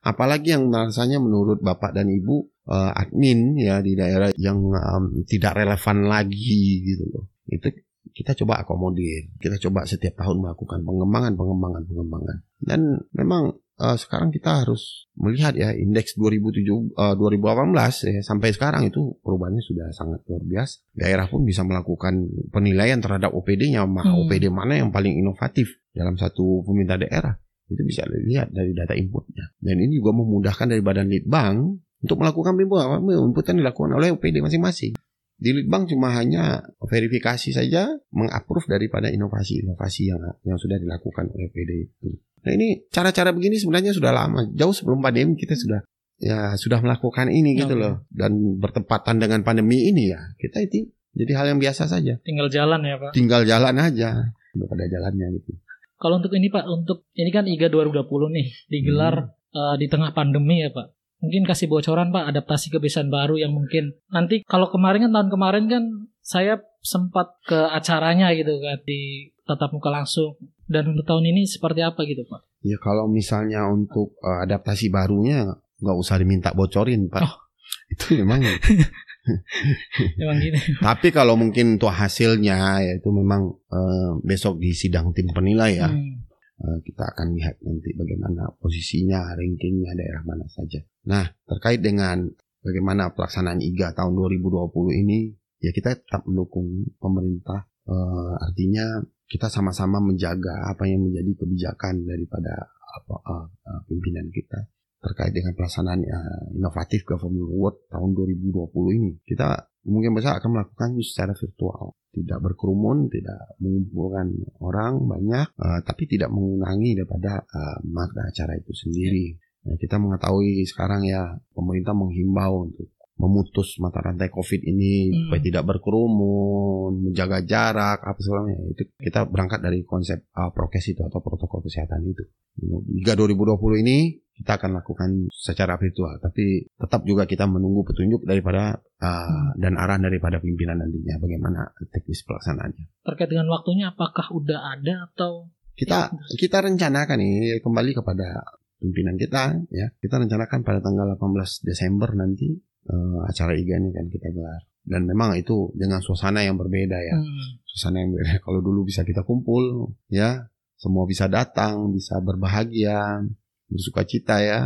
Apalagi 0.06 0.54
yang 0.54 0.70
rasanya 0.70 1.18
menurut 1.18 1.58
Bapak 1.58 1.90
dan 1.90 2.06
Ibu 2.06 2.36
eh, 2.66 2.92
admin 2.94 3.54
ya 3.56 3.78
di 3.78 3.94
daerah 3.94 4.30
yang 4.36 4.58
em, 4.70 5.22
tidak 5.24 5.54
relevan 5.56 6.06
lagi 6.06 6.82
gitu 6.82 7.06
loh. 7.08 7.30
Itu 7.46 7.70
kita 8.10 8.34
coba 8.38 8.62
akomodir. 8.62 9.30
Kita 9.38 9.54
coba 9.60 9.86
setiap 9.86 10.18
tahun 10.18 10.42
melakukan 10.42 10.82
pengembangan, 10.82 11.34
pengembangan, 11.34 11.82
pengembangan. 11.84 12.36
Dan 12.58 12.80
memang 13.12 13.54
eh, 13.80 13.96
sekarang 13.96 14.32
kita 14.32 14.64
harus 14.64 15.08
melihat 15.16 15.56
ya 15.56 15.72
indeks 15.72 16.16
2007 16.16 16.92
eh, 16.92 17.14
2018 17.16 18.12
ya 18.12 18.20
sampai 18.24 18.52
sekarang 18.52 18.88
itu 18.88 19.16
perubahannya 19.24 19.62
sudah 19.64 19.88
sangat 19.92 20.20
luar 20.28 20.42
biasa. 20.44 20.74
Daerah 20.92 21.26
pun 21.28 21.44
bisa 21.44 21.64
melakukan 21.64 22.28
penilaian 22.52 23.00
terhadap 23.00 23.32
OPD-nya, 23.32 23.84
mah 23.88 24.04
Hmm. 24.04 24.26
OPD 24.26 24.48
mana 24.52 24.80
yang 24.80 24.90
paling 24.92 25.16
inovatif 25.16 25.80
dalam 25.92 26.16
satu 26.16 26.64
pemerintah 26.64 27.00
daerah. 27.00 27.34
Itu 27.66 27.82
bisa 27.82 28.06
dilihat 28.06 28.54
dari 28.54 28.70
data 28.72 28.94
inputnya. 28.94 29.50
Dan 29.58 29.82
ini 29.82 29.98
juga 29.98 30.14
memudahkan 30.14 30.70
dari 30.70 30.82
Badan 30.84 31.10
Litbang 31.10 31.74
untuk 31.98 32.16
melakukan 32.22 32.54
input. 32.54 32.78
Inputan 33.10 33.58
dilakukan 33.58 33.98
oleh 33.98 34.14
OPD 34.14 34.38
masing-masing. 34.38 34.94
Di 35.36 35.52
Litbang 35.52 35.84
cuma 35.84 36.16
hanya 36.16 36.64
verifikasi 36.80 37.52
saja, 37.52 37.92
mengapprove 38.08 38.72
daripada 38.72 39.12
inovasi-inovasi 39.12 40.02
yang 40.08 40.20
yang 40.48 40.56
sudah 40.56 40.80
dilakukan 40.80 41.28
oleh 41.28 41.52
PD 41.52 41.92
itu. 41.92 42.16
Nah 42.40 42.52
ini 42.56 42.88
cara-cara 42.88 43.36
begini 43.36 43.60
sebenarnya 43.60 43.92
sudah 43.92 44.16
lama, 44.16 44.48
jauh 44.56 44.72
sebelum 44.72 45.04
pandemi 45.04 45.36
kita 45.36 45.52
sudah 45.52 45.84
ya 46.16 46.56
sudah 46.56 46.80
melakukan 46.80 47.28
ini 47.28 47.52
gitu 47.52 47.76
Oke. 47.76 47.82
loh. 47.84 47.94
Dan 48.08 48.56
bertepatan 48.56 49.20
dengan 49.20 49.44
pandemi 49.44 49.92
ini 49.92 50.08
ya 50.08 50.24
kita 50.40 50.64
itu 50.64 50.88
jadi 51.12 51.32
hal 51.36 51.46
yang 51.52 51.60
biasa 51.60 51.84
saja. 51.84 52.16
Tinggal 52.24 52.48
jalan 52.48 52.80
ya 52.80 52.96
Pak. 52.96 53.12
Tinggal 53.12 53.44
jalan 53.44 53.76
aja, 53.76 54.32
pada 54.64 54.84
jalannya 54.88 55.36
gitu. 55.36 55.52
Kalau 55.96 56.20
untuk 56.20 56.32
ini 56.32 56.48
Pak, 56.48 56.64
untuk 56.64 57.08
ini 57.16 57.28
kan 57.32 57.44
IGA 57.44 57.68
2020 57.72 58.36
nih 58.36 58.46
digelar 58.68 59.36
eh, 59.52 59.74
di 59.76 59.86
tengah 59.88 60.16
pandemi 60.16 60.64
ya 60.64 60.72
Pak. 60.72 60.95
Mungkin 61.16 61.48
kasih 61.48 61.66
bocoran 61.72 62.12
Pak 62.12 62.28
adaptasi 62.34 62.68
kebiasaan 62.68 63.08
baru 63.08 63.40
yang 63.40 63.56
mungkin 63.56 63.96
nanti 64.12 64.44
kalau 64.44 64.68
kemarin 64.68 65.08
kan 65.08 65.12
tahun 65.16 65.30
kemarin 65.32 65.64
kan 65.66 65.84
saya 66.20 66.60
sempat 66.84 67.40
ke 67.48 67.56
acaranya 67.72 68.30
gitu 68.36 68.52
kan 68.60 68.78
di 68.84 69.32
tatap 69.48 69.72
muka 69.72 69.88
langsung 69.88 70.36
dan 70.66 70.92
untuk 70.92 71.06
tahun 71.06 71.30
ini 71.32 71.46
seperti 71.48 71.80
apa 71.80 72.02
gitu 72.04 72.26
Pak? 72.26 72.40
Ya 72.66 72.76
kalau 72.82 73.06
misalnya 73.06 73.64
untuk 73.70 74.18
eh, 74.20 74.44
adaptasi 74.44 74.90
barunya 74.90 75.46
nggak 75.80 75.96
usah 75.96 76.16
diminta 76.20 76.50
bocorin 76.56 77.08
pak. 77.08 77.22
Oh. 77.24 77.36
Itu 77.92 78.18
memang. 78.22 78.42
Emang 80.22 80.38
gini. 80.38 80.58
Tapi 80.86 81.10
kalau 81.10 81.34
mungkin 81.34 81.78
untuk 81.78 81.90
hasilnya 81.90 82.78
ya 82.78 82.92
itu 82.94 83.10
memang 83.10 83.58
eh, 83.70 84.10
besok 84.22 84.62
di 84.62 84.70
sidang 84.70 85.10
tim 85.10 85.26
penilai 85.34 85.72
ya 85.78 85.90
Hmm. 85.90 86.22
Eh, 86.60 86.78
kita 86.84 87.04
akan 87.16 87.36
lihat 87.36 87.60
nanti 87.64 87.92
bagaimana 87.92 88.52
posisinya, 88.56 89.34
rankingnya 89.36 89.92
daerah 89.96 90.22
mana 90.24 90.46
saja. 90.48 90.80
Nah 91.08 91.24
terkait 91.46 91.80
dengan 91.82 92.28
bagaimana 92.64 93.14
pelaksanaan 93.14 93.62
IGA 93.62 93.94
tahun 93.94 94.14
2020 94.16 95.02
ini 95.06 95.30
ya 95.60 95.70
kita 95.72 95.96
tetap 95.96 96.24
mendukung 96.28 96.86
pemerintah. 97.00 97.68
Eh, 97.86 98.34
artinya 98.42 99.00
kita 99.26 99.50
sama-sama 99.50 99.98
menjaga 99.98 100.70
apa 100.70 100.86
yang 100.86 101.02
menjadi 101.02 101.42
kebijakan 101.42 102.06
daripada 102.06 102.70
apa 102.96 103.16
eh, 103.20 103.46
eh, 103.66 103.80
pimpinan 103.90 104.30
kita 104.30 104.60
terkait 105.02 105.34
dengan 105.34 105.52
pelaksanaan 105.58 106.00
eh, 106.02 106.44
inovatif 106.56 107.02
government 107.02 107.50
award 107.52 107.76
tahun 107.90 108.10
2020 108.14 108.98
ini 109.02 109.10
kita 109.26 109.66
mungkin 109.86 110.14
besar 110.14 110.38
akan 110.38 110.50
melakukan 110.58 110.98
secara 111.02 111.34
virtual 111.34 111.94
tidak 112.16 112.38
berkerumun 112.40 113.12
tidak 113.12 113.60
mengumpulkan 113.60 114.32
orang 114.64 115.04
banyak 115.04 115.46
eh, 115.52 115.80
tapi 115.84 116.08
tidak 116.08 116.32
mengurangi 116.32 116.96
daripada 116.96 117.44
eh, 117.44 117.78
makna 117.84 118.32
acara 118.32 118.56
itu 118.56 118.72
sendiri 118.72 119.36
Nah, 119.66 119.74
kita 119.74 119.98
mengetahui 119.98 120.62
sekarang 120.62 121.02
ya 121.02 121.42
pemerintah 121.50 121.90
menghimbau 121.90 122.70
untuk 122.70 122.86
memutus 123.16 123.80
mata 123.80 124.04
rantai 124.04 124.28
covid 124.28 124.60
ini 124.60 125.08
Hmm. 125.08 125.16
supaya 125.26 125.40
tidak 125.40 125.64
berkerumun 125.64 127.08
menjaga 127.08 127.40
jarak 127.48 127.98
apa 128.04 128.18
segala 128.20 128.44
macam. 128.44 128.76
itu 128.76 128.82
kita 129.00 129.24
berangkat 129.24 129.64
dari 129.64 129.80
konsep 129.88 130.20
uh, 130.36 130.52
prokes 130.52 130.84
itu 130.92 131.00
atau 131.00 131.24
protokol 131.24 131.64
kesehatan 131.64 132.04
itu 132.04 132.22
hingga 132.60 133.16
2020 133.16 133.56
ini 133.82 134.20
kita 134.36 134.60
akan 134.60 134.70
lakukan 134.80 135.10
secara 135.32 135.80
virtual 135.80 136.20
tapi 136.20 136.68
tetap 136.76 137.08
juga 137.08 137.24
kita 137.24 137.48
menunggu 137.48 137.88
petunjuk 137.88 138.28
daripada 138.28 138.76
uh, 139.00 139.50
dan 139.56 139.80
arahan 139.80 140.04
daripada 140.04 140.36
pimpinan 140.38 140.84
nantinya 140.84 141.16
bagaimana 141.16 141.72
teknis 141.88 142.20
pelaksanaannya. 142.28 143.00
Terkait 143.00 143.32
dengan 143.32 143.48
waktunya 143.48 143.90
apakah 143.92 144.28
udah 144.36 144.76
ada 144.76 145.08
atau 145.12 145.48
kita 145.76 146.12
kita 146.36 146.64
rencanakan 146.64 147.20
ini 147.20 147.60
kembali 147.60 147.92
kepada 147.96 148.44
pimpinan 148.80 149.16
kita 149.16 149.56
ya. 149.72 149.88
Kita 149.96 150.20
rencanakan 150.20 150.60
pada 150.64 150.80
tanggal 150.80 151.16
18 151.16 151.68
Desember 151.68 152.12
nanti 152.16 152.48
eh, 152.88 153.18
acara 153.28 153.56
IGA 153.56 153.76
ini 153.80 153.88
akan 153.92 154.06
kita 154.08 154.28
gelar. 154.32 154.62
Dan 154.86 155.02
memang 155.02 155.34
itu 155.34 155.74
dengan 155.74 155.98
suasana 155.98 156.46
yang 156.46 156.54
berbeda 156.56 156.98
ya. 157.00 157.16
Hmm. 157.18 157.60
suasana 157.66 158.04
yang 158.04 158.14
berbeda. 158.14 158.38
Kalau 158.44 158.60
dulu 158.62 158.86
bisa 158.86 159.02
kita 159.02 159.24
kumpul 159.24 159.96
ya. 160.08 160.48
Semua 160.76 161.08
bisa 161.08 161.24
datang 161.24 161.88
bisa 161.88 162.20
berbahagia 162.20 163.24
bersuka 163.66 164.06
cita 164.06 164.38
ya 164.42 164.60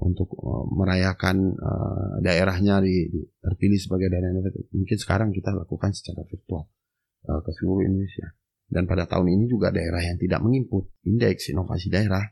untuk 0.00 0.32
eh, 0.32 0.64
merayakan 0.72 1.52
eh, 1.52 2.12
daerahnya 2.24 2.80
di, 2.80 3.12
di- 3.12 3.28
terpilih 3.44 3.76
sebagai 3.76 4.08
daerah 4.08 4.32
inovatif 4.32 4.64
mungkin 4.72 4.96
sekarang 4.96 5.28
kita 5.36 5.52
lakukan 5.52 5.92
secara 5.92 6.24
virtual 6.24 6.64
eh, 7.28 7.40
ke 7.44 7.50
seluruh 7.52 7.84
Indonesia. 7.84 8.32
Dan 8.72 8.88
pada 8.88 9.04
tahun 9.04 9.28
ini 9.36 9.52
juga 9.52 9.68
daerah 9.68 10.00
yang 10.00 10.16
tidak 10.16 10.40
menginput 10.40 10.88
indeks 11.04 11.52
inovasi 11.52 11.92
daerah 11.92 12.24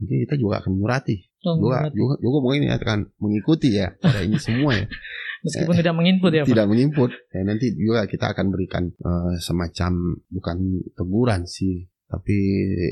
mungkin 0.00 0.24
kita 0.24 0.40
juga 0.40 0.64
akan 0.64 0.72
menyurati. 0.72 1.20
Oh, 1.44 1.60
juga 1.60 1.92
juga 1.92 2.16
juga 2.16 2.38
mungkin 2.40 2.72
akan 2.72 2.98
mengikuti 3.20 3.76
ya 3.76 3.92
pada 4.00 4.24
ini 4.24 4.40
semua 4.40 4.72
ya. 4.72 4.88
Meskipun 5.44 5.76
tidak 5.76 5.92
menginput 6.00 6.32
ya 6.32 6.44
Pak. 6.44 6.48
tidak 6.48 6.64
menginput 6.64 7.10
ya, 7.12 7.40
nanti 7.44 7.76
juga 7.76 8.08
kita 8.08 8.32
akan 8.32 8.46
berikan 8.48 8.88
semacam 9.36 9.92
bukan 10.32 10.56
teguran 10.96 11.44
sih 11.44 11.84
tapi 12.08 12.36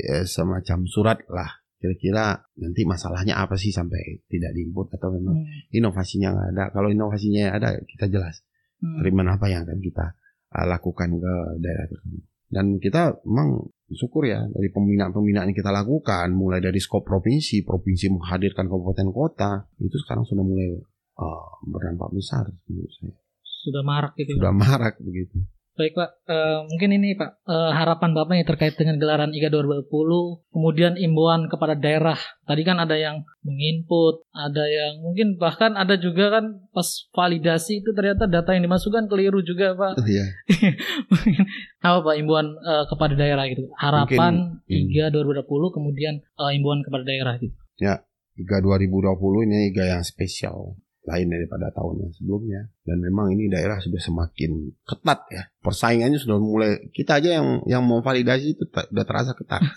eh, 0.05 0.25
semacam 0.29 0.85
surat 0.85 1.19
lah 1.25 1.58
kira-kira 1.79 2.43
nanti 2.59 2.83
masalahnya 2.83 3.39
apa 3.39 3.55
sih 3.55 3.71
sampai 3.71 4.19
tidak 4.27 4.51
diinput 4.51 4.91
atau 4.99 5.15
memang 5.15 5.39
Hmm. 5.39 5.47
inovasinya 5.71 6.35
nggak 6.35 6.47
ada 6.55 6.63
kalau 6.75 6.91
inovasinya 6.91 7.55
ada 7.55 7.79
kita 7.87 8.11
jelas 8.11 8.43
Hmm. 8.83 8.99
treatment 8.99 9.31
apa 9.31 9.47
yang 9.47 9.63
akan 9.67 9.79
kita 9.79 10.05
uh, 10.55 10.65
lakukan 10.67 11.09
ke 11.19 11.33
daerah 11.59 11.87
tersebut. 11.87 12.23
Dan 12.49 12.81
kita 12.81 13.21
memang 13.27 13.61
syukur 13.93 14.25
ya 14.25 14.41
dari 14.49 14.73
pembinaan-pembinaan 14.73 15.53
yang 15.53 15.57
kita 15.57 15.69
lakukan 15.69 16.33
mulai 16.33 16.57
dari 16.63 16.81
skop 16.81 17.05
provinsi, 17.05 17.61
provinsi 17.61 18.09
menghadirkan 18.09 18.65
kabupaten 18.65 19.09
kota 19.13 19.51
itu 19.77 19.93
sekarang 20.01 20.25
sudah 20.25 20.41
mulai 20.41 20.79
uh, 21.19 21.49
berdampak 21.67 22.09
besar 22.09 22.49
menurut 22.65 22.89
saya. 22.97 23.13
Sudah 23.43 23.83
marak 23.85 24.15
gitu. 24.17 24.33
Pak. 24.33 24.39
Sudah 24.41 24.53
marak 24.55 24.95
begitu. 25.03 25.37
Baik 25.79 25.95
Pak, 25.95 26.19
Eh, 26.29 26.59
mungkin 26.69 26.93
ini 26.93 27.17
Pak 27.17 27.41
eh, 27.47 27.71
harapan 27.73 28.13
Bapak 28.13 28.37
nih 28.37 28.45
terkait 28.45 28.77
dengan 28.77 29.01
gelaran 29.01 29.33
IGA 29.33 29.49
2020, 29.49 29.87
kemudian 30.53 30.93
imbauan 30.93 31.49
kepada 31.49 31.73
daerah. 31.73 32.19
Tadi 32.45 32.61
kan 32.61 32.77
ada 32.77 32.93
yang 32.99 33.25
menginput, 33.41 34.27
ada 34.29 34.67
yang 34.67 35.01
mungkin 35.01 35.41
bahkan 35.41 35.73
ada 35.73 35.97
juga 35.97 36.37
kan 36.37 36.67
pas 36.69 36.85
validasi 37.15 37.81
itu 37.81 37.95
ternyata 37.97 38.29
data 38.29 38.53
yang 38.53 38.67
dimasukkan 38.67 39.09
keliru 39.09 39.41
juga 39.41 39.73
Pak. 39.73 39.93
Oh, 39.97 40.05
iya. 40.05 40.27
Mungkin 41.09 41.41
apa 41.87 41.97
Pak 42.03 42.15
imbauan 42.21 42.47
eh, 42.59 42.85
kepada 42.91 43.13
daerah 43.17 43.43
gitu? 43.49 43.65
Harapan 43.73 44.59
Mungkin, 44.59 44.69
hmm. 44.69 44.91
IGA 44.91 45.07
2020 45.15 45.47
kemudian 45.49 46.13
eh, 46.19 46.51
imbauan 46.59 46.85
kepada 46.85 47.07
daerah 47.07 47.39
gitu. 47.41 47.55
IGA 48.37 48.59
2020 48.61 49.47
ini 49.49 49.57
IGA 49.73 49.97
yang 49.97 50.03
spesial 50.03 50.75
lain 51.07 51.27
daripada 51.31 51.71
tahun 51.71 52.07
yang 52.07 52.13
sebelumnya. 52.15 52.61
Dan 52.83 52.99
memang 52.99 53.31
ini 53.31 53.47
daerah 53.47 53.79
sudah 53.79 54.01
semakin 54.01 54.73
ketat 54.83 55.19
ya. 55.31 55.43
Persaingannya 55.63 56.19
sudah 56.19 56.37
mulai 56.39 56.91
kita 56.91 57.23
aja 57.23 57.39
yang 57.39 57.63
yang 57.65 57.83
mau 57.85 58.03
validasi 58.03 58.57
itu 58.59 58.67
ta- 58.67 58.87
udah 58.89 59.05
terasa 59.05 59.31
ketat. 59.35 59.61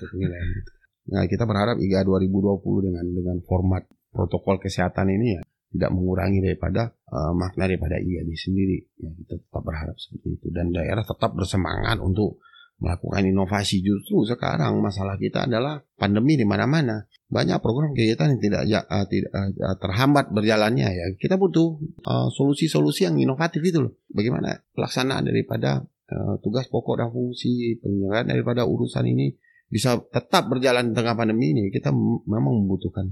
Nah 1.02 1.26
kita 1.26 1.50
berharap 1.50 1.82
IGA 1.82 2.06
2020 2.06 2.86
dengan 2.86 3.02
dengan 3.02 3.36
format 3.42 3.82
protokol 4.14 4.62
kesehatan 4.62 5.10
ini 5.10 5.34
ya 5.34 5.42
tidak 5.74 5.90
mengurangi 5.90 6.38
daripada 6.44 6.94
eh, 6.94 7.32
makna 7.34 7.66
daripada 7.66 7.98
IGA 7.98 8.22
ini 8.22 8.36
sendiri. 8.38 8.78
Ya 9.02 9.10
kita 9.10 9.34
tetap 9.40 9.62
berharap 9.66 9.98
seperti 9.98 10.38
itu. 10.38 10.46
Dan 10.54 10.70
daerah 10.70 11.02
tetap 11.02 11.34
bersemangat 11.34 11.98
untuk 11.98 12.38
melakukan 12.82 13.22
inovasi 13.22 13.78
justru 13.78 14.26
sekarang 14.26 14.82
masalah 14.82 15.14
kita 15.14 15.46
adalah 15.46 15.78
pandemi 15.94 16.34
di 16.34 16.42
mana-mana. 16.42 17.06
Banyak 17.30 17.62
program 17.62 17.94
kegiatan 17.94 18.34
yang 18.34 18.42
tidak 18.42 18.62
eh, 18.66 19.06
tidak 19.06 19.30
eh, 19.38 19.76
terhambat 19.78 20.34
berjalannya 20.34 20.88
ya. 20.90 21.06
Kita 21.14 21.38
butuh 21.38 21.78
eh, 21.80 22.28
solusi-solusi 22.34 23.06
yang 23.06 23.16
inovatif 23.22 23.62
itu 23.62 23.78
loh. 23.78 23.94
Bagaimana 24.10 24.58
pelaksanaan 24.74 25.30
daripada 25.30 25.86
eh, 26.10 26.34
tugas 26.42 26.66
pokok 26.66 26.98
dan 26.98 27.08
fungsi 27.14 27.78
penyelenggaraan 27.78 28.34
daripada 28.34 28.66
urusan 28.66 29.06
ini 29.06 29.30
bisa 29.70 29.96
tetap 30.12 30.50
berjalan 30.50 30.90
di 30.90 30.94
tengah 30.98 31.14
pandemi 31.14 31.54
ini. 31.54 31.70
Kita 31.70 31.94
memang 32.26 32.66
membutuhkan 32.66 33.08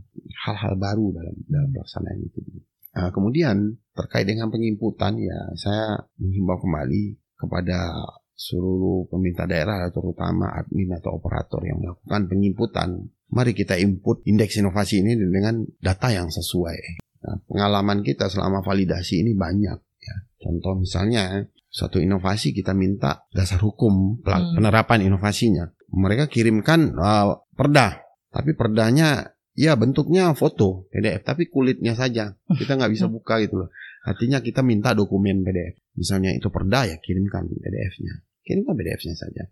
hal-hal 0.51 0.75
baru 0.77 1.15
dalam 1.15 1.35
dalam 1.47 1.71
pelaksanaan 1.71 2.19
itu. 2.21 2.43
Nah, 2.91 3.15
kemudian 3.15 3.79
terkait 3.95 4.27
dengan 4.27 4.51
penginputan 4.51 5.15
ya 5.15 5.39
saya 5.55 5.95
menghimbau 6.19 6.59
kembali 6.59 7.15
kepada 7.39 7.79
seluruh 8.41 9.05
pemerintah 9.13 9.45
daerah 9.45 9.93
terutama 9.93 10.49
admin 10.57 10.97
atau 10.97 11.21
operator 11.21 11.61
yang 11.61 11.77
melakukan 11.85 12.25
penginputan 12.25 12.89
mari 13.29 13.53
kita 13.53 13.77
input 13.77 14.25
indeks 14.25 14.57
inovasi 14.57 15.05
ini 15.05 15.13
dengan 15.21 15.61
data 15.77 16.09
yang 16.09 16.33
sesuai. 16.33 16.79
Nah, 17.21 17.37
pengalaman 17.45 18.01
kita 18.01 18.33
selama 18.33 18.65
validasi 18.65 19.21
ini 19.21 19.37
banyak 19.37 19.79
ya. 20.01 20.17
Contoh 20.41 20.81
misalnya 20.81 21.45
suatu 21.69 22.01
inovasi 22.01 22.57
kita 22.57 22.73
minta 22.73 23.29
dasar 23.31 23.61
hukum 23.61 24.25
Hmm. 24.25 24.57
penerapan 24.57 25.05
inovasinya. 25.05 25.69
Mereka 25.93 26.33
kirimkan 26.33 26.97
uh, 26.97 27.45
perda, 27.53 28.01
tapi 28.33 28.57
perdanya 28.57 29.37
ya 29.53 29.77
bentuknya 29.77 30.33
foto 30.33 30.89
PDF, 30.89 31.29
tapi 31.29 31.53
kulitnya 31.53 31.93
saja 31.93 32.33
kita 32.57 32.73
nggak 32.81 32.93
bisa 32.97 33.07
buka 33.15 33.37
gitu 33.45 33.67
loh. 33.67 33.71
Artinya 34.01 34.41
kita 34.41 34.65
minta 34.65 34.97
dokumen 34.97 35.45
PDF. 35.45 35.77
Misalnya 35.93 36.33
itu 36.33 36.49
perda 36.49 36.89
ya 36.89 36.97
kirimkan 36.97 37.45
PDF-nya, 37.45 38.25
kirimkan 38.41 38.75
PDF-nya 38.75 39.15
saja. 39.15 39.45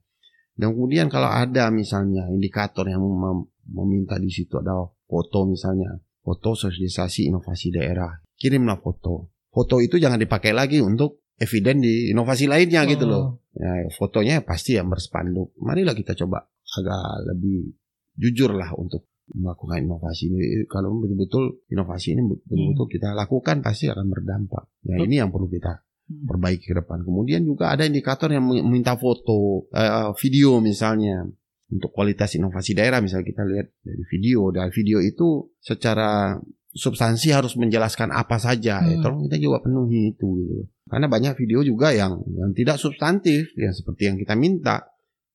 Dan 0.52 0.74
kemudian 0.74 1.06
kalau 1.06 1.28
ada 1.28 1.70
misalnya 1.70 2.26
indikator 2.26 2.84
yang 2.84 2.98
mem- 3.00 3.46
meminta 3.68 4.18
di 4.18 4.26
situ 4.26 4.58
ada 4.58 4.74
foto 5.04 5.46
misalnya, 5.46 5.94
foto 6.18 6.52
sosialisasi 6.52 7.30
inovasi 7.30 7.70
daerah, 7.70 8.10
kirimlah 8.34 8.78
foto. 8.78 9.30
Foto 9.48 9.78
itu 9.78 9.96
jangan 9.96 10.18
dipakai 10.18 10.50
lagi 10.50 10.82
untuk 10.82 11.22
eviden 11.38 11.78
di 11.78 12.10
inovasi 12.10 12.50
lainnya 12.50 12.82
gitu 12.84 13.06
Oh. 13.06 13.10
loh. 13.10 13.26
Ya, 13.54 13.70
fotonya 13.90 14.42
pasti 14.42 14.74
yang 14.74 14.90
berspanduk. 14.90 15.54
Marilah 15.58 15.94
kita 15.94 16.14
coba 16.14 16.42
agak 16.68 17.02
lebih 17.26 17.74
jujur 18.14 18.50
lah 18.50 18.74
untuk 18.74 19.06
melakukan 19.30 19.82
inovasi 19.82 20.26
ini. 20.26 20.38
Kalau 20.66 20.90
betul-betul 20.96 21.62
inovasi 21.68 22.14
ini 22.14 22.22
betul-betul 22.24 22.86
kita 22.88 23.14
lakukan 23.14 23.62
pasti 23.62 23.86
akan 23.86 24.06
berdampak. 24.08 24.66
Ya 24.82 24.98
Hmm. 24.98 25.06
ini 25.06 25.14
yang 25.18 25.30
perlu 25.30 25.46
kita 25.46 25.70
Hmm. 25.70 25.86
Perbaiki 26.08 26.72
ke 26.72 26.76
depan. 26.80 27.04
Kemudian 27.04 27.44
juga 27.44 27.68
ada 27.76 27.84
indikator 27.84 28.32
yang 28.32 28.48
meminta 28.48 28.96
foto, 28.96 29.68
eh, 29.70 30.10
video 30.16 30.58
misalnya 30.64 31.28
untuk 31.68 31.92
kualitas 31.92 32.32
inovasi 32.32 32.72
daerah. 32.72 33.04
Misalnya 33.04 33.28
kita 33.28 33.42
lihat 33.44 33.68
dari 33.84 34.02
video, 34.08 34.48
dan 34.48 34.72
video 34.72 35.04
itu 35.04 35.52
secara 35.60 36.40
substansi 36.72 37.28
harus 37.32 37.56
menjelaskan 37.60 38.08
apa 38.12 38.40
saja. 38.40 38.80
Ya, 38.80 38.96
Hmm. 38.96 39.02
tolong 39.04 39.20
kita 39.28 39.36
juga 39.36 39.60
penuhi 39.60 40.16
itu. 40.16 40.28
Gitu. 40.44 40.56
Karena 40.88 41.06
banyak 41.12 41.36
video 41.36 41.60
juga 41.60 41.92
yang 41.92 42.24
yang 42.32 42.56
tidak 42.56 42.80
substantif, 42.80 43.52
yang 43.60 43.76
seperti 43.76 44.08
yang 44.08 44.16
kita 44.16 44.32
minta. 44.32 44.88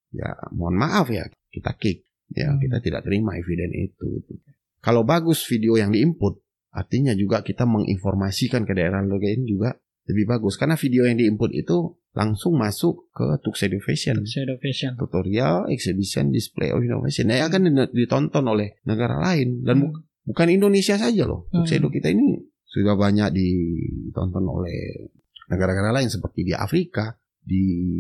Ya 0.10 0.34
mohon 0.54 0.78
maaf 0.78 1.10
ya, 1.14 1.26
kita 1.54 1.78
kick. 1.78 2.06
Ya 2.34 2.50
Hmm. 2.50 2.58
kita 2.58 2.82
tidak 2.82 3.06
terima 3.06 3.38
eviden 3.38 3.70
itu. 3.78 4.26
gitu. 4.26 4.34
Kalau 4.82 5.06
bagus 5.06 5.46
video 5.46 5.78
yang 5.78 5.94
diinput, 5.94 6.42
artinya 6.74 7.14
juga 7.14 7.46
kita 7.46 7.64
menginformasikan 7.70 8.66
ke 8.66 8.74
daerah 8.74 9.06
lain 9.06 9.46
juga 9.46 9.78
lebih 10.08 10.26
bagus. 10.28 10.60
Karena 10.60 10.76
video 10.76 11.08
yang 11.08 11.16
diinput 11.16 11.52
itu 11.56 11.96
langsung 12.14 12.60
masuk 12.60 13.10
ke 13.10 13.42
Tux 13.42 13.66
Education 13.66 14.22
Shadow 14.22 14.58
Vision. 14.62 14.94
tutorial 15.00 15.66
exhibition 15.72 16.30
display 16.30 16.70
of 16.70 16.84
innovation. 16.84 17.32
Yang 17.32 17.50
akan 17.50 17.62
di- 17.74 17.94
ditonton 18.06 18.46
oleh 18.46 18.78
negara 18.86 19.18
lain 19.18 19.66
dan 19.66 19.82
bu- 19.82 19.98
bukan 20.30 20.48
Indonesia 20.54 20.94
saja 21.00 21.26
loh. 21.26 21.50
Hmm. 21.50 21.66
Edu 21.66 21.90
kita 21.90 22.14
ini 22.14 22.38
sudah 22.70 22.94
banyak 22.94 23.34
ditonton 23.34 24.46
oleh 24.46 25.10
negara-negara 25.50 26.02
lain 26.02 26.10
seperti 26.10 26.48
di 26.48 26.54
Afrika 26.54 27.14
di 27.44 28.00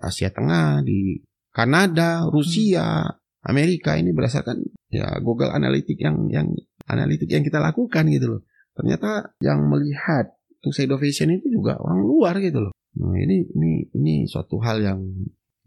Asia 0.00 0.32
Tengah 0.32 0.80
di 0.80 1.20
Kanada 1.50 2.24
Rusia 2.30 3.04
Amerika. 3.44 3.98
Ini 3.98 4.14
berdasarkan 4.14 4.62
ya 4.90 5.18
Google 5.20 5.52
Analytics 5.52 6.00
yang 6.00 6.16
yang 6.30 6.46
analitik 6.86 7.30
yang 7.30 7.44
kita 7.46 7.58
lakukan 7.62 8.06
gitu 8.10 8.38
loh. 8.38 8.42
Ternyata 8.74 9.36
yang 9.42 9.66
melihat 9.68 10.39
Tux 10.60 10.76
Innovation 10.78 11.32
itu 11.32 11.48
juga 11.50 11.76
orang 11.80 12.00
luar 12.00 12.36
gitu 12.38 12.68
loh 12.68 12.72
nah 12.96 13.14
ini 13.16 13.46
ini 13.54 13.70
ini 13.92 14.14
suatu 14.26 14.58
hal 14.60 14.82
yang 14.82 15.00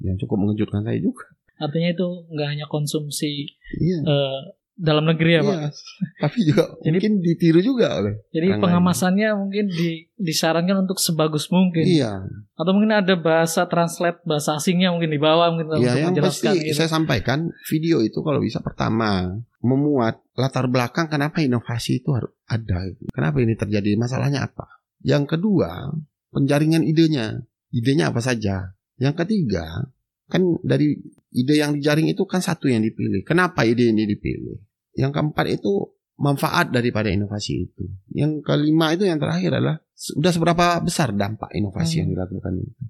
yang 0.04 0.18
cukup 0.20 0.38
mengejutkan 0.39 0.84
saya 0.84 1.00
juga 1.00 1.26
Artinya 1.54 1.94
itu 1.94 2.08
nggak 2.34 2.50
hanya 2.50 2.66
konsumsi 2.68 3.48
iya 3.78 4.00
eh, 4.04 4.39
dalam 4.74 5.06
negeri 5.06 5.38
ya 5.38 5.41
Pak. 5.46 5.54
Iya, 5.54 5.70
tapi 6.18 6.38
juga 6.50 6.64
Jadi- 6.82 6.98
mungkin 6.98 7.14
ditiru 7.22 7.60
juga 7.62 7.88
oleh. 8.02 8.26
Jadi 8.34 8.48
Orang 8.50 8.58
lain. 8.58 8.64
pengemasannya 8.66 9.30
mungkin 9.38 9.66
di, 9.70 10.10
disarankan 10.18 10.89
untuk 10.89 10.98
sebagus 10.98 11.54
mungkin. 11.54 11.86
Iya, 11.86 12.26
Atau 12.58 12.74
mungkin 12.74 12.98
ada 12.98 13.14
bahasa 13.14 13.70
translate 13.70 14.26
bahasa 14.26 14.58
asingnya 14.58 14.89
mungkin 14.89 15.14
di 15.14 15.22
bawah 15.22 15.54
mungkin 15.54 15.78
iya 15.78 15.78
untuk 15.78 15.86
yang 15.94 16.10
menjelaskan 16.18 16.54
pasti 16.58 16.66
gitu. 16.66 16.76
saya 16.76 16.89
sampaikan 16.89 17.39
video 17.70 18.02
itu 18.02 18.20
kalau 18.26 18.41
bisa 18.41 18.66
pertama 18.66 19.38
memuat 19.62 20.20
latar 20.34 20.66
belakang 20.66 21.06
kenapa 21.06 21.46
inovasi 21.46 22.02
itu 22.02 22.10
harus 22.10 22.34
ada. 22.50 22.82
gitu. 22.89 23.14
Kenapa 23.14 23.38
ini 23.46 23.54
terjadi? 23.54 23.94
Masalahnya 23.94 24.41
apa? 24.41 24.66
Yang 25.04 25.38
kedua, 25.38 25.91
penjaringan 26.32 26.84
idenya. 26.88 27.43
Idenya 27.70 28.10
apa 28.10 28.24
saja? 28.24 28.74
Yang 28.97 29.26
ketiga, 29.26 29.91
kan 30.32 30.58
dari 30.64 30.97
ide 31.34 31.56
yang 31.60 31.76
dijaring 31.76 32.08
itu 32.10 32.24
kan 32.24 32.39
satu 32.39 32.72
yang 32.72 32.82
dipilih. 32.82 33.22
Kenapa 33.28 33.68
ide 33.68 33.91
ini 33.91 34.08
dipilih? 34.08 34.58
Yang 34.95 35.12
keempat 35.20 35.45
itu 35.49 35.93
manfaat 36.22 36.70
daripada 36.70 37.10
inovasi 37.10 37.68
itu. 37.70 37.89
Yang 38.14 38.45
kelima 38.45 38.93
itu 38.93 39.04
yang 39.10 39.18
terakhir 39.18 39.58
adalah 39.58 39.82
sudah 39.97 40.32
seberapa 40.32 40.66
besar 40.86 41.12
dampak 41.12 41.49
inovasi 41.58 41.99
Hmm. 41.99 42.01
yang 42.06 42.10
dilakukan 42.18 42.54
itu. 42.62 42.82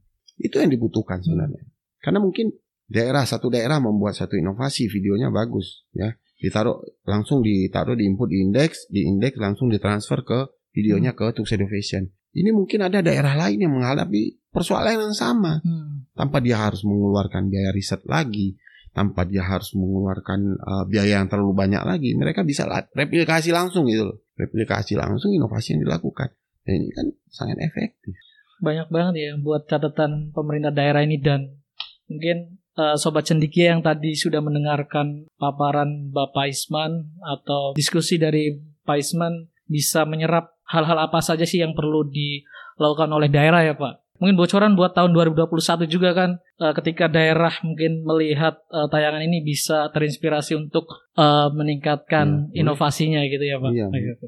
Itu 0.44 0.56
yang 0.60 0.72
dibutuhkan 0.72 1.24
sebenarnya. 1.24 1.64
Karena 2.04 2.20
mungkin 2.20 2.52
daerah 2.92 3.24
satu 3.24 3.48
daerah 3.48 3.80
membuat 3.80 4.14
satu 4.20 4.36
inovasi 4.36 4.92
videonya 4.92 5.32
bagus 5.32 5.88
ya 5.96 6.12
ditaruh 6.44 6.84
langsung 7.08 7.40
ditaruh 7.40 7.96
di 7.96 8.04
input 8.04 8.28
di 8.28 8.44
indeks 8.44 8.92
di 8.92 9.08
indeks 9.08 9.40
langsung 9.40 9.72
ditransfer 9.72 10.28
ke 10.28 10.40
videonya 10.74 11.14
ke 11.14 11.32
Tux 11.38 11.54
Education 11.54 12.10
ini 12.34 12.50
mungkin 12.50 12.82
ada 12.82 13.00
daerah 13.06 13.38
lain 13.38 13.62
yang 13.62 13.74
menghadapi 13.78 14.50
persoalan 14.50 15.10
yang 15.10 15.16
sama. 15.16 15.62
Hmm. 15.62 16.06
tanpa 16.14 16.38
dia 16.38 16.62
harus 16.62 16.86
mengeluarkan 16.86 17.50
biaya 17.50 17.74
riset 17.74 18.06
lagi 18.06 18.54
tanpa 18.94 19.26
dia 19.26 19.42
harus 19.42 19.74
mengeluarkan 19.74 20.62
uh, 20.62 20.86
biaya 20.86 21.18
yang 21.18 21.26
terlalu 21.26 21.58
banyak 21.58 21.82
lagi 21.82 22.14
mereka 22.14 22.46
bisa 22.46 22.70
replikasi 22.94 23.50
langsung 23.50 23.90
gitu 23.90 24.14
loh. 24.14 24.18
Replikasi 24.38 24.94
langsung 24.94 25.34
inovasi 25.34 25.74
yang 25.74 25.90
dilakukan. 25.90 26.30
Dan 26.62 26.86
ini 26.86 26.90
kan 26.94 27.10
sangat 27.34 27.58
efektif. 27.66 28.14
Banyak 28.62 28.94
banget 28.94 29.14
ya 29.18 29.32
buat 29.42 29.66
catatan 29.66 30.30
pemerintah 30.38 30.70
daerah 30.70 31.02
ini 31.02 31.18
dan 31.18 31.58
mungkin 32.06 32.62
eh, 32.78 32.96
sobat 33.02 33.26
cendikia 33.26 33.74
yang 33.74 33.82
tadi 33.82 34.14
sudah 34.14 34.46
mendengarkan 34.46 35.26
paparan 35.42 36.14
Bapak 36.14 36.54
Isman 36.54 37.18
atau 37.26 37.74
diskusi 37.74 38.22
dari 38.22 38.54
Pak 38.86 38.98
Isman 39.02 39.50
bisa 39.66 40.06
menyerap 40.06 40.53
hal-hal 40.66 40.98
apa 41.02 41.20
saja 41.20 41.44
sih 41.44 41.60
yang 41.60 41.74
perlu 41.74 42.06
dilakukan 42.06 43.10
oleh 43.10 43.28
daerah 43.28 43.62
ya 43.62 43.74
Pak. 43.74 44.02
Mungkin 44.18 44.38
bocoran 44.38 44.74
buat 44.74 44.94
tahun 44.94 45.12
2021 45.12 45.84
juga 45.86 46.14
kan 46.14 46.30
eh, 46.58 46.74
ketika 46.74 47.08
daerah 47.08 47.52
mungkin 47.62 48.04
melihat 48.04 48.62
eh, 48.68 48.88
tayangan 48.88 49.20
ini 49.22 49.42
bisa 49.42 49.90
terinspirasi 49.90 50.56
untuk 50.56 50.88
eh, 51.14 51.48
meningkatkan 51.50 52.50
Ya, 52.50 52.64
inovasinya 52.64 53.20
gitu 53.26 53.44
ya 53.44 53.58
Pak. 53.58 53.72
Iya, 53.72 53.88
Gitu. 53.92 54.26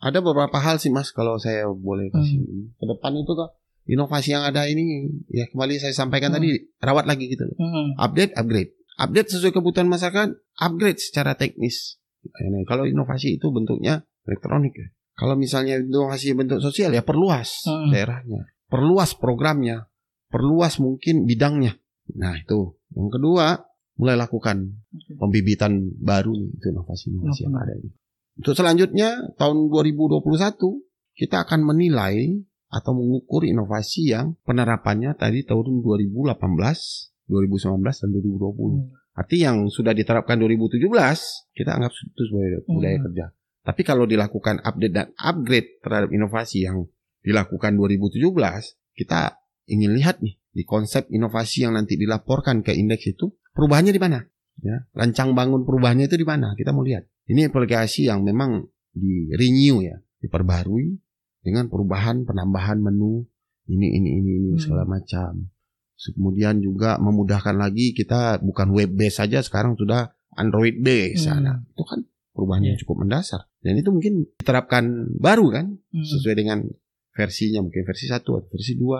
ada 0.00 0.18
beberapa 0.18 0.56
hal 0.56 0.76
sih 0.76 0.88
mas 0.88 1.08
kalau 1.08 1.36
saya 1.36 1.68
boleh 1.68 2.08
kasih 2.08 2.40
ke 2.72 2.84
depan 2.86 3.12
itu 3.14 3.32
tuh 3.32 3.52
inovasi 3.84 4.32
yang 4.32 4.40
ada 4.42 4.64
ini 4.64 5.08
ya 5.28 5.44
kembali 5.46 5.76
saya 5.76 5.92
sampaikan 5.92 6.32
Hmm. 6.32 6.40
tadi 6.40 6.48
rawat 6.78 7.04
lagi 7.04 7.28
gitu 7.28 7.44
Hmm. 7.54 7.92
update 7.96 8.32
upgrade 8.32 8.72
update 8.96 9.28
sesuai 9.28 9.52
kebutuhan 9.52 9.84
masyarakat 9.86 10.32
upgrade 10.58 10.96
secara 10.96 11.32
teknis 11.34 12.00
Nah, 12.20 12.64
kalau 12.64 12.84
inovasi 12.84 13.36
itu 13.36 13.48
bentuknya 13.48 14.04
elektronik 14.24 14.72
ya 14.72 14.88
kalau 15.20 15.36
misalnya 15.36 15.76
inovasi 15.76 16.32
bentuk 16.32 16.64
sosial 16.64 16.90
ya 16.90 17.04
perluas 17.04 17.68
Hmm. 17.68 17.92
daerahnya 17.92 18.48
perluas 18.66 19.12
programnya 19.12 19.84
perluas 20.26 20.80
mungkin 20.80 21.28
bidangnya 21.28 21.76
nah 22.16 22.32
itu 22.34 22.72
yang 22.96 23.12
kedua 23.12 23.60
mulai 23.94 24.16
lakukan 24.16 24.80
pembibitan 25.20 25.92
baru 26.00 26.32
nih, 26.32 26.56
itu 26.56 26.72
inovasi-inovasi 26.72 27.40
yang 27.44 27.52
ada 27.52 27.76
ini. 27.76 27.92
Untuk 28.40 28.56
selanjutnya 28.56 29.08
tahun 29.36 29.68
2021 29.68 30.24
kita 31.12 31.44
akan 31.44 31.60
menilai 31.68 32.40
atau 32.72 32.96
mengukur 32.96 33.44
inovasi 33.44 34.08
yang 34.08 34.40
penerapannya 34.42 35.12
tadi 35.20 35.44
tahun 35.44 35.84
2018, 35.84 36.32
2019 37.28 38.00
dan 38.00 38.08
2020. 38.08 38.40
Hmm. 38.72 38.88
Arti 39.12 39.36
yang 39.44 39.68
sudah 39.68 39.92
diterapkan 39.92 40.40
2017 40.40 41.52
kita 41.52 41.70
anggap 41.76 41.92
itu 41.92 42.22
sebagai 42.24 42.64
budaya 42.64 42.96
Hmm. 42.96 43.04
kerja. 43.04 43.24
Tapi 43.60 43.82
kalau 43.84 44.08
dilakukan 44.08 44.64
update 44.64 44.94
dan 44.94 45.06
upgrade 45.20 45.80
terhadap 45.84 46.10
inovasi 46.10 46.64
yang 46.64 46.88
dilakukan 47.20 47.76
2017, 47.76 48.24
kita 48.96 49.36
ingin 49.68 49.92
lihat 49.92 50.24
nih 50.24 50.40
di 50.50 50.64
konsep 50.64 51.06
inovasi 51.12 51.68
yang 51.68 51.76
nanti 51.76 51.94
dilaporkan 52.00 52.64
ke 52.64 52.72
indeks 52.74 53.12
itu 53.12 53.30
perubahannya 53.52 53.92
di 53.92 54.00
mana? 54.00 54.18
Ya, 54.60 54.84
rancang 54.92 55.32
bangun 55.32 55.64
perubahannya 55.64 56.08
itu 56.10 56.20
di 56.20 56.26
mana? 56.26 56.52
Kita 56.52 56.72
mau 56.72 56.84
lihat. 56.84 57.08
Ini 57.28 57.48
aplikasi 57.48 58.10
yang 58.10 58.26
memang 58.26 58.66
di 58.92 59.30
renew 59.32 59.80
ya, 59.80 59.96
diperbarui 60.20 60.98
dengan 61.40 61.70
perubahan 61.72 62.28
penambahan 62.28 62.82
menu 62.82 63.24
ini 63.70 63.86
ini 63.96 64.08
ini 64.20 64.30
ini 64.36 64.48
Hmm. 64.56 64.60
segala 64.60 64.84
macam. 64.84 65.48
Kemudian 66.00 66.64
juga 66.64 66.96
memudahkan 66.96 67.60
lagi 67.60 67.92
kita 67.92 68.40
bukan 68.40 68.72
web 68.72 68.90
base 68.96 69.20
saja 69.20 69.44
sekarang 69.44 69.76
sudah 69.76 70.10
Android 70.34 70.80
base. 70.80 71.28
Hmm. 71.28 71.44
Nah, 71.44 71.56
itu 71.60 71.82
kan 71.86 72.00
perubahan 72.30 72.62
yang 72.62 72.76
Iya. 72.76 72.82
cukup 72.82 72.96
mendasar. 73.02 73.40
Dan 73.58 73.76
itu 73.76 73.90
mungkin 73.90 74.26
diterapkan 74.36 74.84
baru 75.16 75.46
kan 75.50 75.66
Hmm. 75.90 76.06
sesuai 76.06 76.34
dengan 76.34 76.58
versinya 77.10 77.60
mungkin 77.60 77.82
versi 77.82 78.06
1 78.06 78.38
atau 78.38 78.48
versi 78.48 78.72
2 78.74 78.98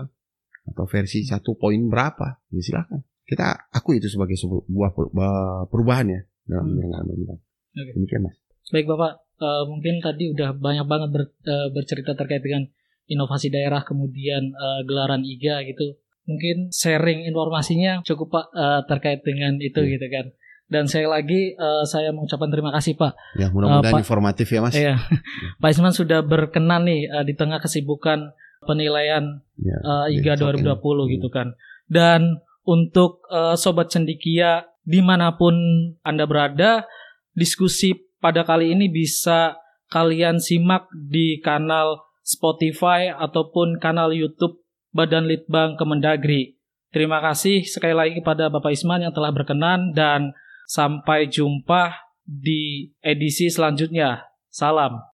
atau 0.67 0.85
versi 0.85 1.19
1 1.23 1.55
poin 1.55 1.81
berapa. 1.87 2.43
Ya 2.51 2.61
silakan. 2.61 3.01
Kita 3.25 3.71
aku 3.71 3.95
itu 3.95 4.11
sebagai 4.11 4.35
sebuah 4.35 4.91
per- 4.91 5.13
ba- 5.15 5.65
perubahan 5.67 6.07
ya 6.07 6.21
dalam 6.45 6.67
Hmm. 6.67 6.75
penyelenggaraan 6.75 7.07
pemerintahan. 7.07 7.41
Oke. 7.71 7.91
Demikian 7.95 8.23
Mas. 8.25 8.37
Baik 8.69 8.87
Bapak, 8.87 9.13
Eh, 9.41 9.65
mungkin 9.65 10.05
tadi 10.05 10.29
udah 10.29 10.53
banyak 10.53 10.85
banget 10.85 11.09
ber- 11.17 11.33
eh, 11.49 11.69
bercerita 11.73 12.13
terkait 12.13 12.45
dengan 12.45 12.61
inovasi 13.09 13.49
daerah, 13.49 13.81
kemudian 13.81 14.53
eh, 14.53 14.81
gelaran 14.85 15.25
IGA 15.25 15.65
gitu. 15.65 15.97
Mungkin 16.29 16.69
sharing 16.69 17.25
informasinya 17.25 18.05
cukup 18.05 18.29
Pak 18.29 18.47
eh, 18.53 18.81
terkait 18.85 19.25
dengan 19.25 19.57
itu 19.57 19.81
Iya. 19.81 19.97
gitu 19.97 20.07
kan. 20.13 20.27
Dan 20.71 20.87
saya 20.87 21.11
lagi 21.11 21.53
eh, 21.53 21.85
saya 21.85 22.15
mengucapkan 22.15 22.47
terima 22.47 22.71
kasih 22.71 22.95
Pak. 22.95 23.13
Ya 23.35 23.51
mudah-mudahan 23.51 23.99
Pak- 23.99 24.03
informatif 24.07 24.47
ya 24.47 24.61
Mas. 24.63 24.75
Iya, 24.79 25.03
Pak 25.61 25.71
Isman 25.75 25.91
sudah 25.91 26.23
berkenan 26.23 26.87
nih 26.87 27.11
eh, 27.11 27.25
di 27.27 27.35
tengah 27.35 27.59
kesibukan 27.59 28.31
penilaian 28.63 29.43
Ya, 29.59 29.77
eh, 30.07 30.17
IGA 30.23 30.39
besok 30.39 30.63
ini. 30.63 30.71
2020 31.11 31.15
gitu 31.19 31.29
kan. 31.29 31.59
Dan 31.91 32.39
untuk 32.63 33.27
eh, 33.29 33.59
sobat 33.59 33.91
cendikia 33.91 34.71
di 34.87 35.03
mana 35.03 35.35
pun 35.35 35.53
anda 36.01 36.25
berada, 36.25 36.87
diskusi 37.35 37.99
pada 38.23 38.47
kali 38.47 38.71
ini 38.73 38.87
bisa 38.87 39.59
kalian 39.91 40.39
simak 40.39 40.87
di 40.95 41.43
kanal 41.43 42.07
Spotify 42.23 43.11
ataupun 43.11 43.83
kanal 43.83 44.15
YouTube 44.15 44.63
Badan 44.95 45.27
Litbang 45.27 45.75
Kemendagri. 45.75 46.57
Terima 46.91 47.19
kasih 47.23 47.67
sekali 47.67 47.95
lagi 47.95 48.19
kepada 48.19 48.51
Bapak 48.51 48.71
Isman 48.71 49.03
yang 49.03 49.15
telah 49.15 49.31
berkenan 49.31 49.95
dan 49.95 50.35
sampai 50.71 51.27
jumpa 51.27 51.99
di 52.23 52.95
edisi 53.03 53.51
selanjutnya. 53.51 54.31
Salam. 54.55 55.10